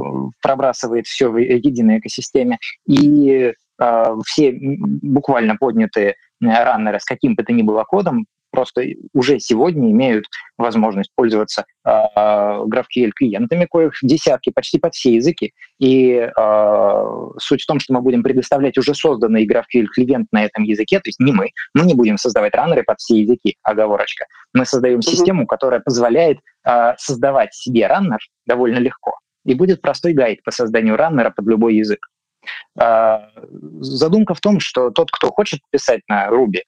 пробрасывает 0.42 1.06
все 1.06 1.28
в 1.28 1.36
единой 1.38 1.98
экосистеме. 1.98 2.58
И 2.86 3.52
э, 3.80 4.16
все 4.26 4.58
буквально 4.60 5.56
поднятые 5.56 6.16
раннеры 6.40 7.00
с 7.00 7.04
каким 7.04 7.34
бы 7.34 7.42
то 7.42 7.52
ни 7.52 7.62
было 7.62 7.84
кодом 7.84 8.26
просто 8.50 8.82
уже 9.12 9.38
сегодня 9.38 9.90
имеют 9.90 10.26
возможность 10.58 11.10
пользоваться 11.14 11.64
э, 11.84 11.90
GraphQL 11.90 13.10
клиентами, 13.14 13.66
коих 13.70 13.92
десятки, 14.02 14.50
почти 14.50 14.78
под 14.78 14.94
все 14.94 15.14
языки. 15.14 15.52
И 15.78 16.12
э, 16.14 17.04
суть 17.38 17.62
в 17.62 17.66
том, 17.66 17.80
что 17.80 17.94
мы 17.94 18.02
будем 18.02 18.22
предоставлять 18.22 18.78
уже 18.78 18.94
созданный 18.94 19.46
GraphQL 19.46 19.86
клиент 19.86 20.28
на 20.32 20.44
этом 20.44 20.64
языке, 20.64 20.98
то 20.98 21.08
есть 21.08 21.20
не 21.20 21.32
мы, 21.32 21.50
мы 21.74 21.84
не 21.86 21.94
будем 21.94 22.18
создавать 22.18 22.54
раннеры 22.54 22.82
под 22.82 22.98
все 22.98 23.20
языки, 23.20 23.56
оговорочка. 23.62 24.26
Мы 24.52 24.66
создаем 24.66 24.98
mm-hmm. 24.98 25.02
систему, 25.02 25.46
которая 25.46 25.80
позволяет 25.80 26.38
э, 26.66 26.94
создавать 26.98 27.54
себе 27.54 27.86
раннер 27.86 28.18
довольно 28.46 28.78
легко. 28.78 29.14
И 29.44 29.54
будет 29.54 29.80
простой 29.80 30.12
гайд 30.12 30.42
по 30.42 30.50
созданию 30.50 30.96
раннера 30.96 31.30
под 31.30 31.46
любой 31.46 31.76
язык. 31.76 32.06
Задумка 32.76 34.34
в 34.34 34.40
том, 34.40 34.60
что 34.60 34.90
тот, 34.90 35.10
кто 35.10 35.30
хочет 35.30 35.60
писать 35.70 36.00
на 36.08 36.28
Ruby, 36.28 36.60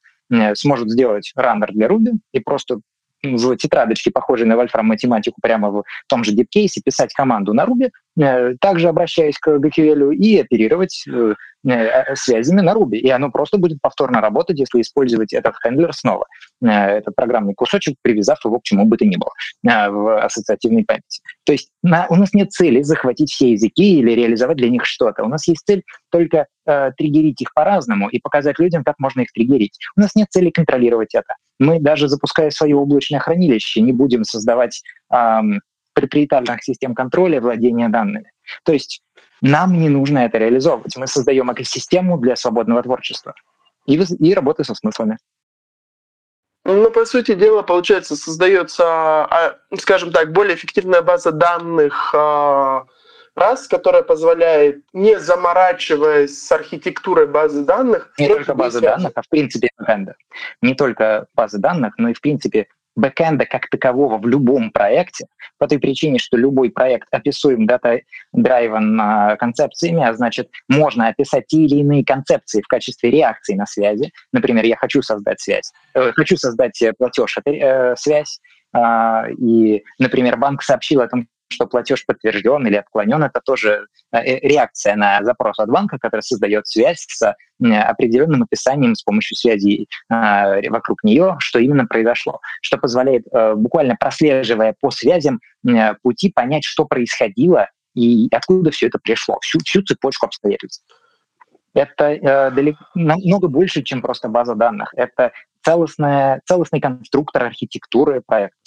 сможет 0.54 0.90
сделать 0.90 1.32
раннер 1.36 1.72
для 1.72 1.86
Ruby 1.86 2.12
и 2.32 2.40
просто 2.40 2.80
в 3.22 3.56
тетрадочке, 3.56 4.10
похожей 4.10 4.46
на 4.46 4.56
Вольфрам 4.56 4.86
математику, 4.86 5.40
прямо 5.40 5.70
в 5.70 5.84
том 6.08 6.24
же 6.24 6.32
дипкейсе, 6.32 6.80
писать 6.84 7.14
команду 7.14 7.54
на 7.54 7.64
Ruby, 7.64 7.86
э, 7.86 7.90
также 8.16 8.88
обращаясь 8.88 9.38
к 9.38 9.48
GQL 9.48 10.14
и 10.14 10.40
оперировать 10.40 11.04
э, 11.08 11.34
связями 12.14 12.60
на 12.60 12.72
Ruby. 12.72 12.96
И 12.96 13.08
оно 13.08 13.30
просто 13.30 13.56
будет 13.56 13.78
повторно 13.80 14.20
работать, 14.20 14.58
если 14.58 14.80
использовать 14.80 15.32
этот 15.32 15.54
хендлер 15.62 15.92
снова, 15.94 16.26
этот 16.60 17.14
программный 17.14 17.54
кусочек, 17.54 17.96
привязав 18.02 18.44
его 18.44 18.58
к 18.58 18.64
чему 18.64 18.84
бы 18.84 18.96
то 18.96 19.06
ни 19.06 19.16
было 19.16 19.30
в 19.62 20.24
ассоциативной 20.24 20.84
памяти. 20.84 21.22
То 21.44 21.52
есть 21.52 21.70
на, 21.82 22.06
у 22.10 22.16
нас 22.16 22.34
нет 22.34 22.52
цели 22.52 22.82
захватить 22.82 23.30
все 23.30 23.52
языки 23.52 23.98
или 23.98 24.12
реализовать 24.12 24.58
для 24.58 24.68
них 24.68 24.84
что-то. 24.84 25.24
У 25.24 25.28
нас 25.28 25.46
есть 25.48 25.62
цель 25.64 25.82
только 26.10 26.46
э, 26.66 26.90
триггерить 26.96 27.40
их 27.40 27.54
по-разному 27.54 28.08
и 28.08 28.20
показать 28.20 28.58
людям, 28.58 28.84
как 28.84 28.96
можно 28.98 29.22
их 29.22 29.32
триггерить. 29.32 29.78
У 29.96 30.00
нас 30.00 30.14
нет 30.14 30.28
цели 30.30 30.50
контролировать 30.50 31.14
это 31.14 31.34
мы 31.62 31.78
даже 31.78 32.08
запуская 32.08 32.50
свое 32.50 32.76
облачное 32.76 33.20
хранилище, 33.20 33.80
не 33.80 33.92
будем 33.92 34.24
создавать 34.24 34.82
эм, 35.12 35.60
проприетарных 35.94 36.62
систем 36.62 36.94
контроля 36.94 37.40
владения 37.40 37.88
данными. 37.88 38.32
То 38.64 38.72
есть 38.72 39.02
нам 39.40 39.78
не 39.78 39.88
нужно 39.88 40.20
это 40.20 40.38
реализовывать. 40.38 40.96
Мы 40.96 41.06
создаем 41.06 41.52
экосистему 41.52 42.18
для 42.18 42.36
свободного 42.36 42.82
творчества 42.82 43.34
и, 43.86 43.94
и 43.96 44.34
работы 44.34 44.64
со 44.64 44.74
смыслами. 44.74 45.18
Ну, 46.64 46.90
по 46.90 47.04
сути 47.04 47.34
дела, 47.34 47.62
получается, 47.62 48.14
создается, 48.14 48.84
а, 48.86 49.58
скажем 49.78 50.12
так, 50.12 50.32
более 50.32 50.54
эффективная 50.54 51.02
база 51.02 51.32
данных 51.32 52.14
а, 52.14 52.86
раз, 53.34 53.66
которая 53.66 54.02
позволяет, 54.02 54.84
не 54.92 55.18
заморачиваясь 55.18 56.40
с 56.40 56.52
архитектурой 56.52 57.26
базы 57.26 57.64
данных... 57.64 58.12
Не 58.16 58.28
только 58.28 58.54
базы 58.54 58.80
данных, 58.80 59.12
а 59.16 59.22
в 59.22 59.28
принципе 59.28 59.70
бэкэнда. 59.76 60.14
Не 60.60 60.74
только 60.74 61.26
базы 61.34 61.58
данных, 61.58 61.94
но 61.98 62.10
и 62.10 62.14
в 62.14 62.20
принципе 62.20 62.68
бэкэнда 62.96 63.46
как 63.46 63.68
такового 63.68 64.18
в 64.18 64.26
любом 64.26 64.70
проекте, 64.70 65.26
по 65.58 65.68
той 65.68 65.78
причине, 65.78 66.18
что 66.18 66.36
любой 66.36 66.70
проект 66.70 67.08
описуем 67.10 67.66
дата-драйвен 67.66 69.00
а, 69.00 69.36
концепциями, 69.36 70.04
а 70.04 70.12
значит, 70.14 70.50
можно 70.68 71.08
описать 71.08 71.46
те 71.46 71.58
или 71.58 71.76
иные 71.76 72.04
концепции 72.04 72.62
в 72.62 72.66
качестве 72.66 73.10
реакции 73.10 73.54
на 73.54 73.66
связи. 73.66 74.12
Например, 74.32 74.64
я 74.64 74.76
хочу 74.76 75.02
создать 75.02 75.40
связь, 75.40 75.72
э, 75.94 76.12
хочу 76.12 76.36
создать 76.36 76.80
э, 76.82 76.92
платеж, 76.92 77.38
это 77.38 77.50
э, 77.50 77.96
связь, 77.96 78.40
э, 78.74 78.78
и, 79.38 79.84
например, 79.98 80.36
банк 80.36 80.62
сообщил 80.62 81.00
о 81.00 81.08
том, 81.08 81.26
что 81.52 81.66
платеж 81.66 82.04
подтвержден 82.06 82.66
или 82.66 82.76
отклонен, 82.76 83.22
это 83.22 83.40
тоже 83.44 83.86
э, 84.12 84.18
э, 84.18 84.48
реакция 84.48 84.96
на 84.96 85.22
запрос 85.22 85.58
от 85.58 85.68
банка, 85.68 85.98
который 85.98 86.22
создает 86.22 86.66
связь 86.66 87.06
с 87.08 87.34
определенным 87.60 88.42
описанием 88.42 88.96
с 88.96 89.02
помощью 89.02 89.36
связи 89.36 89.86
э, 90.10 90.68
вокруг 90.70 91.04
нее, 91.04 91.36
что 91.38 91.60
именно 91.60 91.86
произошло, 91.86 92.40
что 92.60 92.78
позволяет, 92.78 93.24
буквально 93.56 93.96
прослеживая 93.96 94.74
по 94.80 94.90
связям 94.90 95.40
пути, 96.02 96.32
понять, 96.32 96.64
что 96.64 96.84
происходило 96.84 97.68
и 97.94 98.28
откуда 98.32 98.70
все 98.70 98.86
это 98.86 98.98
пришло, 98.98 99.38
всю, 99.40 99.58
всю 99.60 99.82
цепочку 99.82 100.26
обстоятельств. 100.26 100.84
Это 101.74 102.12
э, 102.12 102.50
далеко, 102.50 102.84
намного 102.94 103.48
больше, 103.48 103.82
чем 103.82 104.02
просто 104.02 104.28
база 104.28 104.54
данных. 104.54 104.92
Это 104.94 105.32
целостная, 105.64 106.42
целостный 106.44 106.80
конструктор 106.80 107.44
архитектуры 107.44 108.22
проекта. 108.26 108.58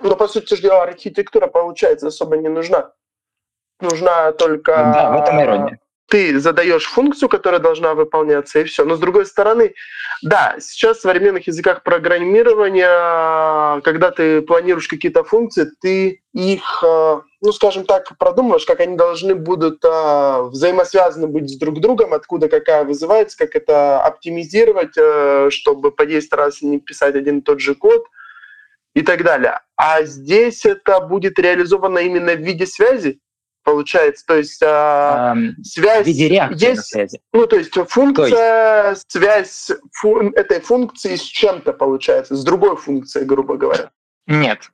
Но, 0.00 0.16
по 0.16 0.28
сути 0.28 0.60
дела, 0.60 0.82
архитектура, 0.82 1.46
получается, 1.46 2.08
особо 2.08 2.36
не 2.36 2.48
нужна. 2.48 2.92
Нужна 3.80 4.32
только... 4.32 4.72
Да, 4.72 5.10
в 5.10 5.22
этом 5.22 5.40
ирония. 5.42 5.78
Ты 6.08 6.40
задаешь 6.40 6.86
функцию, 6.86 7.28
которая 7.28 7.60
должна 7.60 7.94
выполняться, 7.94 8.58
и 8.58 8.64
все. 8.64 8.84
Но, 8.84 8.96
с 8.96 8.98
другой 8.98 9.26
стороны, 9.26 9.74
да, 10.22 10.56
сейчас 10.58 10.98
в 10.98 11.02
современных 11.02 11.46
языках 11.46 11.84
программирования, 11.84 13.80
когда 13.82 14.10
ты 14.10 14.42
планируешь 14.42 14.88
какие-то 14.88 15.22
функции, 15.22 15.70
ты 15.80 16.20
их, 16.32 16.82
э, 16.84 17.20
ну, 17.40 17.52
скажем 17.52 17.84
так, 17.84 18.18
продумываешь, 18.18 18.64
как 18.64 18.80
они 18.80 18.96
должны 18.96 19.36
будут 19.36 19.84
э, 19.84 20.42
взаимосвязаны 20.50 21.28
быть 21.28 21.48
с 21.48 21.56
друг 21.56 21.78
другом, 21.78 22.12
откуда 22.12 22.48
какая 22.48 22.82
вызывается, 22.82 23.38
как 23.38 23.54
это 23.54 24.02
оптимизировать, 24.02 24.98
э, 24.98 25.50
чтобы 25.50 25.92
по 25.92 26.06
10 26.06 26.32
раз 26.32 26.60
не 26.60 26.80
писать 26.80 27.14
один 27.14 27.38
и 27.38 27.42
тот 27.42 27.60
же 27.60 27.76
код– 27.76 28.02
и 28.94 29.02
так 29.02 29.22
далее. 29.22 29.60
А 29.76 30.02
здесь 30.04 30.64
это 30.64 31.00
будет 31.00 31.38
реализовано 31.38 31.98
именно 31.98 32.34
в 32.34 32.40
виде 32.40 32.66
связи, 32.66 33.20
получается, 33.62 34.24
то 34.26 34.36
есть 34.36 34.62
а, 34.62 35.32
эм, 35.32 35.56
связь 35.62 36.04
в 36.04 36.06
виде 36.06 36.28
реакции 36.28 36.68
есть, 36.68 36.84
связи. 36.86 37.20
Ну, 37.32 37.46
то 37.46 37.56
есть 37.56 37.74
функция, 37.88 38.82
то 38.82 38.90
есть... 38.90 39.10
связь 39.10 39.70
фун, 39.92 40.32
этой 40.34 40.60
функции 40.60 41.16
с 41.16 41.22
чем-то 41.22 41.72
получается, 41.72 42.36
с 42.36 42.44
другой 42.44 42.76
функцией, 42.76 43.26
грубо 43.26 43.56
говоря. 43.56 43.90
Нет, 44.26 44.70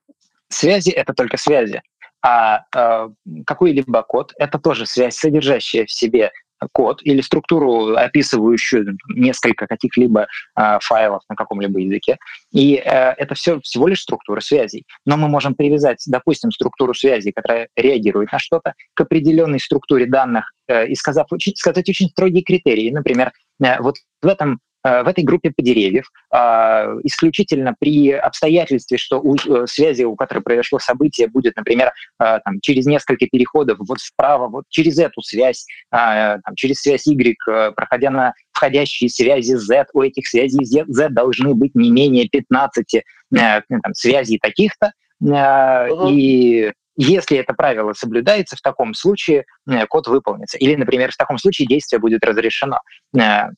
связи 0.49 0.91
это 0.91 1.13
только 1.15 1.37
связи, 1.37 1.83
а 2.23 2.65
э, 2.75 3.09
какой-либо 3.47 4.03
код 4.03 4.33
это 4.39 4.59
тоже 4.59 4.87
связь, 4.87 5.17
содержащая 5.17 5.87
в 5.87 5.93
себе 5.93 6.33
код 6.73 7.01
или 7.03 7.21
структуру, 7.21 7.95
описывающую 7.97 8.97
несколько 9.15 9.67
каких-либо 9.67 10.27
э, 10.59 10.79
файлов 10.81 11.23
на 11.29 11.37
каком-либо 11.37 11.81
языке. 11.81 12.19
И 12.53 12.77
э, 12.77 12.81
это 12.85 13.35
все 13.35 13.61
всего 13.61 13.89
лишь 13.89 14.01
структура 14.01 14.41
связей. 14.41 14.85
Но 15.05 15.17
мы 15.17 15.29
можем 15.29 15.55
привязать, 15.55 16.03
допустим, 16.07 16.51
структуру 16.51 16.95
связей, 16.95 17.33
которая 17.33 17.69
реагирует 17.77 18.33
на 18.33 18.39
что-то, 18.39 18.75
к 18.95 19.01
определенной 19.01 19.61
структуре 19.61 20.07
данных 20.07 20.53
э, 20.69 20.87
и 20.89 20.95
сказав, 20.95 21.27
сказать 21.55 21.89
очень 21.89 22.09
строгие 22.09 22.43
критерии. 22.43 22.91
Например, 22.91 23.33
э, 23.63 23.81
вот 23.81 23.97
в 24.23 24.27
этом 24.27 24.61
в 24.87 25.09
этой 25.09 25.25
группе 25.25 25.51
по 25.51 25.63
деревьев 25.63 26.11
а, 26.31 26.87
исключительно 27.03 27.75
при 27.79 28.13
обстоятельстве, 28.13 28.99
что 28.99 29.21
у 29.21 29.35
э, 29.35 29.67
связи, 29.67 30.05
у 30.05 30.15
которой 30.15 30.41
произошло 30.41 30.79
событие, 30.79 31.29
будет, 31.29 31.57
например, 31.57 31.93
э, 32.21 32.39
там, 32.45 32.61
через 32.61 32.87
несколько 32.87 33.27
переходов 33.27 33.79
вот 33.81 33.99
вправо, 34.01 34.49
вот 34.49 34.65
через 34.69 34.99
эту 34.99 35.23
связь, 35.23 35.67
а, 35.91 36.39
там, 36.39 36.55
через 36.55 36.77
связь 36.77 37.07
Y, 37.07 37.37
проходя 37.75 38.11
на 38.11 38.33
входящие 38.53 39.11
связи 39.11 39.55
Z, 39.55 39.87
у 39.93 40.03
этих 40.03 40.29
связей 40.29 40.65
Z 40.65 41.09
должны 41.09 41.55
быть 41.55 41.75
не 41.75 41.91
менее 41.91 42.29
15 42.29 43.03
там, 43.33 43.63
связей 43.95 44.39
таких-то, 44.39 44.93
uh-huh. 45.23 46.11
и 46.11 46.73
если 46.97 47.39
это 47.39 47.53
правило 47.53 47.93
соблюдается, 47.93 48.57
в 48.57 48.63
таком 48.63 48.95
случае 48.95 49.45
код 49.89 50.07
выполнится. 50.07 50.57
Или, 50.57 50.77
например, 50.77 51.13
в 51.13 51.17
таком 51.17 51.37
случае 51.39 51.69
действие 51.69 52.01
будет 52.01 52.25
разрешено. 52.25 52.79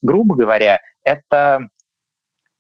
Грубо 0.03 0.35
говоря, 0.35 0.81
это 1.09 1.68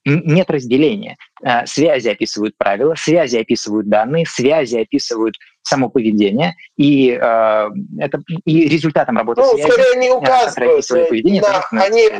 нет 0.04 0.50
разделения. 0.50 1.16
Э, 1.42 1.66
связи 1.66 2.08
описывают 2.08 2.56
правила, 2.56 2.94
связи 2.96 3.36
описывают 3.36 3.88
данные, 3.88 4.26
связи 4.26 4.78
описывают 4.78 5.36
само 5.62 5.90
поведение, 5.90 6.54
и, 6.76 7.10
э, 7.10 7.68
это, 7.98 8.22
и 8.46 8.68
результатом 8.68 9.18
работы 9.18 9.42
ну, 9.42 9.54
связи... 9.54 9.70
скорее 9.70 9.92
они 9.92 10.10
указывают 10.10 10.90
э, 10.90 11.06
поведение, 11.06 11.42
на, 11.42 11.82
они, 11.82 12.10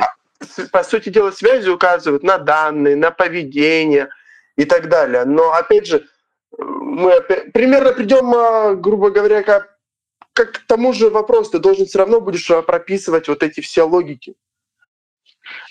по 0.71 0.83
сути 0.83 1.09
дела, 1.09 1.31
связи 1.31 1.69
указывают 1.69 2.21
на 2.21 2.37
данные, 2.37 2.95
на 2.95 3.09
поведение 3.09 4.09
и 4.55 4.65
так 4.65 4.87
далее. 4.87 5.25
Но, 5.25 5.51
опять 5.53 5.87
же, 5.87 6.05
мы 6.57 7.13
опять, 7.13 7.51
примерно 7.53 7.93
придем, 7.93 8.79
грубо 8.81 9.09
говоря, 9.09 9.41
к 9.41 9.79
как 10.39 10.53
к 10.53 10.67
тому 10.67 10.93
же 10.93 11.09
вопрос, 11.09 11.49
ты 11.49 11.59
должен 11.59 11.85
все 11.85 11.99
равно 11.99 12.21
будешь 12.21 12.49
э, 12.49 12.61
прописывать 12.61 13.27
вот 13.27 13.43
эти 13.43 13.59
все 13.59 13.85
логики. 13.85 14.35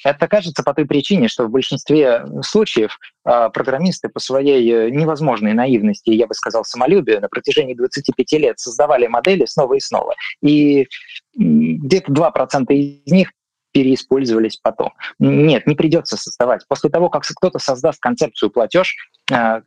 Это 0.05 0.29
кажется 0.29 0.63
по 0.63 0.75
той 0.75 0.87
причине, 0.87 1.29
что 1.29 1.45
в 1.45 1.51
большинстве 1.51 2.25
случаев 2.43 2.99
э, 3.25 3.51
программисты 3.53 4.09
по 4.09 4.21
своей 4.21 4.71
э, 4.71 4.91
невозможной 4.91 5.55
наивности, 5.55 6.11
я 6.11 6.27
бы 6.27 6.35
сказал, 6.35 6.65
самолюбию, 6.65 7.21
на 7.21 7.29
протяжении 7.29 7.75
25 7.75 8.33
лет 8.33 8.59
создавали 8.59 9.07
модели 9.07 9.45
снова 9.47 9.75
и 9.75 9.81
снова. 9.81 10.15
И 10.43 10.87
где-то 11.35 12.13
2% 12.13 12.73
из 12.73 13.13
них 13.13 13.33
переиспользовались 13.73 14.59
потом. 14.61 14.93
Нет, 15.19 15.67
не 15.67 15.75
придется 15.75 16.17
создавать. 16.17 16.67
После 16.69 16.91
того, 16.91 17.09
как 17.11 17.23
кто-то 17.23 17.59
создаст 17.59 18.01
концепцию 18.01 18.51
платеж, 18.51 18.95
э, 19.31 19.61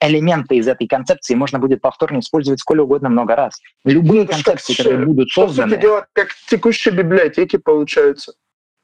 элементы 0.00 0.56
из 0.56 0.68
этой 0.68 0.86
концепции 0.86 1.34
можно 1.34 1.58
будет 1.58 1.80
повторно 1.80 2.20
использовать 2.20 2.60
сколь 2.60 2.80
угодно 2.80 3.08
много 3.08 3.34
раз. 3.34 3.60
Любые 3.84 4.22
ну, 4.22 4.28
концепции, 4.28 4.74
как, 4.74 4.84
которые 4.84 5.06
будут 5.06 5.30
созданы... 5.30 5.70
По 5.70 5.74
сути 5.74 5.82
дела, 5.82 6.06
как 6.12 6.28
текущие 6.48 6.94
библиотеки 6.94 7.56
получаются. 7.56 8.34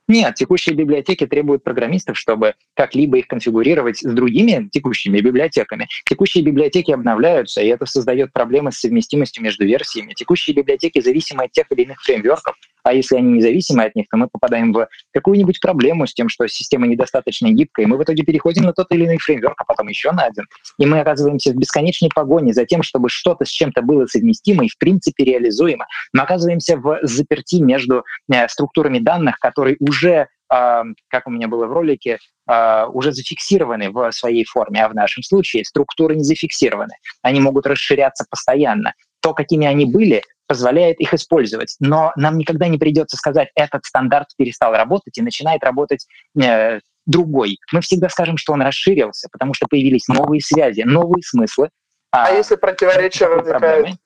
Нет, 0.08 0.34
текущие 0.34 0.74
библиотеки 0.74 1.26
требуют 1.26 1.62
программистов, 1.62 2.18
чтобы 2.18 2.54
как-либо 2.74 3.18
их 3.18 3.28
конфигурировать 3.28 3.98
с 3.98 4.12
другими 4.12 4.68
текущими 4.70 5.20
библиотеками. 5.20 5.88
Текущие 6.04 6.44
библиотеки 6.44 6.90
обновляются, 6.90 7.62
и 7.62 7.68
это 7.68 7.86
создает 7.86 8.32
проблемы 8.32 8.72
с 8.72 8.80
совместимостью 8.80 9.44
между 9.44 9.64
версиями. 9.64 10.12
Текущие 10.14 10.56
библиотеки 10.56 11.00
зависимы 11.00 11.44
от 11.44 11.52
тех 11.52 11.66
или 11.70 11.82
иных 11.82 12.02
фреймворков, 12.02 12.56
а 12.82 12.92
если 12.92 13.16
они 13.16 13.32
независимы 13.34 13.84
от 13.84 13.94
них, 13.94 14.06
то 14.10 14.16
мы 14.16 14.28
попадаем 14.28 14.72
в 14.72 14.88
какую-нибудь 15.12 15.60
проблему 15.60 16.06
с 16.06 16.14
тем, 16.14 16.28
что 16.28 16.46
система 16.48 16.86
недостаточно 16.86 17.50
гибкая, 17.50 17.86
и 17.86 17.88
мы 17.88 17.96
в 17.96 18.02
итоге 18.02 18.22
переходим 18.24 18.64
на 18.64 18.72
тот 18.72 18.92
или 18.92 19.06
иной 19.06 19.18
фреймворк, 19.18 19.60
а 19.60 19.64
потом 19.64 19.88
еще 19.88 20.12
на 20.12 20.24
один. 20.24 20.44
И 20.78 20.86
мы 20.86 21.00
оказываемся 21.00 21.52
в 21.52 21.56
бесконечной 21.56 22.10
погоне 22.14 22.52
за 22.52 22.66
тем, 22.66 22.82
чтобы 22.82 23.08
что-то 23.08 23.44
с 23.44 23.48
чем-то 23.48 23.82
было 23.82 24.06
совместимо 24.06 24.64
и 24.64 24.68
в 24.68 24.78
принципе 24.78 25.24
реализуемо. 25.24 25.86
Мы 26.12 26.22
оказываемся 26.22 26.76
в 26.76 26.98
заперти 27.02 27.56
между 27.56 28.04
э, 28.32 28.48
структурами 28.48 28.98
данных, 28.98 29.38
которые 29.38 29.76
уже 29.80 30.28
а, 30.52 30.84
как 31.08 31.26
у 31.26 31.30
меня 31.30 31.48
было 31.48 31.66
в 31.66 31.72
ролике, 31.72 32.18
а, 32.46 32.86
уже 32.86 33.12
зафиксированы 33.12 33.90
в 33.90 34.12
своей 34.12 34.44
форме, 34.44 34.84
а 34.84 34.88
в 34.90 34.94
нашем 34.94 35.22
случае 35.22 35.64
структуры 35.64 36.14
не 36.14 36.24
зафиксированы. 36.24 36.92
Они 37.22 37.40
могут 37.40 37.66
расширяться 37.66 38.26
постоянно. 38.28 38.92
То, 39.22 39.32
какими 39.32 39.66
они 39.66 39.86
были, 39.86 40.22
позволяет 40.46 41.00
их 41.00 41.14
использовать. 41.14 41.76
Но 41.80 42.12
нам 42.16 42.38
никогда 42.38 42.68
не 42.68 42.78
придется 42.78 43.16
сказать, 43.16 43.48
этот 43.54 43.84
стандарт 43.84 44.28
перестал 44.36 44.72
работать 44.72 45.16
и 45.18 45.22
начинает 45.22 45.62
работать 45.64 46.06
э, 46.40 46.80
другой. 47.06 47.58
Мы 47.72 47.80
всегда 47.80 48.08
скажем, 48.08 48.36
что 48.36 48.52
он 48.52 48.62
расширился, 48.62 49.28
потому 49.30 49.54
что 49.54 49.66
появились 49.68 50.08
новые 50.08 50.40
связи, 50.40 50.82
новые 50.82 51.22
смыслы. 51.22 51.70
А, 52.10 52.26
а 52.26 52.30
если 52.32 52.56
противоречия 52.56 53.28
возникают? 53.28 53.96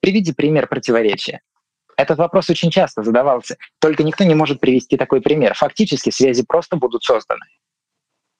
Приведи 0.00 0.32
пример 0.32 0.66
противоречия. 0.66 1.40
Этот 1.96 2.18
вопрос 2.18 2.48
очень 2.50 2.70
часто 2.70 3.02
задавался, 3.02 3.56
только 3.78 4.02
никто 4.02 4.24
не 4.24 4.34
может 4.34 4.60
привести 4.60 4.96
такой 4.96 5.20
пример. 5.20 5.54
Фактически 5.54 6.10
связи 6.10 6.44
просто 6.44 6.76
будут 6.76 7.04
созданы. 7.04 7.44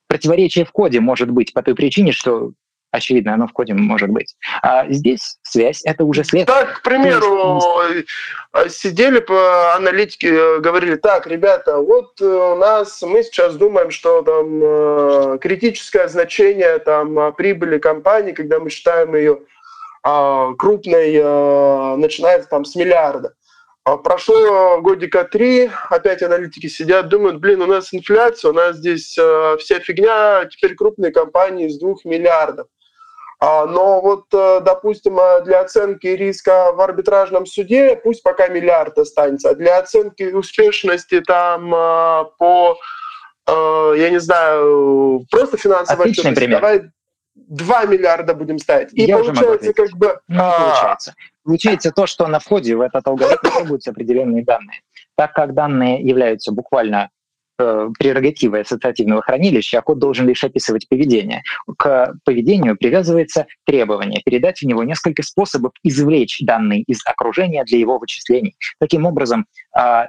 Противоречие 0.08 0.64
в 0.64 0.72
коде 0.72 1.00
может 1.00 1.30
быть 1.30 1.52
по 1.52 1.62
той 1.62 1.74
причине, 1.74 2.12
что 2.12 2.52
очевидно, 2.92 3.34
оно 3.34 3.48
в 3.48 3.52
коде 3.52 3.74
может 3.74 4.10
быть. 4.10 4.36
А 4.62 4.88
здесь 4.88 5.38
связь— 5.42 5.82
это 5.84 6.04
уже 6.04 6.22
следствие. 6.22 6.44
Так, 6.44 6.80
к 6.80 6.82
примеру, 6.82 7.60
э, 8.52 8.68
сидели 8.68 9.18
по 9.18 9.74
аналитике, 9.74 10.28
э, 10.28 10.58
говорили, 10.60 10.96
так, 10.96 11.26
ребята, 11.26 11.78
вот 11.78 12.20
э, 12.20 12.24
у 12.24 12.54
нас, 12.54 13.02
мы 13.02 13.24
сейчас 13.24 13.56
думаем, 13.56 13.90
что 13.90 14.22
там 14.22 15.38
критическое 15.38 16.08
значение 16.08 16.78
там 16.78 17.32
прибыли 17.34 17.78
компании, 17.78 18.32
когда 18.32 18.60
мы 18.60 18.70
считаем 18.70 19.14
ее 19.16 19.40
крупной, 20.02 21.14
начинается 21.96 22.48
там 22.48 22.64
с 22.64 22.74
миллиарда. 22.74 23.34
А 23.84 23.96
прошло 23.96 24.80
годика 24.80 25.24
три, 25.24 25.68
опять 25.90 26.22
аналитики 26.22 26.68
сидят, 26.68 27.08
думают, 27.08 27.40
блин, 27.40 27.62
у 27.62 27.66
нас 27.66 27.92
инфляция, 27.92 28.52
у 28.52 28.54
нас 28.54 28.76
здесь 28.76 29.18
э, 29.18 29.56
вся 29.58 29.80
фигня, 29.80 30.44
теперь 30.44 30.76
крупные 30.76 31.10
компании 31.10 31.68
с 31.68 31.80
двух 31.80 32.04
миллиардов. 32.04 32.68
А, 33.44 33.66
но 33.66 34.00
вот, 34.00 34.26
э, 34.32 34.60
допустим, 34.60 35.18
э, 35.18 35.42
для 35.42 35.62
оценки 35.62 36.06
риска 36.06 36.70
в 36.72 36.80
арбитражном 36.80 37.44
суде 37.44 37.96
пусть 37.96 38.22
пока 38.22 38.46
миллиард 38.46 38.96
останется, 38.98 39.50
а 39.50 39.54
для 39.56 39.78
оценки 39.78 40.22
успешности 40.32 41.20
там 41.22 41.74
э, 41.74 42.24
по, 42.38 42.78
я 43.48 44.10
не 44.10 44.20
знаю, 44.20 45.26
просто 45.28 45.56
финансовой 45.56 46.04
Отличный 46.04 46.36
пример. 46.36 46.60
давай 46.60 46.82
2 47.34 47.84
миллиарда 47.86 48.34
будем 48.34 48.60
ставить. 48.60 48.92
И 48.92 49.06
Я 49.06 49.18
получается 49.18 49.72
как 49.72 49.90
бы... 49.96 50.20
Не 50.28 50.38
а... 50.38 50.60
получается. 50.60 51.14
Получается 51.42 51.90
то, 51.90 52.06
что 52.06 52.28
на 52.28 52.38
входе 52.38 52.76
в 52.76 52.80
этот 52.80 53.04
алгоритм 53.08 53.48
требуются 53.56 53.90
определенные 53.90 54.44
данные. 54.44 54.82
Так 55.16 55.32
как 55.32 55.52
данные 55.54 56.00
являются 56.00 56.52
буквально 56.52 57.10
прерогативой 57.56 58.62
ассоциативного 58.62 59.22
хранилища, 59.22 59.78
а 59.78 59.82
код 59.82 59.98
должен 59.98 60.26
лишь 60.26 60.44
описывать 60.44 60.88
поведение. 60.88 61.42
К 61.78 62.14
поведению 62.24 62.76
привязывается 62.76 63.46
требование 63.64 64.22
передать 64.24 64.60
в 64.60 64.62
него 64.64 64.82
несколько 64.84 65.22
способов 65.22 65.72
извлечь 65.82 66.40
данные 66.40 66.82
из 66.82 67.00
окружения 67.04 67.64
для 67.64 67.78
его 67.78 67.98
вычислений. 67.98 68.56
Таким 68.78 69.06
образом, 69.06 69.46
э, 69.78 70.06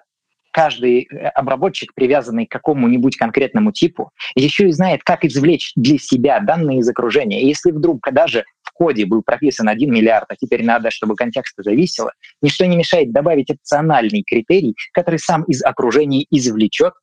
каждый 0.54 1.08
э, 1.12 1.28
обработчик, 1.30 1.94
привязанный 1.94 2.46
к 2.46 2.52
какому-нибудь 2.52 3.18
конкретному 3.18 3.72
типу, 3.72 4.12
еще 4.36 4.70
и 4.70 4.72
знает, 4.72 5.04
как 5.04 5.26
извлечь 5.26 5.74
для 5.76 5.98
себя 5.98 6.40
данные 6.40 6.80
из 6.80 6.88
окружения. 6.88 7.42
И 7.42 7.48
если 7.48 7.72
вдруг 7.72 8.00
даже 8.12 8.46
в 8.62 8.72
коде 8.72 9.06
был 9.06 9.24
прописан 9.24 9.68
1 9.68 9.92
миллиард, 9.92 10.26
а 10.30 10.36
теперь 10.36 10.64
надо, 10.64 10.92
чтобы 10.92 11.16
контекст 11.16 11.56
зависело, 11.58 12.14
ничто 12.42 12.66
не 12.66 12.78
мешает 12.78 13.12
добавить 13.12 13.50
опциональный 13.50 14.24
критерий, 14.24 14.76
который 14.94 15.20
сам 15.20 15.44
из 15.44 15.64
окружения 15.64 16.26
извлечет 16.30 16.94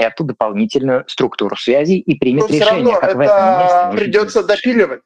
эту 0.00 0.24
дополнительную 0.24 1.04
структуру 1.06 1.56
связей 1.56 1.98
и 1.98 2.18
примет 2.18 2.48
Но 2.48 2.56
решение, 2.56 2.98
как 2.98 3.14
в 3.14 3.20
этом 3.20 3.60
месте. 3.60 4.04
Придется 4.04 4.42
допиливать 4.42 5.02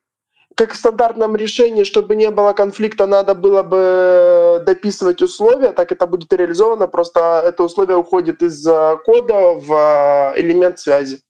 как 0.57 0.73
в 0.73 0.77
стандартном 0.77 1.35
решении, 1.37 1.85
чтобы 1.85 2.15
не 2.15 2.31
было 2.31 2.53
конфликта, 2.53 3.07
надо 3.07 3.35
было 3.35 3.63
бы 3.63 4.63
дописывать 4.65 5.21
условия, 5.21 5.73
так 5.73 5.91
это 5.91 6.07
будет 6.07 6.33
реализовано, 6.33 6.87
просто 6.87 7.43
это 7.45 7.65
условие 7.65 7.97
уходит 7.97 8.43
из 8.43 8.65
э, 8.67 8.97
кода 9.05 9.55
в 9.55 10.35
э, 10.37 10.41
элемент 10.41 10.79
связи. 10.79 11.21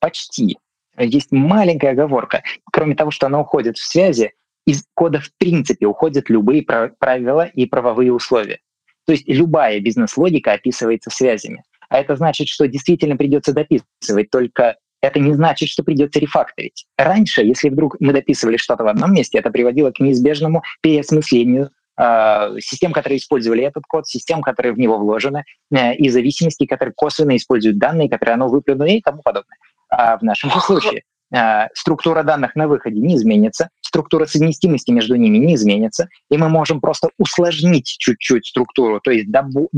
Почти. 0.00 0.58
Есть 0.98 1.30
маленькая 1.30 1.92
оговорка. 1.92 2.42
Кроме 2.72 2.94
того, 2.94 3.10
что 3.10 3.26
она 3.26 3.40
уходит 3.40 3.78
в 3.78 3.84
связи, 3.84 4.32
из 4.66 4.84
кода 4.94 5.20
в 5.20 5.30
принципе 5.38 5.86
уходят 5.86 6.28
любые 6.28 6.62
правила 6.62 7.46
и 7.46 7.66
правовые 7.66 8.12
условия. 8.12 8.58
То 9.06 9.12
есть 9.12 9.24
любая 9.26 9.80
бизнес-логика 9.80 10.52
описывается 10.52 11.10
связями. 11.10 11.62
А 11.92 11.98
это 11.98 12.16
значит, 12.16 12.48
что 12.48 12.66
действительно 12.66 13.16
придется 13.18 13.52
дописывать 13.52 14.30
только 14.30 14.76
это 15.02 15.18
не 15.20 15.34
значит, 15.34 15.68
что 15.68 15.82
придется 15.82 16.20
рефакторить. 16.20 16.86
Раньше, 16.96 17.42
если 17.42 17.68
вдруг 17.68 17.96
мы 18.00 18.14
дописывали 18.14 18.56
что-то 18.56 18.84
в 18.84 18.86
одном 18.86 19.12
месте, 19.12 19.38
это 19.38 19.50
приводило 19.50 19.90
к 19.90 20.00
неизбежному 20.00 20.62
переосмыслению 20.80 21.70
э, 22.00 22.56
систем, 22.60 22.92
которые 22.92 23.18
использовали 23.18 23.64
этот 23.64 23.82
код, 23.86 24.06
систем, 24.06 24.40
которые 24.40 24.72
в 24.72 24.78
него 24.78 24.96
вложены, 24.96 25.44
э, 25.70 25.94
и 25.96 26.08
зависимостей, 26.08 26.66
которые 26.66 26.94
косвенно 26.94 27.36
используют 27.36 27.78
данные, 27.78 28.08
которые 28.08 28.34
оно 28.34 28.48
выплюнуло 28.48 28.86
и 28.86 29.02
тому 29.02 29.20
подобное. 29.22 29.58
А 29.90 30.16
в 30.16 30.22
нашем 30.22 30.50
случае 30.50 31.02
э, 31.34 31.66
структура 31.74 32.22
данных 32.22 32.54
на 32.54 32.68
выходе 32.68 33.00
не 33.00 33.16
изменится, 33.16 33.68
структура 33.92 34.24
совместимости 34.24 34.90
между 34.90 35.16
ними 35.16 35.36
не 35.36 35.54
изменится, 35.54 36.08
и 36.30 36.38
мы 36.38 36.48
можем 36.48 36.80
просто 36.80 37.10
усложнить 37.18 37.94
чуть-чуть 37.98 38.46
структуру, 38.46 39.00
то 39.00 39.10
есть 39.10 39.28
допол- 39.28 39.68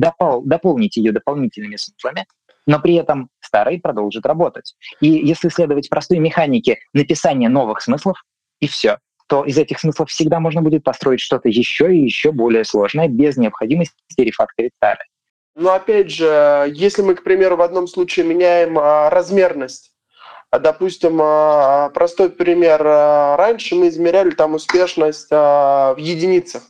дополнить 0.44 0.96
ее 0.96 1.10
дополнительными 1.10 1.74
смыслами, 1.74 2.26
но 2.64 2.78
при 2.78 2.94
этом 2.94 3.28
старый 3.40 3.80
продолжит 3.80 4.24
работать. 4.24 4.76
И 5.00 5.08
если 5.08 5.48
следовать 5.48 5.90
простой 5.90 6.18
механике 6.18 6.78
написания 6.92 7.48
новых 7.48 7.82
смыслов, 7.82 8.22
и 8.60 8.68
все, 8.68 8.98
то 9.26 9.44
из 9.44 9.58
этих 9.58 9.80
смыслов 9.80 10.10
всегда 10.10 10.38
можно 10.38 10.62
будет 10.62 10.84
построить 10.84 11.20
что-то 11.20 11.48
еще 11.48 11.92
и 11.92 12.04
еще 12.04 12.30
более 12.30 12.64
сложное, 12.64 13.08
без 13.08 13.36
необходимости 13.36 13.94
рефакторить 14.16 14.72
старое. 14.76 15.06
Но 15.56 15.72
опять 15.72 16.10
же, 16.10 16.70
если 16.72 17.02
мы, 17.02 17.16
к 17.16 17.24
примеру, 17.24 17.56
в 17.56 17.62
одном 17.62 17.88
случае 17.88 18.26
меняем 18.26 18.78
а, 18.78 19.10
размерность, 19.10 19.93
допустим, 20.58 21.18
а, 21.20 21.90
простой 21.90 22.30
пример, 22.30 22.82
а, 22.84 23.36
раньше 23.36 23.74
мы 23.74 23.88
измеряли 23.88 24.30
там 24.30 24.54
успешность 24.54 25.28
а, 25.30 25.94
в 25.94 25.98
единицах, 25.98 26.62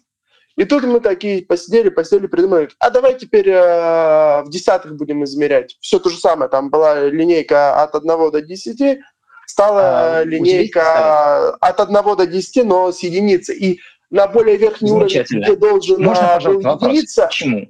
и 0.57 0.65
тут 0.65 0.85
мы 0.85 1.01
такие 1.01 1.43
посидели, 1.43 1.89
посидели, 1.89 2.27
придумали, 2.27 2.69
а 2.79 2.91
давай 2.91 3.19
теперь 3.19 3.49
э, 3.49 4.43
в 4.43 4.51
десятых 4.51 4.95
будем 4.95 5.25
измерять. 5.25 5.77
Все 5.81 5.99
то 5.99 6.11
же 6.11 6.17
самое, 6.17 6.49
там 6.49 6.71
была 6.71 7.07
линейка 7.07 7.83
от 7.83 7.97
1 7.97 8.31
до 8.31 8.41
10, 8.41 9.01
стала 9.47 10.19
а, 10.19 10.25
линейка 10.25 11.55
от 11.55 11.81
1 11.81 12.17
до 12.17 12.27
10, 12.27 12.65
но 12.67 12.93
с 12.93 13.01
единицы. 13.01 13.53
И 13.53 13.81
на 14.11 14.29
более 14.29 14.57
верхний 14.57 14.93
уровень 14.93 15.25
где 15.25 15.57
должен 15.57 16.01
Можно, 16.01 16.39
был 16.41 16.61
единица. 16.61 17.27
Почему? 17.27 17.69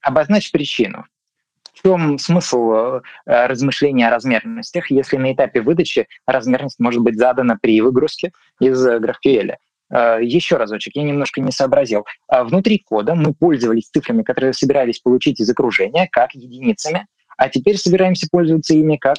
Обозначь 0.00 0.50
причину. 0.50 1.04
Чем 1.86 2.18
смысл 2.18 2.72
э, 2.72 3.00
размышления 3.26 4.08
о 4.08 4.10
размерностях, 4.10 4.90
если 4.90 5.18
на 5.18 5.32
этапе 5.32 5.60
выдачи 5.60 6.08
размерность 6.26 6.80
может 6.80 7.00
быть 7.00 7.16
задана 7.16 7.56
при 7.62 7.80
выгрузке 7.80 8.32
из 8.58 8.84
GraphQL? 8.84 9.54
э, 9.90 10.18
еще 10.20 10.56
разочек, 10.56 10.96
я 10.96 11.04
немножко 11.04 11.40
не 11.40 11.52
сообразил. 11.52 12.04
А 12.26 12.42
внутри 12.42 12.82
кода 12.84 13.14
мы 13.14 13.32
пользовались 13.34 13.88
цифрами, 13.88 14.24
которые 14.24 14.52
собирались 14.52 14.98
получить 14.98 15.38
из 15.38 15.48
окружения, 15.48 16.08
как 16.10 16.34
единицами, 16.34 17.06
а 17.36 17.48
теперь 17.48 17.76
собираемся 17.76 18.26
пользоваться 18.32 18.74
ими 18.74 18.96
как 18.96 19.18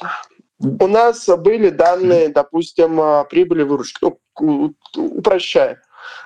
у 0.60 0.88
нас 0.88 1.28
были 1.38 1.70
данные, 1.70 2.30
допустим, 2.30 3.00
прибыли 3.30 3.62
выручки, 3.62 4.04
упрощая. 4.96 5.80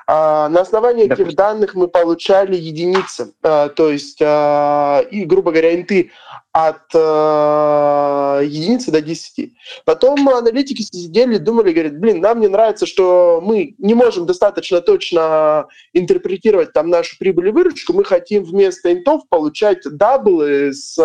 А, 0.07 0.49
на 0.49 0.61
основании 0.61 1.05
Допустим. 1.05 1.27
этих 1.27 1.37
данных 1.37 1.75
мы 1.75 1.89
получали 1.89 2.57
единицы, 2.57 3.35
а, 3.43 3.69
то 3.69 3.91
есть, 3.91 4.21
а, 4.21 5.01
и, 5.11 5.25
грубо 5.25 5.51
говоря, 5.53 5.75
инты 5.75 6.11
от 6.53 6.93
единицы 6.93 8.91
до 8.91 9.01
10. 9.01 9.55
Потом 9.87 10.29
аналитики 10.29 10.83
сидели, 10.83 11.39
думали, 11.39 11.73
говорят, 11.73 11.99
блин, 11.99 12.21
нам 12.21 12.41
не 12.41 12.49
нравится, 12.49 12.85
что 12.85 13.41
мы 13.43 13.75
не 13.79 13.95
можем 13.95 14.27
достаточно 14.27 14.83
точно 14.83 15.69
интерпретировать 15.95 16.75
там 16.75 16.91
нашу 16.91 17.17
прибыль 17.19 17.49
и 17.49 17.53
выручку, 17.53 17.95
мы 17.95 18.05
хотим 18.05 18.45
вместо 18.45 18.93
интов 18.93 19.23
получать 19.31 19.79
даблы 19.85 20.75
с 20.75 20.99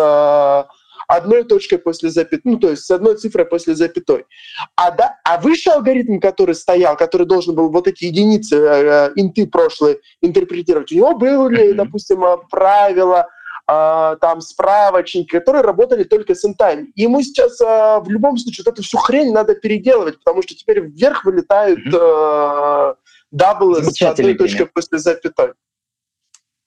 одной 1.08 1.44
точкой 1.44 1.78
после 1.78 2.10
запятой, 2.10 2.52
ну, 2.52 2.58
то 2.58 2.70
есть 2.70 2.84
с 2.84 2.90
одной 2.90 3.16
цифрой 3.16 3.46
после 3.46 3.74
запятой. 3.74 4.26
А, 4.76 4.90
да, 4.90 5.16
а 5.24 5.38
высший 5.40 5.72
алгоритм, 5.72 6.20
который 6.20 6.54
стоял, 6.54 6.96
который 6.96 7.26
должен 7.26 7.54
был 7.54 7.70
вот 7.70 7.88
эти 7.88 8.04
единицы, 8.04 8.56
э, 8.56 9.12
инты 9.16 9.46
прошлые 9.46 9.98
интерпретировать, 10.20 10.92
у 10.92 10.94
него 10.94 11.16
были, 11.16 11.70
mm-hmm. 11.70 11.76
допустим, 11.76 12.22
э, 12.24 12.36
правила, 12.50 13.26
э, 13.66 14.16
там 14.20 14.42
справочники, 14.42 15.30
которые 15.30 15.62
работали 15.62 16.04
только 16.04 16.34
с 16.34 16.44
интами. 16.44 16.92
Ему 16.94 17.22
сейчас 17.22 17.58
э, 17.60 17.64
в 17.64 18.10
любом 18.10 18.36
случае 18.36 18.64
вот 18.66 18.74
эту 18.74 18.82
всю 18.82 18.98
хрень 18.98 19.32
надо 19.32 19.54
переделывать, 19.54 20.18
потому 20.18 20.42
что 20.42 20.54
теперь 20.54 20.80
вверх 20.80 21.24
вылетают 21.24 21.80
э, 21.90 22.94
даблы 23.30 23.82
с 23.82 24.02
одной 24.02 24.34
точкой 24.34 24.66
после 24.66 24.98
запятой. 24.98 25.54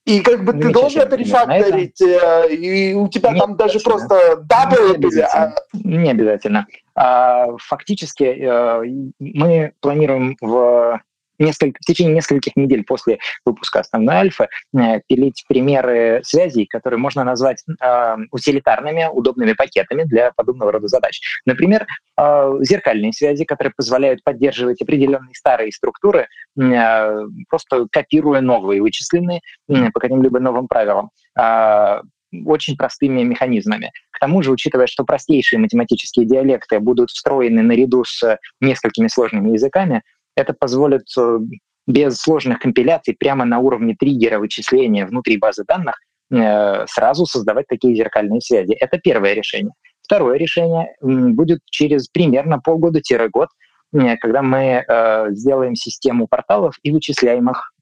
И 0.05 0.21
как 0.21 0.43
бы 0.43 0.53
ты 0.53 0.71
должен 0.71 1.01
это 1.01 1.15
рефакторить, 1.15 2.01
это... 2.01 2.47
и 2.47 2.93
у 2.93 3.07
тебя 3.07 3.33
не 3.33 3.39
там 3.39 3.55
даже 3.55 3.79
просто 3.79 4.37
даблы 4.37 4.97
были. 4.97 5.21
А... 5.21 5.53
Не 5.73 6.11
обязательно. 6.11 6.65
А, 6.95 7.55
фактически 7.57 8.23
э, 8.23 8.83
мы 9.19 9.73
планируем 9.79 10.37
в 10.41 10.99
несколько, 11.41 11.79
в 11.81 11.85
течение 11.85 12.15
нескольких 12.15 12.55
недель 12.55 12.83
после 12.83 13.19
выпуска 13.45 13.79
основной 13.79 14.15
альфы 14.15 14.47
э, 14.77 15.01
пилить 15.07 15.43
примеры 15.47 16.21
связей, 16.23 16.65
которые 16.65 16.99
можно 16.99 17.23
назвать 17.23 17.63
э, 17.67 18.15
утилитарными, 18.31 19.09
удобными 19.11 19.53
пакетами 19.53 20.03
для 20.03 20.31
подобного 20.31 20.71
рода 20.71 20.87
задач. 20.87 21.19
Например, 21.45 21.85
э, 22.17 22.57
зеркальные 22.61 23.13
связи, 23.13 23.45
которые 23.45 23.73
позволяют 23.75 24.23
поддерживать 24.23 24.81
определенные 24.81 25.33
старые 25.33 25.71
структуры, 25.71 26.27
э, 26.59 27.17
просто 27.49 27.87
копируя 27.91 28.41
новые 28.41 28.81
вычисленные 28.81 29.41
э, 29.69 29.91
по 29.91 29.99
каким-либо 29.99 30.39
новым 30.39 30.67
правилам 30.67 31.09
э, 31.39 32.01
очень 32.45 32.77
простыми 32.77 33.23
механизмами. 33.23 33.91
К 34.11 34.19
тому 34.19 34.41
же, 34.41 34.51
учитывая, 34.51 34.87
что 34.87 35.03
простейшие 35.03 35.59
математические 35.59 36.25
диалекты 36.25 36.79
будут 36.79 37.09
встроены 37.09 37.61
наряду 37.61 38.03
с 38.05 38.37
несколькими 38.59 39.07
сложными 39.07 39.51
языками, 39.51 40.01
это 40.35 40.53
позволит 40.53 41.05
э, 41.17 41.39
без 41.87 42.17
сложных 42.17 42.59
компиляций 42.59 43.15
прямо 43.17 43.45
на 43.45 43.59
уровне 43.59 43.95
триггера 43.97 44.39
вычисления 44.39 45.05
внутри 45.05 45.37
базы 45.37 45.63
данных 45.67 45.95
э, 46.31 46.85
сразу 46.87 47.25
создавать 47.25 47.67
такие 47.67 47.95
зеркальные 47.95 48.41
связи. 48.41 48.73
Это 48.73 48.97
первое 48.97 49.33
решение. 49.33 49.73
Второе 50.03 50.37
решение 50.37 50.93
будет 51.01 51.59
через 51.65 52.07
примерно 52.07 52.59
полгода-год, 52.59 53.49
э, 53.93 54.17
когда 54.17 54.41
мы 54.41 54.85
сделаем 55.29 55.75
систему 55.75 56.27
порталов 56.27 56.75
и 56.83 56.91
вычисляемых 56.91 57.73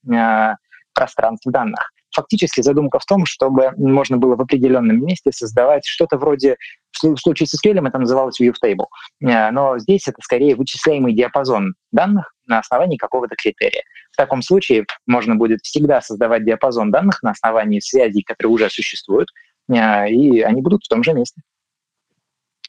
пространств 0.94 1.48
данных. 1.50 1.92
Фактически 2.12 2.62
задумка 2.62 3.00
в 3.00 3.06
том, 3.06 3.26
чтобы 3.26 3.72
можно 3.78 4.18
было 4.18 4.36
в 4.36 4.42
определенном 4.42 5.04
месте 5.06 5.32
создавать 5.32 5.86
что-то 5.86 6.18
вроде, 6.18 6.58
в 6.92 7.18
случае 7.18 7.48
с 7.48 7.54
SQL 7.54 7.88
это 7.88 8.00
называлось 8.00 8.42
view 8.42 8.54
table, 8.64 8.88
э, 9.22 9.52
но 9.52 9.78
здесь 9.78 10.08
это 10.08 10.22
скорее 10.22 10.56
вычисляемый 10.56 11.14
диапазон 11.14 11.76
данных 11.92 12.34
на 12.46 12.60
основании 12.60 12.98
какого-то 12.98 13.36
критерия. 13.36 13.84
В 14.12 14.18
таком 14.18 14.42
случае 14.42 14.86
можно 15.06 15.36
будет 15.36 15.60
всегда 15.62 16.02
создавать 16.02 16.46
диапазон 16.46 16.92
данных 16.92 17.22
на 17.22 17.32
основании 17.32 17.80
связей, 17.80 18.24
которые 18.24 18.54
уже 18.54 18.70
существуют, 18.70 19.30
э, 19.70 20.10
и 20.10 20.42
они 20.42 20.62
будут 20.62 20.84
в 20.84 20.88
том 20.88 21.04
же 21.04 21.14
месте. 21.14 21.42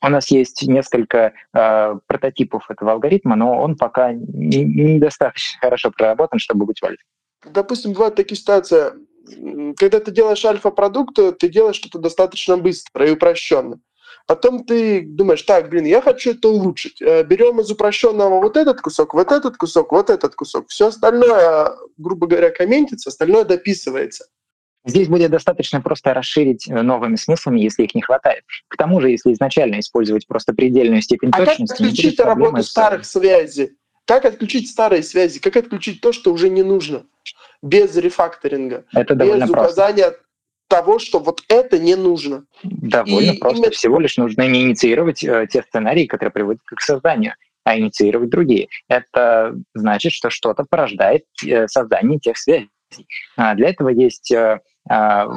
У 0.02 0.08
нас 0.08 0.30
есть 0.30 0.66
несколько 0.66 1.34
э, 1.52 1.94
прототипов 2.06 2.70
этого 2.70 2.92
алгоритма, 2.92 3.36
но 3.36 3.60
он 3.60 3.76
пока 3.76 4.12
недостаточно 4.12 5.56
не 5.56 5.60
хорошо 5.60 5.90
проработан, 5.90 6.38
чтобы 6.38 6.64
быть 6.64 6.80
валидным. 6.80 7.04
Допустим, 7.44 7.92
бывают 7.92 8.16
такие 8.16 8.36
ситуации, 8.36 8.92
когда 9.76 10.00
ты 10.00 10.10
делаешь 10.10 10.44
альфа-продукт, 10.44 11.18
ты 11.38 11.48
делаешь 11.48 11.76
что-то 11.76 11.98
достаточно 11.98 12.56
быстро 12.56 13.06
и 13.06 13.12
упрощенно. 13.12 13.80
Потом 14.26 14.64
ты 14.64 15.02
думаешь, 15.02 15.42
так, 15.42 15.68
блин, 15.70 15.86
я 15.86 16.00
хочу 16.00 16.32
это 16.32 16.48
улучшить. 16.48 17.02
Э, 17.02 17.24
Берем 17.24 17.60
из 17.60 17.70
упрощенного 17.70 18.40
вот 18.40 18.56
этот 18.56 18.80
кусок, 18.80 19.14
вот 19.14 19.32
этот 19.32 19.56
кусок, 19.56 19.90
вот 19.92 20.08
этот 20.08 20.34
кусок. 20.34 20.68
Все 20.68 20.88
остальное, 20.88 21.72
грубо 21.96 22.26
говоря, 22.26 22.50
комментится, 22.50 23.10
остальное 23.10 23.44
дописывается. 23.44 24.26
Здесь 24.86 25.08
будет 25.08 25.30
достаточно 25.30 25.80
просто 25.80 26.14
расширить 26.14 26.68
э, 26.68 26.82
новыми 26.82 27.16
смыслами, 27.16 27.60
если 27.60 27.82
их 27.82 27.94
не 27.94 28.02
хватает. 28.02 28.44
К 28.68 28.76
тому 28.76 29.00
же, 29.00 29.10
если 29.10 29.32
изначально 29.32 29.80
использовать 29.80 30.26
просто 30.26 30.54
предельную 30.54 31.02
степень 31.02 31.30
а 31.32 31.44
точности... 31.44 31.76
как 31.76 31.86
отключить 31.86 32.20
работу 32.20 32.62
старых 32.62 33.04
связей? 33.04 33.72
Как 34.06 34.24
отключить 34.24 34.68
старые 34.68 35.02
связи? 35.02 35.38
Как 35.40 35.56
отключить 35.56 36.00
то, 36.00 36.12
что 36.12 36.32
уже 36.32 36.48
не 36.48 36.62
нужно? 36.62 37.06
Без 37.62 37.96
рефакторинга. 37.96 38.84
Это 38.92 39.14
без 39.14 39.48
указания 39.48 40.10
просто. 40.10 40.24
того, 40.68 40.98
что 40.98 41.18
вот 41.18 41.42
это 41.48 41.78
не 41.78 41.94
нужно. 41.94 42.44
Довольно 42.62 43.32
И 43.32 43.38
просто. 43.38 43.58
Именно... 43.58 43.72
Всего 43.72 44.00
лишь 44.00 44.16
нужно 44.16 44.48
не 44.48 44.62
инициировать 44.62 45.22
э, 45.22 45.46
те 45.50 45.62
сценарии, 45.62 46.06
которые 46.06 46.32
приводят 46.32 46.62
к 46.64 46.80
созданию, 46.80 47.34
а 47.64 47.78
инициировать 47.78 48.30
другие. 48.30 48.68
Это 48.88 49.54
значит, 49.74 50.12
что 50.12 50.30
что-то 50.30 50.64
порождает 50.68 51.24
э, 51.46 51.68
создание 51.68 52.18
тех 52.18 52.36
связей. 52.38 52.70
А 53.36 53.54
для 53.54 53.68
этого 53.68 53.90
есть 53.90 54.32
э, 54.32 54.60
а, 54.88 55.28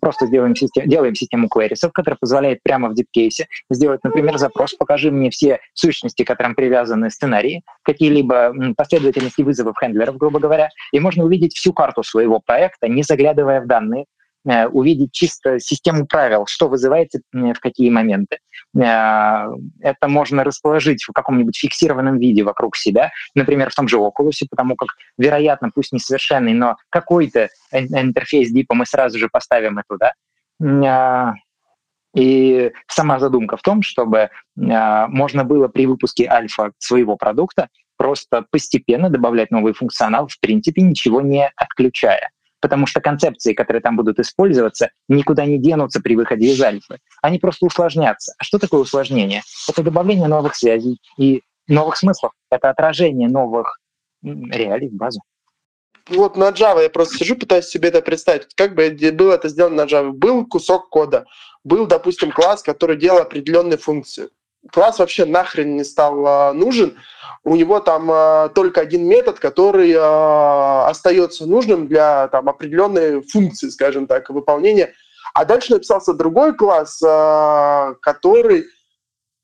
просто 0.00 0.26
сделаем 0.26 0.54
систему, 0.54 0.86
делаем 0.86 1.14
систему 1.14 1.48
queries, 1.54 1.90
которая 1.92 2.18
позволяет 2.20 2.62
прямо 2.62 2.88
в 2.88 2.94
дипкейсе 2.94 3.46
сделать, 3.70 4.00
например, 4.04 4.38
запрос 4.38 4.74
«покажи 4.74 5.10
мне 5.10 5.30
все 5.30 5.60
сущности, 5.74 6.22
к 6.22 6.26
которым 6.26 6.54
привязаны 6.54 7.10
сценарии, 7.10 7.62
какие-либо 7.82 8.54
последовательности 8.76 9.42
вызовов 9.42 9.76
хендлеров, 9.78 10.16
грубо 10.16 10.38
говоря, 10.38 10.68
и 10.92 11.00
можно 11.00 11.24
увидеть 11.24 11.54
всю 11.54 11.72
карту 11.72 12.02
своего 12.02 12.40
проекта, 12.40 12.88
не 12.88 13.02
заглядывая 13.02 13.60
в 13.60 13.66
данные, 13.66 14.06
увидеть 14.44 15.12
чисто 15.12 15.58
систему 15.58 16.06
правил, 16.06 16.44
что 16.46 16.68
вызывается 16.68 17.20
в 17.32 17.58
какие 17.60 17.90
моменты. 17.90 18.38
Э, 18.76 19.48
это 19.80 20.08
можно 20.08 20.44
расположить 20.44 21.02
в 21.02 21.12
каком-нибудь 21.12 21.56
фиксированном 21.56 22.18
виде 22.18 22.42
вокруг 22.42 22.76
себя, 22.76 23.10
например, 23.34 23.70
в 23.70 23.74
том 23.74 23.88
же 23.88 23.96
Oculus, 23.96 24.46
потому 24.50 24.76
как, 24.76 24.90
вероятно, 25.16 25.70
пусть 25.74 25.92
несовершенный, 25.92 26.52
но 26.52 26.76
какой-то 26.90 27.48
интерфейс 27.72 28.50
дипа 28.50 28.74
мы 28.74 28.86
сразу 28.86 29.18
же 29.18 29.28
поставим 29.32 29.80
и 29.80 29.82
туда. 29.88 30.12
Э, 30.62 31.32
и 32.14 32.70
сама 32.86 33.18
задумка 33.18 33.56
в 33.56 33.62
том, 33.62 33.82
чтобы 33.82 34.30
можно 34.54 35.42
было 35.42 35.66
при 35.66 35.84
выпуске 35.86 36.28
альфа 36.28 36.70
своего 36.78 37.16
продукта 37.16 37.66
просто 37.96 38.46
постепенно 38.52 39.10
добавлять 39.10 39.50
новый 39.50 39.72
функционал, 39.72 40.28
в 40.28 40.38
принципе, 40.38 40.82
ничего 40.82 41.20
не 41.20 41.50
отключая 41.56 42.30
потому 42.64 42.86
что 42.86 43.02
концепции, 43.02 43.52
которые 43.52 43.82
там 43.82 43.94
будут 43.94 44.18
использоваться, 44.18 44.88
никуда 45.06 45.44
не 45.44 45.58
денутся 45.58 46.00
при 46.00 46.16
выходе 46.16 46.46
из 46.46 46.62
альфы. 46.62 46.98
Они 47.20 47.38
просто 47.38 47.66
усложнятся. 47.66 48.32
А 48.38 48.42
что 48.42 48.58
такое 48.58 48.80
усложнение? 48.80 49.42
Это 49.68 49.82
добавление 49.82 50.28
новых 50.28 50.56
связей 50.56 50.96
и 51.18 51.42
новых 51.68 51.98
смыслов. 51.98 52.32
Это 52.50 52.70
отражение 52.70 53.28
новых 53.28 53.78
реалий 54.22 54.88
в 54.88 54.94
базу. 54.94 55.20
Вот 56.08 56.38
на 56.38 56.52
Java 56.52 56.82
я 56.82 56.88
просто 56.88 57.18
сижу, 57.18 57.36
пытаюсь 57.36 57.66
себе 57.66 57.90
это 57.90 58.00
представить. 58.00 58.46
Как 58.54 58.74
бы 58.74 58.88
было 59.12 59.34
это 59.34 59.50
сделано 59.50 59.84
на 59.84 59.86
Java? 59.86 60.12
Был 60.12 60.46
кусок 60.46 60.88
кода, 60.88 61.26
был, 61.64 61.86
допустим, 61.86 62.32
класс, 62.32 62.62
который 62.62 62.96
делал 62.96 63.18
определенные 63.18 63.76
функции. 63.76 64.30
Класс 64.74 64.98
вообще 64.98 65.24
нахрен 65.24 65.76
не 65.76 65.84
стал 65.84 66.26
а, 66.26 66.52
нужен, 66.52 66.98
у 67.44 67.54
него 67.54 67.78
там 67.78 68.10
э, 68.10 68.48
только 68.56 68.80
один 68.80 69.06
метод, 69.06 69.38
который 69.38 69.92
э, 69.92 70.88
остается 70.90 71.46
нужным 71.46 71.86
для 71.86 72.26
там, 72.28 72.48
определенной 72.48 73.22
функции, 73.22 73.68
скажем 73.68 74.08
так, 74.08 74.30
выполнения. 74.30 74.92
А 75.32 75.44
дальше 75.44 75.74
написался 75.74 76.12
другой 76.12 76.56
класс, 76.56 76.98
который, 78.02 78.66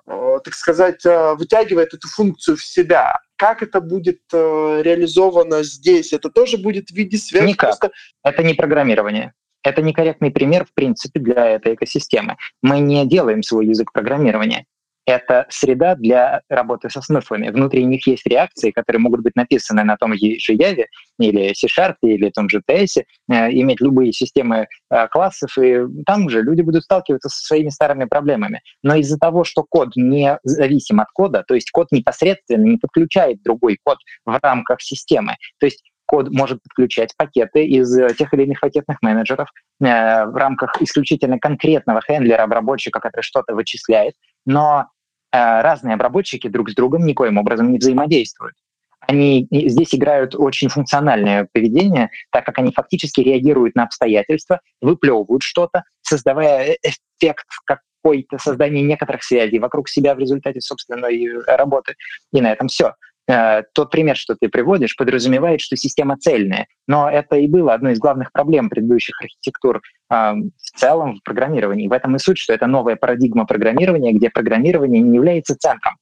так 0.07 0.55
сказать, 0.55 1.03
вытягивает 1.05 1.95
эту 1.95 2.07
функцию 2.07 2.57
в 2.57 2.65
себя. 2.65 3.13
Как 3.37 3.63
это 3.63 3.81
будет 3.81 4.21
реализовано 4.33 5.65
здесь? 5.65 6.13
Это 6.13 6.31
тоже 6.31 6.59
будет 6.59 6.91
в 6.91 6.95
виде 6.95 7.19
связи? 7.19 7.45
Никак. 7.45 7.71
Просто... 7.71 7.91
Это 8.23 8.43
не 8.45 8.55
программирование. 8.55 9.33
Это 9.65 9.83
некорректный 9.83 10.31
пример, 10.31 10.65
в 10.65 10.75
принципе, 10.75 11.19
для 11.19 11.47
этой 11.47 11.75
экосистемы. 11.75 12.37
Мы 12.63 12.79
не 12.79 13.05
делаем 13.05 13.43
свой 13.43 13.67
язык 13.67 13.93
программирования 13.93 14.67
это 15.11 15.47
среда 15.49 15.95
для 15.95 16.43
работы 16.49 16.91
со 16.91 17.03
смыслами. 17.03 17.51
Внутри 17.51 17.85
них 17.85 18.07
есть 18.07 18.27
реакции, 18.27 18.71
которые 18.71 19.01
могут 19.01 19.23
быть 19.23 19.37
написаны 19.37 19.85
на 19.85 19.97
том 19.97 20.15
же 20.15 20.53
Яве 20.53 20.87
или 21.19 21.53
C-Sharp 21.53 21.97
или 22.03 22.31
том 22.31 22.49
же 22.49 22.63
TS, 22.69 23.03
э, 23.31 23.51
иметь 23.51 23.81
любые 23.81 24.13
системы 24.13 24.67
э, 24.91 25.09
классов, 25.09 25.57
и 25.59 25.81
там 26.07 26.29
же 26.29 26.43
люди 26.43 26.63
будут 26.63 26.85
сталкиваться 26.85 27.29
со 27.29 27.47
своими 27.47 27.69
старыми 27.69 28.05
проблемами. 28.05 28.63
Но 28.83 28.95
из-за 28.97 29.19
того, 29.19 29.45
что 29.45 29.65
код 29.69 29.91
не 29.97 30.39
зависим 30.45 31.01
от 31.01 31.09
кода, 31.13 31.45
то 31.47 31.55
есть 31.55 31.71
код 31.71 31.89
непосредственно 31.91 32.65
не 32.65 32.77
подключает 32.77 33.43
другой 33.43 33.79
код 33.83 33.99
в 34.25 34.39
рамках 34.43 34.81
системы, 34.81 35.37
то 35.59 35.67
есть 35.67 35.83
код 36.11 36.29
может 36.31 36.61
подключать 36.63 37.15
пакеты 37.17 37.65
из 37.65 37.95
тех 38.17 38.35
или 38.35 38.43
иных 38.43 38.61
пакетных 38.61 39.01
менеджеров 39.01 39.49
э, 39.81 39.85
в 40.27 40.35
рамках 40.35 40.83
исключительно 40.83 41.39
конкретного 41.39 42.01
хендлера 42.01 42.43
обработчика, 42.43 42.99
который 42.99 43.23
что-то 43.23 43.55
вычисляет, 43.55 44.15
но 44.45 44.81
э, 44.81 45.00
разные 45.33 45.95
обработчики 45.95 46.49
друг 46.49 46.71
с 46.71 46.75
другом 46.75 47.07
никоим 47.07 47.39
образом 47.39 47.71
не 47.71 47.79
взаимодействуют. 47.79 48.55
Они 49.01 49.49
здесь 49.51 49.95
играют 49.95 50.35
очень 50.35 50.69
функциональное 50.69 51.49
поведение, 51.53 52.11
так 52.31 52.45
как 52.45 52.59
они 52.59 52.73
фактически 52.73 53.21
реагируют 53.21 53.75
на 53.75 53.85
обстоятельства, 53.85 54.61
выплевывают 54.81 55.43
что-то, 55.43 55.85
создавая 56.03 56.73
э, 56.73 56.77
эффект 56.83 57.47
какой-то 57.65 58.39
создания 58.39 58.83
некоторых 58.83 59.23
связей 59.23 59.59
вокруг 59.59 59.89
себя 59.89 60.15
в 60.15 60.19
результате 60.19 60.61
собственной 60.61 61.27
э, 61.27 61.57
работы. 61.57 61.95
И 62.33 62.41
на 62.41 62.53
этом 62.53 62.69
все. 62.69 62.95
Э, 63.31 63.63
тот 63.75 63.91
пример, 63.91 64.17
что 64.17 64.35
ты 64.35 64.49
приводишь, 64.49 64.97
подразумевает, 64.97 65.61
что 65.61 65.77
система 65.77 66.17
цельная. 66.19 66.67
Но 66.89 67.09
это 67.09 67.37
и 67.37 67.47
было 67.47 67.75
одной 67.75 67.93
из 67.93 68.01
главных 68.01 68.33
проблем 68.33 68.69
предыдущих 68.69 69.21
архитектур 69.23 69.83
э, 70.11 70.15
в 70.15 70.79
целом 70.79 71.17
в 71.17 71.23
программировании. 71.23 71.87
В 71.87 71.93
этом 71.93 72.17
и 72.17 72.19
суть, 72.19 72.39
что 72.39 72.53
это 72.53 72.67
новая 72.67 72.97
парадигма 72.97 73.47
программирования, 73.47 74.13
где 74.13 74.31
программирование 74.31 75.01
не 75.01 75.15
является 75.15 75.57
центром. 75.57 75.97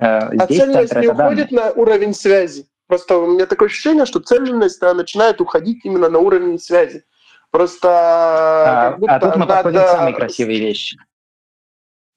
Э, 0.00 0.28
а 0.28 0.46
цельность 0.46 0.94
не 0.94 1.08
уходит 1.08 1.50
данные. 1.50 1.64
на 1.66 1.72
уровень 1.72 2.14
связи? 2.14 2.66
Просто 2.86 3.16
у 3.16 3.34
меня 3.34 3.46
такое 3.46 3.68
ощущение, 3.68 4.06
что 4.06 4.20
цельность 4.20 4.80
начинает 4.80 5.40
уходить 5.40 5.84
именно 5.84 6.08
на 6.08 6.20
уровень 6.20 6.58
связи. 6.58 7.02
Просто 7.50 7.88
а, 7.88 8.98
а 9.08 9.18
тут 9.18 9.34
мы 9.34 9.46
надо... 9.46 9.54
подходим 9.54 9.80
к 9.80 9.88
самой 9.88 10.14
красивой 10.14 10.60
вещи. 10.60 10.96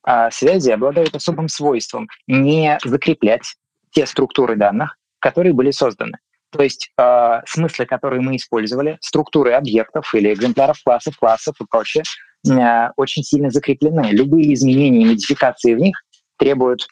А 0.03 0.29
связи 0.29 0.69
обладают 0.69 1.15
особым 1.15 1.47
свойством 1.47 2.07
не 2.27 2.77
закреплять 2.83 3.55
те 3.93 4.05
структуры 4.05 4.55
данных, 4.55 4.97
которые 5.19 5.53
были 5.53 5.71
созданы. 5.71 6.17
То 6.51 6.61
есть 6.61 6.91
э, 6.97 7.41
смыслы, 7.47 7.85
которые 7.85 8.21
мы 8.21 8.35
использовали, 8.35 8.97
структуры 9.01 9.53
объектов 9.53 10.13
или 10.13 10.31
экземпляров 10.33 10.77
классов, 10.83 11.17
классов 11.17 11.55
и 11.59 11.65
прочее, 11.69 12.03
э, 12.47 12.89
очень 12.95 13.23
сильно 13.23 13.49
закреплены. 13.49 14.09
Любые 14.11 14.53
изменения 14.53 15.01
и 15.01 15.09
модификации 15.09 15.73
в 15.73 15.79
них 15.79 16.03
требуют 16.37 16.87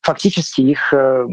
фактически 0.00 0.62
их 0.62 0.94
э, 0.94 1.26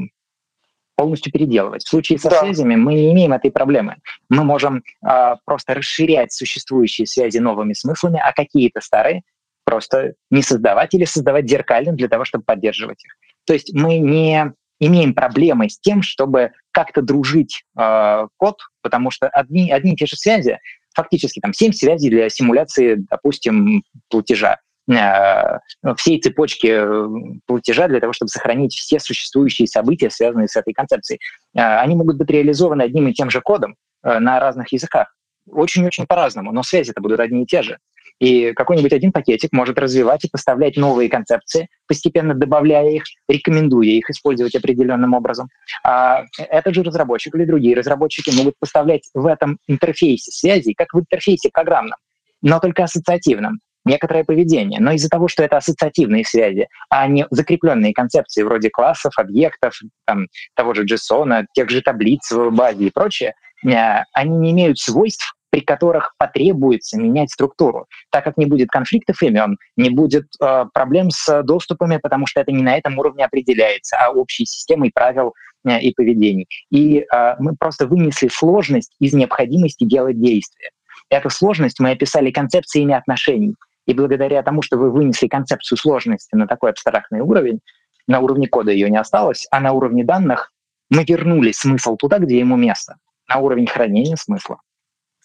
полностью 0.95 1.31
переделывать. 1.31 1.85
В 1.85 1.89
случае 1.89 2.19
со 2.19 2.29
да. 2.29 2.41
связями 2.41 2.75
мы 2.75 2.93
не 2.93 3.13
имеем 3.13 3.31
этой 3.31 3.51
проблемы. 3.51 3.95
Мы 4.27 4.43
можем 4.43 4.83
э, 5.01 5.35
просто 5.45 5.75
расширять 5.75 6.33
существующие 6.33 7.07
связи 7.07 7.37
новыми 7.37 7.71
смыслами, 7.71 8.21
а 8.21 8.33
какие-то 8.33 8.81
старые 8.81 9.21
просто 9.63 10.15
не 10.31 10.41
создавать 10.41 10.93
или 10.93 11.05
создавать 11.05 11.49
зеркально 11.49 11.93
для 11.93 12.09
того, 12.09 12.25
чтобы 12.25 12.43
поддерживать 12.43 13.05
их. 13.05 13.13
То 13.45 13.53
есть 13.53 13.73
мы 13.73 13.99
не 13.99 14.53
имеем 14.79 15.13
проблемы 15.13 15.69
с 15.69 15.79
тем, 15.79 16.01
чтобы 16.01 16.51
как-то 16.71 17.01
дружить 17.01 17.63
э, 17.77 18.27
код, 18.37 18.57
потому 18.81 19.11
что 19.11 19.27
одни, 19.27 19.71
одни 19.71 19.93
и 19.93 19.95
те 19.95 20.05
же 20.05 20.15
связи, 20.15 20.59
фактически 20.95 21.39
там 21.39 21.53
семь 21.53 21.71
связей 21.71 22.09
для 22.09 22.29
симуляции, 22.29 22.97
допустим, 23.09 23.83
платежа, 24.09 24.57
э, 24.89 25.93
всей 25.97 26.19
цепочки 26.19 26.67
э, 26.67 27.39
платежа 27.45 27.87
для 27.87 27.99
того, 27.99 28.13
чтобы 28.13 28.29
сохранить 28.29 28.73
все 28.73 28.99
существующие 28.99 29.67
события, 29.67 30.09
связанные 30.09 30.47
с 30.47 30.55
этой 30.55 30.73
концепцией. 30.73 31.19
Э, 31.55 31.79
они 31.79 31.95
могут 31.95 32.17
быть 32.17 32.29
реализованы 32.29 32.83
одним 32.83 33.07
и 33.07 33.13
тем 33.13 33.29
же 33.29 33.41
кодом 33.41 33.75
на 34.01 34.39
разных 34.39 34.71
языках. 34.71 35.13
Очень-очень 35.51 36.05
по-разному, 36.05 36.53
но 36.53 36.63
связи-то 36.63 37.01
будут 37.01 37.19
одни 37.19 37.43
и 37.43 37.45
те 37.45 37.63
же. 37.63 37.79
И 38.19 38.51
какой-нибудь 38.53 38.93
один 38.93 39.11
пакетик 39.11 39.51
может 39.53 39.79
развивать 39.79 40.25
и 40.25 40.29
поставлять 40.29 40.75
новые 40.75 41.09
концепции, 41.09 41.69
постепенно 41.87 42.33
добавляя 42.33 42.89
их, 42.89 43.03
рекомендуя 43.27 43.87
их 43.87 44.09
использовать 44.09 44.55
определенным 44.55 45.13
образом. 45.13 45.47
А 45.85 46.23
этот 46.37 46.75
же 46.75 46.83
разработчик 46.83 47.33
или 47.35 47.45
другие 47.45 47.75
разработчики 47.75 48.35
могут 48.35 48.55
поставлять 48.59 49.09
в 49.13 49.25
этом 49.25 49.57
интерфейсе 49.67 50.31
связи, 50.31 50.73
как 50.73 50.93
в 50.93 50.99
интерфейсе 50.99 51.49
программном, 51.51 51.97
но 52.41 52.59
только 52.59 52.83
ассоциативном 52.83 53.59
некоторое 53.85 54.23
поведение. 54.23 54.79
Но 54.79 54.91
из-за 54.91 55.09
того, 55.09 55.27
что 55.27 55.43
это 55.43 55.57
ассоциативные 55.57 56.25
связи, 56.25 56.67
а 56.89 57.07
не 57.07 57.25
закрепленные 57.31 57.93
концепции 57.93 58.43
вроде 58.43 58.69
классов, 58.69 59.13
объектов, 59.17 59.79
там, 60.05 60.27
того 60.55 60.73
же 60.73 60.85
JSON, 60.85 61.45
тех 61.53 61.69
же 61.69 61.81
таблиц 61.81 62.31
в 62.31 62.51
базе 62.51 62.85
и 62.85 62.91
прочее, 62.91 63.33
э, 63.65 64.03
они 64.13 64.37
не 64.37 64.51
имеют 64.51 64.79
свойств 64.79 65.33
при 65.49 65.61
которых 65.61 66.13
потребуется 66.17 66.99
менять 66.99 67.31
структуру, 67.31 67.87
так 68.11 68.23
как 68.23 68.37
не 68.37 68.45
будет 68.45 68.69
конфликтов 68.69 69.21
имен, 69.23 69.57
не 69.77 69.89
будет 69.89 70.27
э, 70.41 70.65
проблем 70.73 71.09
с 71.09 71.43
доступами, 71.43 71.97
потому 71.97 72.27
что 72.27 72.41
это 72.41 72.51
не 72.51 72.63
на 72.63 72.77
этом 72.77 72.97
уровне 72.99 73.25
определяется, 73.25 73.97
а 73.99 74.11
общей 74.11 74.45
системой 74.45 74.91
правил 74.93 75.33
э, 75.67 75.79
и 75.79 75.93
поведений. 75.93 76.47
И 76.71 76.99
э, 76.99 77.35
мы 77.39 77.55
просто 77.55 77.87
вынесли 77.87 78.27
сложность 78.27 78.93
из 78.99 79.13
необходимости 79.13 79.85
делать 79.85 80.19
действия. 80.21 80.69
Эту 81.09 81.29
сложность 81.29 81.79
мы 81.79 81.91
описали 81.91 82.31
концепциями 82.31 82.93
отношений. 82.93 83.55
И 83.87 83.93
благодаря 83.93 84.43
тому, 84.43 84.61
что 84.61 84.77
вы 84.77 84.91
вынесли 84.91 85.27
концепцию 85.27 85.77
сложности 85.79 86.35
на 86.35 86.45
такой 86.45 86.69
абстрактный 86.69 87.21
уровень, 87.21 87.59
на 88.05 88.19
уровне 88.19 88.47
кода 88.47 88.71
ее 88.71 88.89
не 88.89 88.97
осталось, 88.97 89.47
а 89.49 89.59
на 89.59 89.71
уровне 89.71 90.03
данных 90.03 90.51
мы 90.91 91.03
вернули 91.03 91.51
смысл 91.51 91.95
туда, 91.95 92.19
где 92.19 92.37
ему 92.37 92.55
место, 92.55 92.97
на 93.27 93.37
уровень 93.37 93.67
хранения 93.67 94.15
смысла. 94.15 94.59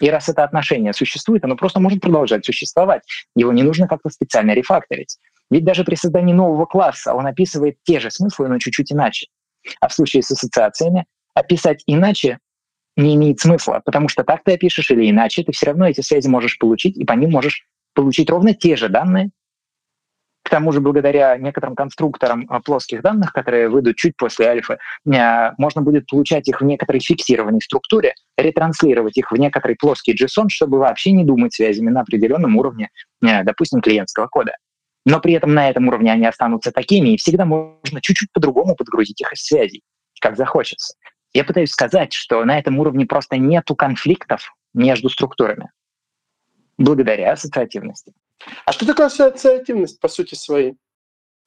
И 0.01 0.11
раз 0.11 0.28
это 0.28 0.45
отношение 0.45 0.92
существует, 0.92 1.45
оно 1.45 1.57
просто 1.57 1.80
может 1.80 2.01
продолжать 2.01 2.45
существовать. 2.45 3.03
Его 3.36 3.53
не 3.53 3.62
нужно 3.62 3.86
как-то 3.86 4.11
специально 4.11 4.53
рефакторить. 4.53 5.18
Ведь 5.51 5.64
даже 5.64 5.84
при 5.84 5.95
создании 5.95 6.32
нового 6.32 6.66
класса 6.66 7.14
он 7.14 7.26
описывает 7.26 7.76
те 7.84 8.01
же 8.01 8.11
смыслы, 8.11 8.49
но 8.49 8.59
чуть-чуть 8.59 8.92
иначе. 8.92 9.28
А 9.80 9.88
в 9.88 9.92
случае 9.92 10.22
с 10.22 10.30
ассоциациями 10.30 11.07
описать 11.34 11.82
иначе 11.86 12.38
не 12.97 13.14
имеет 13.14 13.40
смысла, 13.40 13.82
потому 13.84 14.09
что 14.09 14.24
так 14.24 14.45
ты 14.45 14.55
опишешь 14.55 14.90
или 14.90 15.11
иначе, 15.11 15.42
ты 15.42 15.53
все 15.53 15.66
равно 15.66 15.88
эти 15.88 16.01
связи 16.01 16.28
можешь 16.28 16.59
получить, 16.59 16.97
и 16.97 17.05
по 17.05 17.12
ним 17.12 17.30
можешь 17.30 17.66
получить 17.92 18.30
ровно 18.30 18.55
те 18.55 18.76
же 18.76 18.88
данные, 18.88 19.30
к 20.45 20.51
тому 20.51 20.72
же, 20.72 20.80
благодаря 20.80 21.36
некоторым 21.38 21.74
конструкторам 21.74 22.47
а, 22.51 22.61
плоских 22.61 23.01
данных, 23.01 23.32
которые 23.32 23.70
выйдут 23.70 23.97
чуть 23.97 24.14
после 24.14 24.47
альфа, 24.47 24.78
а, 25.11 25.55
можно 25.57 25.80
будет 25.80 26.07
получать 26.07 26.47
их 26.49 26.61
в 26.61 26.64
некоторой 26.64 27.01
фиксированной 27.01 27.62
структуре, 27.62 28.14
ретранслировать 28.36 29.16
их 29.16 29.32
в 29.32 29.36
некоторый 29.36 29.74
плоский 29.74 30.14
JSON, 30.14 30.49
чтобы 30.49 30.78
вообще 30.78 31.12
не 31.12 31.24
думать 31.24 31.55
связями 31.55 31.88
на 31.88 32.03
определенном 32.03 32.57
уровне, 32.59 32.90
а, 33.22 33.42
допустим, 33.42 33.80
клиентского 33.80 34.26
кода. 34.26 34.53
Но 35.07 35.18
при 35.18 35.32
этом 35.32 35.55
на 35.55 35.70
этом 35.70 35.88
уровне 35.88 36.12
они 36.12 36.26
останутся 36.26 36.72
такими, 36.72 37.11
и 37.11 37.16
всегда 37.16 37.47
можно 37.47 38.03
чуть-чуть 38.03 38.30
по-другому 38.32 38.76
подгрузить 38.76 39.22
их 39.22 39.32
из 39.32 39.42
связей, 39.42 39.82
как 40.20 40.36
захочется. 40.36 40.95
Я 41.32 41.45
пытаюсь 41.45 41.70
сказать, 41.70 42.12
что 42.12 42.45
на 42.45 42.59
этом 42.59 42.78
уровне 42.78 43.07
просто 43.07 43.38
нету 43.38 43.74
конфликтов 43.74 44.55
между 44.74 45.09
структурами 45.09 45.70
благодаря 46.78 47.32
ассоциативности. 47.32 48.12
А 48.66 48.72
что 48.72 48.87
такое 48.87 49.07
ассоциативность 49.07 50.01
по 50.01 50.09
сути 50.09 50.35
своей? 50.35 50.76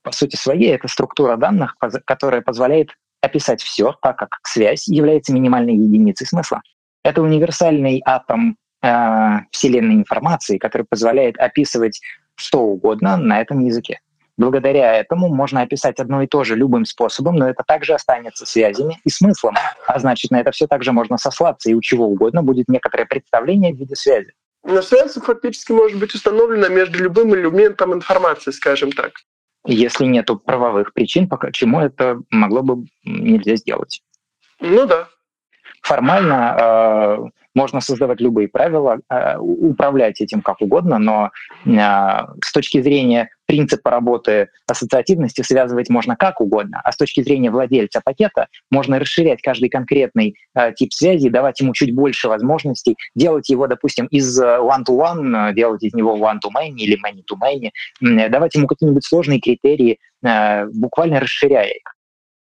По 0.03 0.11
сути 0.11 0.35
своей 0.35 0.73
это 0.73 0.87
структура 0.87 1.37
данных, 1.37 1.75
которая 2.05 2.41
позволяет 2.41 2.91
описать 3.21 3.61
все, 3.61 3.93
так 4.01 4.17
как 4.17 4.39
связь 4.43 4.87
является 4.87 5.33
минимальной 5.33 5.73
единицей 5.73 6.25
смысла. 6.27 6.61
Это 7.03 7.21
универсальный 7.21 8.01
атом 8.05 8.57
э, 8.81 9.39
вселенной 9.51 9.95
информации, 9.95 10.57
который 10.57 10.85
позволяет 10.89 11.37
описывать 11.37 12.01
что 12.35 12.61
угодно 12.61 13.17
на 13.17 13.41
этом 13.41 13.59
языке. 13.59 13.99
Благодаря 14.37 14.93
этому 14.93 15.29
можно 15.29 15.61
описать 15.61 15.99
одно 15.99 16.21
и 16.21 16.27
то 16.27 16.43
же 16.43 16.55
любым 16.55 16.85
способом, 16.85 17.37
но 17.37 17.49
это 17.49 17.63
также 17.63 17.95
останется 17.95 18.45
связями 18.45 18.99
и 19.03 19.09
смыслом. 19.09 19.55
А 19.87 19.99
значит, 19.99 20.29
на 20.29 20.39
это 20.39 20.51
все 20.51 20.67
также 20.67 20.91
можно 20.91 21.17
сослаться, 21.17 21.71
и 21.71 21.73
у 21.73 21.81
чего 21.81 22.05
угодно 22.05 22.43
будет 22.43 22.67
некоторое 22.67 23.05
представление 23.05 23.73
в 23.73 23.77
виде 23.77 23.95
связи. 23.95 24.33
Связь 24.81 25.13
фактически 25.13 25.71
может 25.71 25.97
быть 25.97 26.13
установлена 26.13 26.67
между 26.67 26.99
любым 26.99 27.33
элементом 27.35 27.93
информации, 27.93 28.51
скажем 28.51 28.91
так. 28.91 29.13
Если 29.65 30.05
нет 30.05 30.29
правовых 30.45 30.93
причин, 30.93 31.27
почему 31.27 31.79
это 31.79 32.19
могло 32.29 32.61
бы 32.61 32.85
нельзя 33.03 33.55
сделать? 33.55 34.01
Ну 34.59 34.85
да. 34.85 35.07
Формально 35.81 36.57
э, 36.59 37.17
можно 37.53 37.81
создавать 37.81 38.19
любые 38.19 38.47
правила, 38.49 38.99
э, 39.09 39.37
управлять 39.37 40.19
этим 40.21 40.41
как 40.41 40.61
угодно, 40.61 40.99
но 40.99 41.31
э, 41.65 41.69
с 42.41 42.51
точки 42.51 42.81
зрения 42.81 43.29
принципы 43.47 43.89
работы 43.89 44.49
ассоциативности 44.67 45.41
связывать 45.41 45.89
можно 45.89 46.15
как 46.15 46.39
угодно, 46.39 46.81
а 46.83 46.91
с 46.91 46.97
точки 46.97 47.23
зрения 47.23 47.49
владельца 47.49 48.01
пакета 48.03 48.47
можно 48.69 48.99
расширять 48.99 49.41
каждый 49.41 49.69
конкретный 49.69 50.35
э, 50.53 50.73
тип 50.73 50.93
связи, 50.93 51.29
давать 51.29 51.59
ему 51.59 51.73
чуть 51.73 51.95
больше 51.95 52.27
возможностей, 52.27 52.97
делать 53.15 53.49
его, 53.49 53.67
допустим, 53.67 54.05
из 54.07 54.39
one-to-one, 54.39 55.53
делать 55.53 55.83
из 55.83 55.93
него 55.93 56.17
one-to-many 56.17 56.75
или 56.75 56.97
many-to-many, 56.97 58.29
давать 58.29 58.53
ему 58.53 58.67
какие-нибудь 58.67 59.05
сложные 59.05 59.39
критерии, 59.39 59.97
э, 60.23 60.65
буквально 60.67 61.19
расширяя 61.19 61.69
их. 61.69 61.95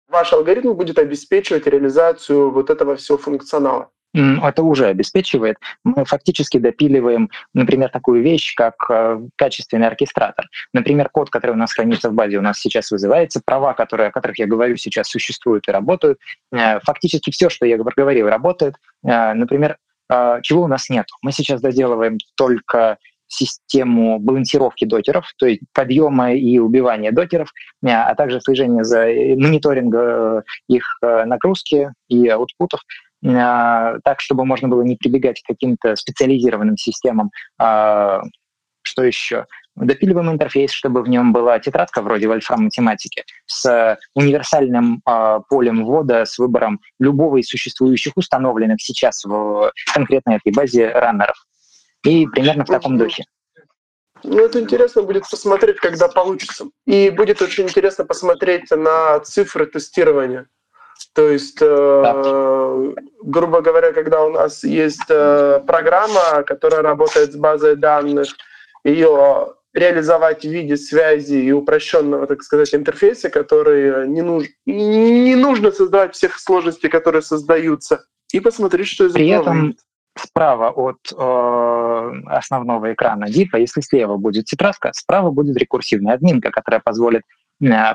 Ваш 0.08 0.32
алгоритм 0.32 0.72
будет 0.72 0.98
обеспечивать 0.98 1.66
реализацию 1.66 2.50
вот 2.50 2.70
этого 2.70 2.96
всего 2.96 3.18
функционала 3.18 3.90
это 4.16 4.62
уже 4.62 4.86
обеспечивает. 4.86 5.56
Мы 5.84 6.04
фактически 6.04 6.58
допиливаем, 6.58 7.30
например, 7.54 7.90
такую 7.90 8.22
вещь, 8.22 8.54
как 8.54 8.74
э, 8.88 9.20
качественный 9.36 9.86
оркестратор. 9.86 10.46
Например, 10.72 11.08
код, 11.10 11.28
который 11.28 11.52
у 11.52 11.56
нас 11.56 11.72
хранится 11.72 12.10
в 12.10 12.14
базе, 12.14 12.38
у 12.38 12.42
нас 12.42 12.58
сейчас 12.58 12.90
вызывается, 12.90 13.42
права, 13.44 13.74
которые, 13.74 14.08
о 14.08 14.12
которых 14.12 14.38
я 14.38 14.46
говорю, 14.46 14.76
сейчас 14.76 15.08
существуют 15.08 15.68
и 15.68 15.72
работают. 15.72 16.18
Э, 16.52 16.80
фактически 16.80 17.30
все, 17.30 17.50
что 17.50 17.66
я 17.66 17.76
говорил, 17.76 18.28
работает. 18.28 18.76
Э, 19.04 19.34
например, 19.34 19.76
чего 20.42 20.62
у 20.62 20.68
нас 20.68 20.88
нет? 20.88 21.06
Мы 21.20 21.32
сейчас 21.32 21.60
доделываем 21.60 22.18
только 22.36 22.96
систему 23.26 24.20
балансировки 24.20 24.84
докеров, 24.84 25.26
то 25.36 25.46
есть 25.46 25.62
подъема 25.74 26.32
и 26.32 26.60
убивания 26.60 27.10
докеров, 27.10 27.50
а 27.84 28.14
также 28.14 28.40
слежения 28.40 28.84
за 28.84 29.00
мониторинга 29.04 30.44
их 30.68 30.84
нагрузки 31.02 31.90
и 32.06 32.28
аутпутов. 32.28 32.82
А, 33.24 33.98
так, 34.04 34.20
чтобы 34.20 34.44
можно 34.44 34.68
было 34.68 34.82
не 34.82 34.96
прибегать 34.96 35.42
к 35.42 35.46
каким-то 35.46 35.96
специализированным 35.96 36.76
системам. 36.76 37.30
А, 37.58 38.22
что 38.82 39.02
еще? 39.02 39.46
Допиливаем 39.74 40.30
интерфейс, 40.30 40.70
чтобы 40.70 41.02
в 41.02 41.08
нем 41.08 41.32
была 41.32 41.58
тетрадка 41.58 42.00
вроде 42.00 42.28
вольфрам 42.28 42.64
математики 42.64 43.24
с 43.44 43.98
универсальным 44.14 45.02
э, 45.06 45.40
полем 45.50 45.84
ввода, 45.84 46.24
с 46.24 46.38
выбором 46.38 46.80
любого 46.98 47.36
из 47.36 47.48
существующих 47.48 48.14
установленных 48.16 48.80
сейчас 48.80 49.22
в 49.24 49.70
конкретной 49.92 50.36
этой 50.36 50.52
базе 50.52 50.88
раннеров. 50.88 51.36
И 52.04 52.26
примерно 52.26 52.64
в 52.64 52.68
таком 52.68 52.96
духе. 52.96 53.24
Ну, 54.22 54.38
это 54.38 54.60
интересно 54.60 55.02
будет 55.02 55.28
посмотреть, 55.30 55.76
когда 55.76 56.08
получится. 56.08 56.66
И 56.86 57.10
будет 57.10 57.42
очень 57.42 57.64
интересно 57.64 58.04
посмотреть 58.04 58.70
на 58.70 59.20
цифры 59.20 59.66
тестирования. 59.66 60.46
То 61.14 61.30
есть, 61.30 61.58
э, 61.60 62.94
грубо 63.22 63.62
говоря, 63.62 63.92
когда 63.92 64.24
у 64.24 64.30
нас 64.30 64.64
есть 64.64 65.06
э, 65.08 65.60
программа, 65.66 66.42
которая 66.42 66.82
работает 66.82 67.32
с 67.32 67.36
базой 67.36 67.76
данных, 67.76 68.28
ее 68.84 69.54
реализовать 69.72 70.42
в 70.42 70.48
виде 70.48 70.76
связи 70.76 71.34
и 71.34 71.52
упрощенного, 71.52 72.26
так 72.26 72.42
сказать, 72.42 72.74
интерфейса, 72.74 73.28
который 73.30 74.08
не, 74.08 74.22
нуж... 74.22 74.46
не 74.64 75.34
нужно 75.34 75.70
создавать 75.70 76.14
всех 76.14 76.38
сложностей, 76.38 76.88
которые 76.88 77.22
создаются, 77.22 78.04
и 78.32 78.40
посмотреть, 78.40 78.88
что 78.88 79.06
из 79.06 79.12
При 79.12 79.28
этого 79.28 79.42
этом 79.42 79.60
выйдет. 79.60 79.78
справа 80.18 80.70
от 80.70 80.98
э, 81.12 82.12
основного 82.26 82.92
экрана 82.92 83.28
дипа, 83.28 83.56
если 83.56 83.82
слева 83.82 84.16
будет 84.16 84.46
тетрадка, 84.46 84.92
справа 84.94 85.30
будет 85.30 85.56
рекурсивная 85.56 86.14
админка, 86.14 86.50
которая 86.50 86.80
позволит 86.82 87.22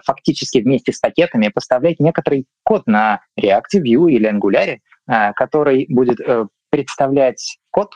фактически 0.05 0.59
вместе 0.59 0.91
с 0.91 0.99
пакетами 0.99 1.49
поставлять 1.49 1.99
некоторый 1.99 2.45
код 2.63 2.87
на 2.87 3.21
React, 3.39 3.81
Vue 3.83 4.11
или 4.11 4.29
Angular, 4.29 4.77
э, 5.07 5.33
который 5.33 5.85
будет 5.89 6.19
э, 6.19 6.47
представлять 6.69 7.57
код 7.69 7.93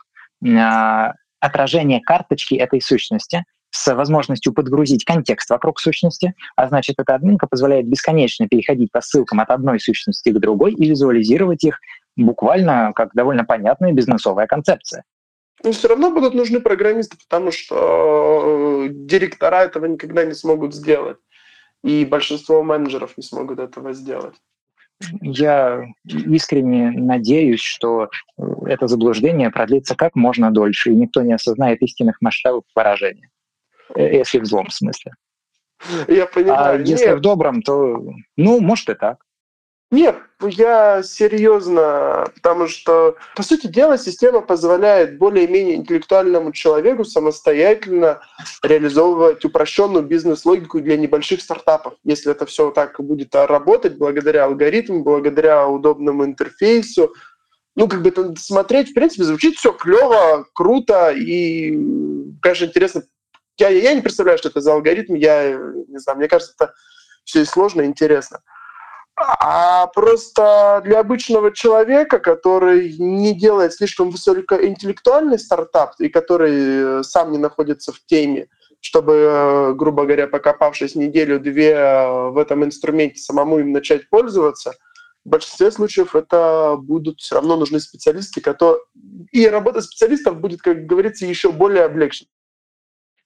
отражение 1.40 2.02
карточки 2.02 2.56
этой 2.56 2.82
сущности 2.82 3.46
с 3.72 3.94
возможностью 3.94 4.54
подгрузить 4.54 5.06
контекст 5.06 5.50
вокруг 5.50 5.80
сущности, 5.80 6.34
а 6.56 6.68
значит, 6.68 6.96
эта 7.00 7.16
админка 7.16 7.48
позволяет 7.48 7.88
бесконечно 7.88 8.48
переходить 8.48 8.92
по 8.92 9.02
ссылкам 9.02 9.40
от 9.40 9.50
одной 9.50 9.80
сущности 9.80 10.30
к 10.30 10.40
другой 10.40 10.74
и 10.74 10.90
визуализировать 10.90 11.64
их 11.64 11.80
буквально 12.16 12.94
как 12.94 13.14
довольно 13.14 13.44
понятная 13.44 13.92
бизнесовая 13.92 14.48
концепция. 14.48 15.04
Но 15.64 15.72
все 15.72 15.88
равно 15.88 16.12
будут 16.12 16.34
нужны 16.34 16.60
программисты, 16.60 17.18
потому 17.18 17.52
что 17.52 18.88
директора 18.90 19.64
этого 19.64 19.86
никогда 19.86 20.24
не 20.26 20.34
смогут 20.34 20.76
сделать 20.76 21.18
и 21.86 22.04
большинство 22.04 22.64
менеджеров 22.64 23.16
не 23.16 23.24
смогут 23.24 23.60
этого 23.60 23.94
сделать. 23.94 24.36
Я 25.22 25.86
искренне 26.06 26.90
надеюсь, 26.90 27.62
что 27.62 28.10
э, 28.38 28.44
это 28.66 28.88
заблуждение 28.88 29.52
продлится 29.52 29.96
как 29.96 30.16
можно 30.16 30.52
дольше, 30.52 30.92
и 30.92 30.96
никто 30.96 31.22
не 31.22 31.34
осознает 31.34 31.82
истинных 31.82 32.22
масштабов 32.22 32.64
поражения, 32.74 33.30
э, 33.94 34.16
если 34.16 34.40
в 34.40 34.46
злом 34.46 34.70
смысле. 34.70 35.12
Я 36.08 36.26
понимаю. 36.26 36.76
А 36.76 36.80
если 36.80 37.08
Нет. 37.08 37.18
в 37.18 37.22
добром, 37.22 37.62
то, 37.62 38.02
ну, 38.36 38.62
может 38.62 38.90
и 38.90 38.96
так. 38.96 39.18
Нет, 39.92 40.18
я 40.42 41.04
серьезно, 41.04 42.28
потому 42.36 42.68
что, 42.68 43.16
по 43.36 43.44
сути 43.44 43.68
дела, 43.68 43.98
система 44.00 44.42
позволяет 44.42 45.20
более-менее 45.20 45.76
интеллектуальному 45.76 46.52
человеку 46.52 47.06
самостоятельно 47.06 48.20
реализовывать 48.64 49.46
упрощенную 49.46 50.04
бизнес-логику 50.04 50.82
для 50.82 50.98
небольших 50.98 51.42
стартапов. 51.42 51.94
Если 52.04 52.32
это 52.32 52.48
все 52.48 52.72
так 52.72 53.00
будет 53.00 53.36
работать, 53.36 53.98
благодаря 53.98 54.46
алгоритму, 54.46 55.04
благодаря 55.04 55.68
удобному 55.68 56.26
интерфейсу, 56.26 57.14
ну, 57.76 57.88
как 57.88 58.02
бы 58.02 58.10
это 58.10 58.34
смотреть, 58.38 58.90
в 58.90 58.94
принципе, 58.94 59.24
звучит 59.24 59.56
все 59.56 59.72
клево, 59.72 60.48
круто 60.54 61.12
и, 61.12 61.78
конечно, 62.42 62.66
интересно. 62.66 63.04
Я, 63.58 63.70
я 63.70 63.94
не 63.94 64.02
представляю, 64.02 64.40
что 64.40 64.50
это 64.50 64.62
за 64.62 64.74
алгоритм, 64.74 65.14
я 65.14 65.54
не 65.88 66.00
знаю, 66.00 66.18
мне 66.18 66.28
кажется, 66.28 66.54
это 66.58 66.74
все 67.24 67.42
и 67.42 67.46
сложно 67.46 67.82
и 67.82 67.86
интересно. 67.86 68.40
А 69.18 69.88
просто 69.88 70.82
для 70.84 71.00
обычного 71.00 71.52
человека, 71.52 72.20
который 72.20 72.98
не 72.98 73.34
делает 73.34 73.74
слишком 73.74 74.10
высокоинтеллектуальный 74.10 75.40
стартап 75.40 75.96
и 76.00 76.10
который 76.10 77.00
э, 77.00 77.04
сам 77.04 77.32
не 77.32 77.38
находится 77.38 77.94
в 77.94 78.00
теме, 78.06 78.50
чтобы, 78.82 79.14
э, 79.14 79.74
грубо 79.74 80.04
говоря, 80.04 80.28
покопавшись 80.28 80.96
неделю-две 80.96 81.72
э, 81.72 82.30
в 82.32 82.38
этом 82.38 82.66
инструменте, 82.66 83.22
самому 83.22 83.60
им 83.60 83.72
начать 83.72 84.10
пользоваться, 84.10 84.74
в 85.24 85.30
большинстве 85.30 85.72
случаев 85.72 86.16
это 86.16 86.76
будут 86.78 87.20
все 87.22 87.36
равно 87.36 87.56
нужны 87.56 87.80
специалисты, 87.80 88.42
которые... 88.42 88.82
И 89.32 89.48
работа 89.48 89.82
специалистов 89.82 90.40
будет, 90.40 90.62
как 90.62 90.86
говорится, 90.86 91.26
еще 91.26 91.52
более 91.52 91.86
облегчена. 91.86 92.28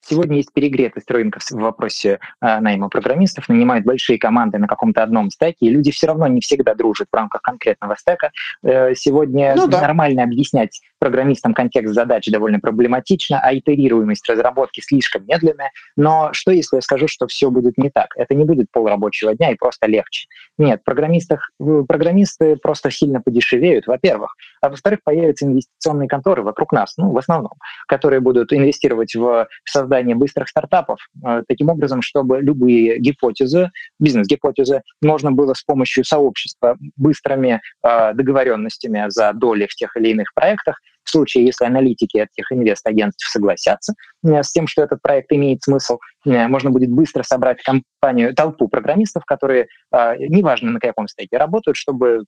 Сегодня 0.02 0.38
есть 0.38 0.54
перегретость 0.54 1.10
рынка 1.12 1.40
в 1.40 1.52
вопросе 1.54 2.20
э, 2.42 2.60
найма 2.60 2.90
программистов, 2.90 3.50
нанимают 3.50 3.86
большие 3.86 4.18
команды 4.18 4.58
на 4.58 4.68
каком-то 4.68 5.04
одном 5.04 5.30
стеке, 5.30 5.58
и 5.62 5.70
люди 5.70 5.92
все 5.92 6.08
равно 6.08 6.28
не 6.28 6.42
всегда 6.42 6.74
дружат 6.74 7.08
в 7.12 7.16
рамках 7.16 7.42
конкретного 7.42 7.96
стека. 7.98 8.32
Э, 8.64 8.94
сегодня 8.96 9.54
ну, 9.56 9.68
да. 9.68 9.82
нормально 9.82 10.24
объяснять 10.24 10.82
программистам 11.00 11.54
контекст 11.54 11.94
задач 11.94 12.28
довольно 12.28 12.60
проблематично, 12.60 13.40
а 13.42 13.54
итерируемость 13.54 14.28
разработки 14.30 14.82
слишком 14.82 15.26
медленная. 15.26 15.72
Но 15.96 16.30
что, 16.34 16.52
если 16.52 16.78
я 16.78 16.82
скажу, 16.82 17.08
что 17.08 17.28
все 17.28 17.50
будет 17.50 17.78
не 17.78 17.90
так? 17.90 18.10
Это 18.16 18.36
не 18.36 18.46
будет 18.46 18.68
полрабочего 18.72 19.36
дня 19.36 19.52
и 19.52 19.56
просто 19.56 19.88
легче. 19.88 20.28
Нет, 20.58 20.84
программистах, 20.84 21.52
программисты 21.88 22.58
просто 22.58 22.92
сильно 22.92 23.22
подешевеют, 23.22 23.88
во-первых. 23.88 24.36
А 24.62 24.70
во-вторых, 24.70 25.00
появятся 25.04 25.46
инвестиционные 25.46 26.10
конторы 26.10 26.44
вокруг 26.44 26.74
нас, 26.74 26.96
ну, 26.98 27.12
в 27.12 27.18
основном, 27.18 27.54
которые 27.88 28.20
будут 28.20 28.52
инвестировать 28.52 29.16
в 29.16 29.48
создание 29.64 30.16
быстрых 30.16 30.50
стартапов, 30.50 31.00
э, 31.26 31.44
таким 31.48 31.70
образом, 31.70 32.02
чтобы 32.02 32.42
любые 32.42 33.00
гипотезы, 33.00 33.72
бизнес-гипотезы, 34.00 34.82
можно 35.02 35.32
было 35.32 35.54
с 35.54 35.64
помощью 35.64 36.04
сообщества 36.04 36.78
быстрыми 36.98 37.62
э, 37.84 38.14
договоренностями 38.14 39.06
за 39.08 39.32
доли 39.34 39.66
в 39.66 39.76
тех 39.76 39.96
или 39.96 40.10
иных 40.10 40.34
проектах 40.34 40.80
в 41.10 41.12
случае, 41.12 41.46
если 41.46 41.66
аналитики 41.66 42.18
этих 42.18 42.52
инвест-агентств 42.52 43.28
согласятся 43.30 43.94
э, 44.24 44.44
с 44.44 44.52
тем, 44.52 44.68
что 44.68 44.84
этот 44.84 45.02
проект 45.02 45.32
имеет 45.32 45.64
смысл, 45.64 45.98
э, 46.26 46.48
можно 46.48 46.70
будет 46.70 46.92
быстро 46.92 47.24
собрать 47.24 47.62
компанию, 47.64 48.36
толпу 48.36 48.68
программистов, 48.68 49.26
которые, 49.26 49.68
э, 49.92 50.16
неважно 50.20 50.72
на 50.72 50.80
каком 50.80 51.08
стеке 51.08 51.38
работают, 51.38 51.78
чтобы 51.78 52.26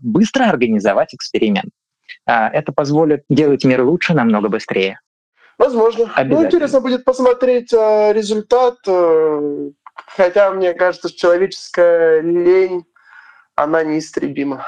быстро 0.00 0.44
организовать 0.44 1.12
эксперимент. 1.12 1.70
Это 2.24 2.72
позволит 2.72 3.24
делать 3.28 3.62
мир 3.62 3.82
лучше 3.82 4.14
намного 4.14 4.48
быстрее. 4.48 5.00
Возможно. 5.58 6.10
Ну, 6.24 6.46
интересно 6.46 6.80
будет 6.80 7.04
посмотреть 7.04 7.74
результат, 7.74 8.76
хотя 10.16 10.50
мне 10.52 10.72
кажется, 10.72 11.10
что 11.10 11.18
человеческая 11.18 12.22
лень, 12.22 12.86
она 13.54 13.84
неистребима. 13.84 14.66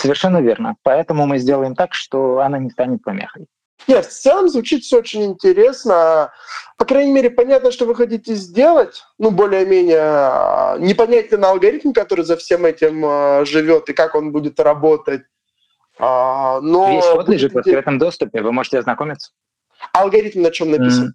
Совершенно 0.00 0.40
верно. 0.40 0.76
Поэтому 0.82 1.26
мы 1.26 1.38
сделаем 1.38 1.74
так, 1.74 1.92
что 1.92 2.40
она 2.40 2.58
не 2.58 2.70
станет 2.70 3.02
помехой. 3.02 3.46
Нет, 3.86 4.06
в 4.06 4.10
целом 4.10 4.48
звучит 4.48 4.82
все 4.82 4.98
очень 4.98 5.24
интересно. 5.24 6.32
По 6.78 6.84
крайней 6.84 7.12
мере, 7.12 7.30
понятно, 7.30 7.70
что 7.70 7.84
вы 7.84 7.94
хотите 7.94 8.34
сделать. 8.34 9.04
Ну, 9.18 9.30
более-менее 9.30 10.00
а, 10.00 10.76
непонятен 10.78 11.44
алгоритм, 11.44 11.92
который 11.92 12.24
за 12.24 12.36
всем 12.36 12.64
этим 12.64 13.04
а, 13.04 13.44
живет 13.44 13.88
и 13.90 13.92
как 13.92 14.14
он 14.14 14.32
будет 14.32 14.58
работать. 14.58 15.22
А, 15.98 16.60
но 16.60 16.92
Весь 16.92 17.04
код 17.04 17.28
лежит 17.28 17.52
в 17.52 17.58
открытом 17.58 17.98
доступе, 17.98 18.40
вы 18.40 18.52
можете 18.52 18.78
ознакомиться. 18.78 19.32
Алгоритм 19.92 20.42
на 20.42 20.50
чем 20.50 20.70
написан? 20.70 21.14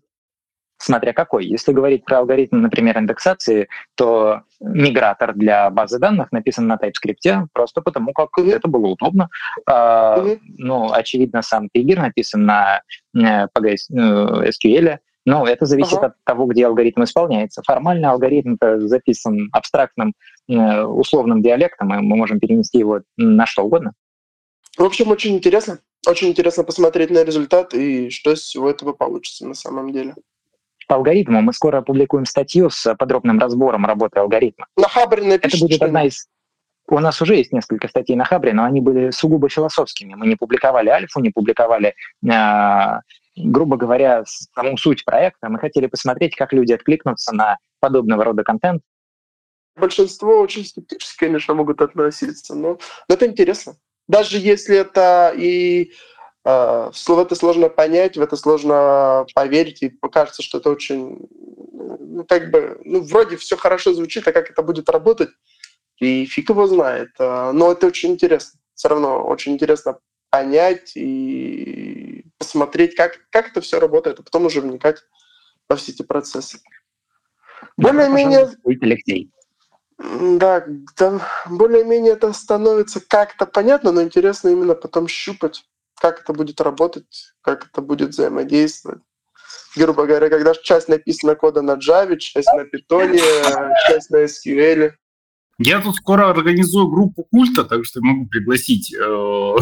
Смотря 0.77 1.13
какой. 1.13 1.45
Если 1.45 1.71
говорить 1.71 2.05
про 2.05 2.19
алгоритм, 2.19 2.61
например, 2.61 2.97
индексации, 2.97 3.67
то 3.95 4.41
мигратор 4.59 5.33
для 5.33 5.69
базы 5.69 5.99
данных 5.99 6.31
написан 6.31 6.67
на 6.67 6.77
TypeScript 6.77 7.47
просто 7.53 7.81
потому, 7.81 8.13
как 8.13 8.29
это 8.37 8.67
было 8.67 8.87
удобно. 8.87 9.29
Mm-hmm. 9.69 10.39
Ну, 10.57 10.91
очевидно, 10.91 11.41
сам 11.41 11.69
триггер 11.69 11.99
написан 11.99 12.45
на 12.45 12.81
э, 13.15 13.47
SQL, 13.55 14.99
но 15.25 15.47
это 15.47 15.65
зависит 15.65 15.97
uh-huh. 15.97 16.05
от 16.05 16.13
того, 16.23 16.45
где 16.45 16.67
алгоритм 16.67 17.03
исполняется. 17.03 17.63
Формально 17.65 18.11
алгоритм 18.11 18.57
записан 18.87 19.49
абстрактным 19.51 20.13
э, 20.47 20.81
условным 20.83 21.41
диалектом, 21.41 21.93
и 21.93 21.97
мы 21.97 22.15
можем 22.15 22.39
перенести 22.39 22.77
его 22.77 23.01
на 23.17 23.47
что 23.47 23.63
угодно. 23.63 23.93
В 24.77 24.83
общем, 24.83 25.09
очень 25.09 25.35
интересно. 25.35 25.79
Очень 26.07 26.29
интересно 26.29 26.63
посмотреть 26.63 27.09
на 27.09 27.23
результат 27.23 27.73
и 27.73 28.11
что 28.11 28.33
из 28.33 28.41
всего 28.41 28.69
этого 28.69 28.93
получится 28.93 29.47
на 29.47 29.55
самом 29.55 29.91
деле. 29.91 30.13
По 30.87 30.95
алгоритму 30.95 31.41
мы 31.41 31.53
скоро 31.53 31.79
опубликуем 31.79 32.25
статью 32.25 32.69
с 32.69 32.93
подробным 32.95 33.39
разбором 33.39 33.85
работы 33.85 34.19
алгоритма. 34.19 34.67
На 34.77 34.87
Хабре 34.87 35.23
напишите. 35.23 35.57
Это 35.57 35.67
будет 35.67 35.81
одна 35.81 36.05
из... 36.05 36.27
У 36.87 36.99
нас 36.99 37.19
уже 37.21 37.35
есть 37.35 37.51
несколько 37.51 37.87
статей 37.87 38.15
на 38.15 38.25
Хабре, 38.25 38.53
но 38.53 38.63
они 38.63 38.79
были 38.81 39.09
сугубо 39.09 39.49
философскими. 39.49 40.13
Мы 40.13 40.27
не 40.27 40.35
публиковали 40.35 40.89
альфу, 40.89 41.19
не 41.19 41.31
публиковали 41.31 41.95
э, 42.23 42.99
грубо 43.35 43.77
говоря, 43.77 44.23
саму 44.25 44.77
суть 44.77 45.03
проекта. 45.03 45.49
Мы 45.49 45.59
хотели 45.59 45.87
посмотреть, 45.87 46.35
как 46.35 46.53
люди 46.53 46.73
откликнутся 46.73 47.33
на 47.33 47.57
подобного 47.79 48.23
рода 48.23 48.43
контент. 48.43 48.81
Большинство 49.75 50.39
очень 50.39 50.65
скептически, 50.65 51.25
конечно, 51.25 51.53
могут 51.53 51.81
относиться, 51.81 52.55
но, 52.55 52.79
но 53.09 53.15
это 53.15 53.27
интересно. 53.27 53.75
Даже 54.07 54.37
если 54.37 54.77
это 54.77 55.33
и 55.35 55.91
это 56.45 57.35
сложно 57.35 57.69
понять, 57.69 58.17
в 58.17 58.21
это 58.21 58.35
сложно 58.37 59.25
поверить, 59.33 59.81
и 59.81 59.89
покажется, 59.89 60.43
что 60.43 60.59
это 60.59 60.69
очень, 60.69 61.27
ну, 61.71 62.23
как 62.27 62.51
бы, 62.51 62.79
ну, 62.85 63.01
вроде 63.01 63.37
все 63.37 63.57
хорошо 63.57 63.93
звучит, 63.93 64.27
а 64.27 64.31
как 64.31 64.51
это 64.51 64.61
будет 64.61 64.89
работать, 64.89 65.29
и 65.97 66.25
фиг 66.25 66.49
его 66.49 66.67
знает. 66.67 67.09
А, 67.19 67.51
но 67.51 67.71
это 67.71 67.87
очень 67.87 68.11
интересно. 68.11 68.59
Все 68.75 68.89
равно 68.89 69.25
очень 69.25 69.53
интересно 69.53 69.99
понять 70.29 70.91
и 70.95 72.25
посмотреть, 72.37 72.95
как, 72.95 73.19
как 73.31 73.49
это 73.49 73.61
все 73.61 73.79
работает, 73.79 74.19
а 74.19 74.23
потом 74.23 74.45
уже 74.45 74.61
вникать 74.61 74.97
во 75.67 75.75
все 75.77 75.93
эти 75.93 76.03
процессы. 76.03 76.59
Более-менее... 77.77 78.51
Алексей. 78.81 79.31
Да, 79.97 80.65
да 80.97 81.21
более-менее 81.49 82.13
это 82.13 82.33
становится 82.33 82.99
как-то 82.99 83.45
понятно, 83.45 83.93
но 83.93 84.01
интересно 84.03 84.49
именно 84.49 84.75
потом 84.75 85.07
щупать, 85.07 85.63
как 85.99 86.21
это 86.21 86.33
будет 86.33 86.61
работать, 86.61 87.33
как 87.41 87.67
это 87.67 87.81
будет 87.81 88.09
взаимодействовать. 88.09 89.01
Грубо 89.75 90.05
говоря, 90.05 90.29
когда 90.29 90.53
часть 90.53 90.87
написана 90.87 91.35
кода 91.35 91.61
на 91.61 91.73
Java, 91.73 92.17
часть 92.17 92.49
на 92.53 92.61
Python, 92.61 93.17
часть 93.87 94.09
на 94.09 94.23
SQL. 94.23 94.91
Я 95.57 95.81
тут 95.81 95.95
скоро 95.95 96.29
организую 96.29 96.87
группу 96.87 97.23
культа, 97.31 97.63
так 97.63 97.85
что 97.85 98.01
могу 98.01 98.27
пригласить 98.27 98.93
э, 98.93 99.55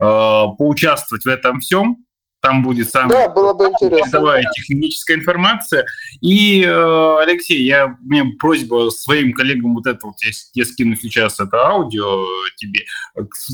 Э, 0.00 0.46
поучаствовать 0.56 1.24
в 1.24 1.28
этом 1.28 1.60
всем. 1.60 2.06
Там 2.40 2.62
будет 2.62 2.90
самая 2.90 3.28
да, 3.28 3.28
было 3.28 3.52
бы 3.52 3.66
интересно. 3.66 4.40
техническая 4.54 5.18
информация. 5.18 5.84
И, 6.22 6.64
э, 6.64 7.16
Алексей, 7.20 7.62
я, 7.64 7.86
у 7.86 8.08
меня 8.08 8.24
просьба 8.38 8.88
своим 8.90 9.34
коллегам 9.34 9.74
вот 9.74 9.86
это 9.86 10.06
вот, 10.06 10.16
я, 10.22 10.30
я 10.54 10.64
скину 10.64 10.96
сейчас 10.96 11.38
это 11.38 11.58
аудио 11.66 12.24
тебе, 12.56 12.80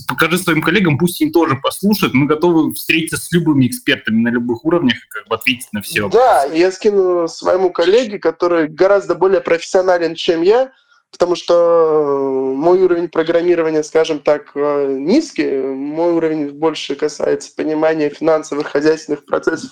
покажи 0.07 0.39
своим 0.39 0.63
коллегам, 0.63 0.99
пусть 0.99 1.21
они 1.21 1.33
тоже 1.33 1.57
послушают. 1.57 2.15
Мы 2.15 2.27
готовы 2.27 2.75
встретиться 2.75 3.17
с 3.17 3.33
любыми 3.33 3.67
экспертами 3.67 4.23
на 4.23 4.29
любых 4.29 4.65
уровнях 4.65 4.97
и 4.97 5.09
как 5.09 5.27
бы 5.27 5.35
ответить 5.35 5.69
на 5.73 5.83
все. 5.83 6.09
Да, 6.09 6.45
я 6.45 6.71
скину 6.71 7.27
своему 7.27 7.71
коллеге, 7.71 8.21
который 8.21 8.69
гораздо 8.69 9.17
более 9.17 9.41
профессионален, 9.41 10.15
чем 10.15 10.43
я, 10.43 10.71
потому 11.13 11.37
что 11.37 11.55
э, 11.55 12.55
мой 12.55 12.83
уровень 12.83 13.09
программирования, 13.09 13.83
скажем 13.83 14.19
так, 14.21 14.53
э, 14.55 14.97
низкий, 14.99 15.59
мой 15.59 16.13
уровень 16.13 16.51
больше 16.51 16.95
касается 16.95 17.55
понимания 17.57 18.11
финансовых, 18.11 18.69
хозяйственных 18.69 19.25
процессов 19.25 19.71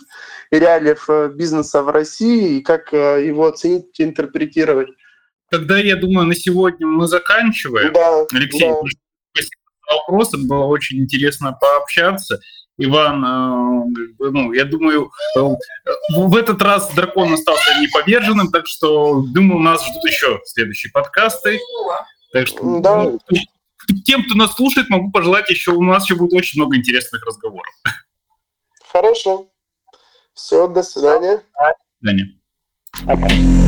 и 0.50 0.58
реалиев 0.58 1.04
э, 1.08 1.28
бизнеса 1.34 1.82
в 1.82 1.90
России 1.90 2.58
и 2.58 2.62
как 2.62 2.92
его 2.92 3.46
оценить 3.46 3.98
и 3.98 4.04
интерпретировать. 4.04 4.88
Тогда, 5.50 5.78
я 5.78 5.96
думаю, 5.96 6.26
на 6.26 6.34
сегодня 6.34 6.86
мы 6.86 7.06
заканчиваем. 7.06 7.92
Да, 7.92 8.24
Алексей, 8.32 8.68
да. 8.68 8.76
спасибо 9.32 9.60
за 9.88 9.96
вопрос, 9.96 10.30
было 10.32 10.64
очень 10.64 10.98
интересно 11.00 11.56
пообщаться. 11.60 12.40
Иван, 12.76 13.24
э, 13.24 14.30
ну, 14.30 14.52
я 14.52 14.64
думаю, 14.64 15.12
в 16.16 16.36
этот 16.36 16.60
раз 16.60 16.92
дракон 16.92 17.32
остался 17.32 17.78
непобеженным, 17.80 18.50
так 18.50 18.66
что, 18.66 19.22
думаю, 19.22 19.60
нас 19.60 19.84
ждут 19.86 20.04
еще 20.04 20.40
следующие 20.44 20.90
подкасты. 20.90 21.60
Так 22.32 22.48
что, 22.48 22.80
да. 22.80 23.04
Ну, 23.04 23.20
тем, 24.04 24.24
кто 24.24 24.34
нас 24.34 24.54
слушает, 24.54 24.88
могу 24.88 25.12
пожелать 25.12 25.48
еще, 25.50 25.70
у 25.72 25.82
нас 25.82 26.04
еще 26.04 26.16
будет 26.16 26.32
очень 26.32 26.60
много 26.60 26.76
интересных 26.76 27.24
разговоров. 27.24 27.72
Хорошо. 28.90 29.46
Все, 30.32 30.66
до 30.66 30.82
свидания. 30.82 31.42
До 31.60 31.74
свидания. 32.00 32.38
Okay. 33.06 33.64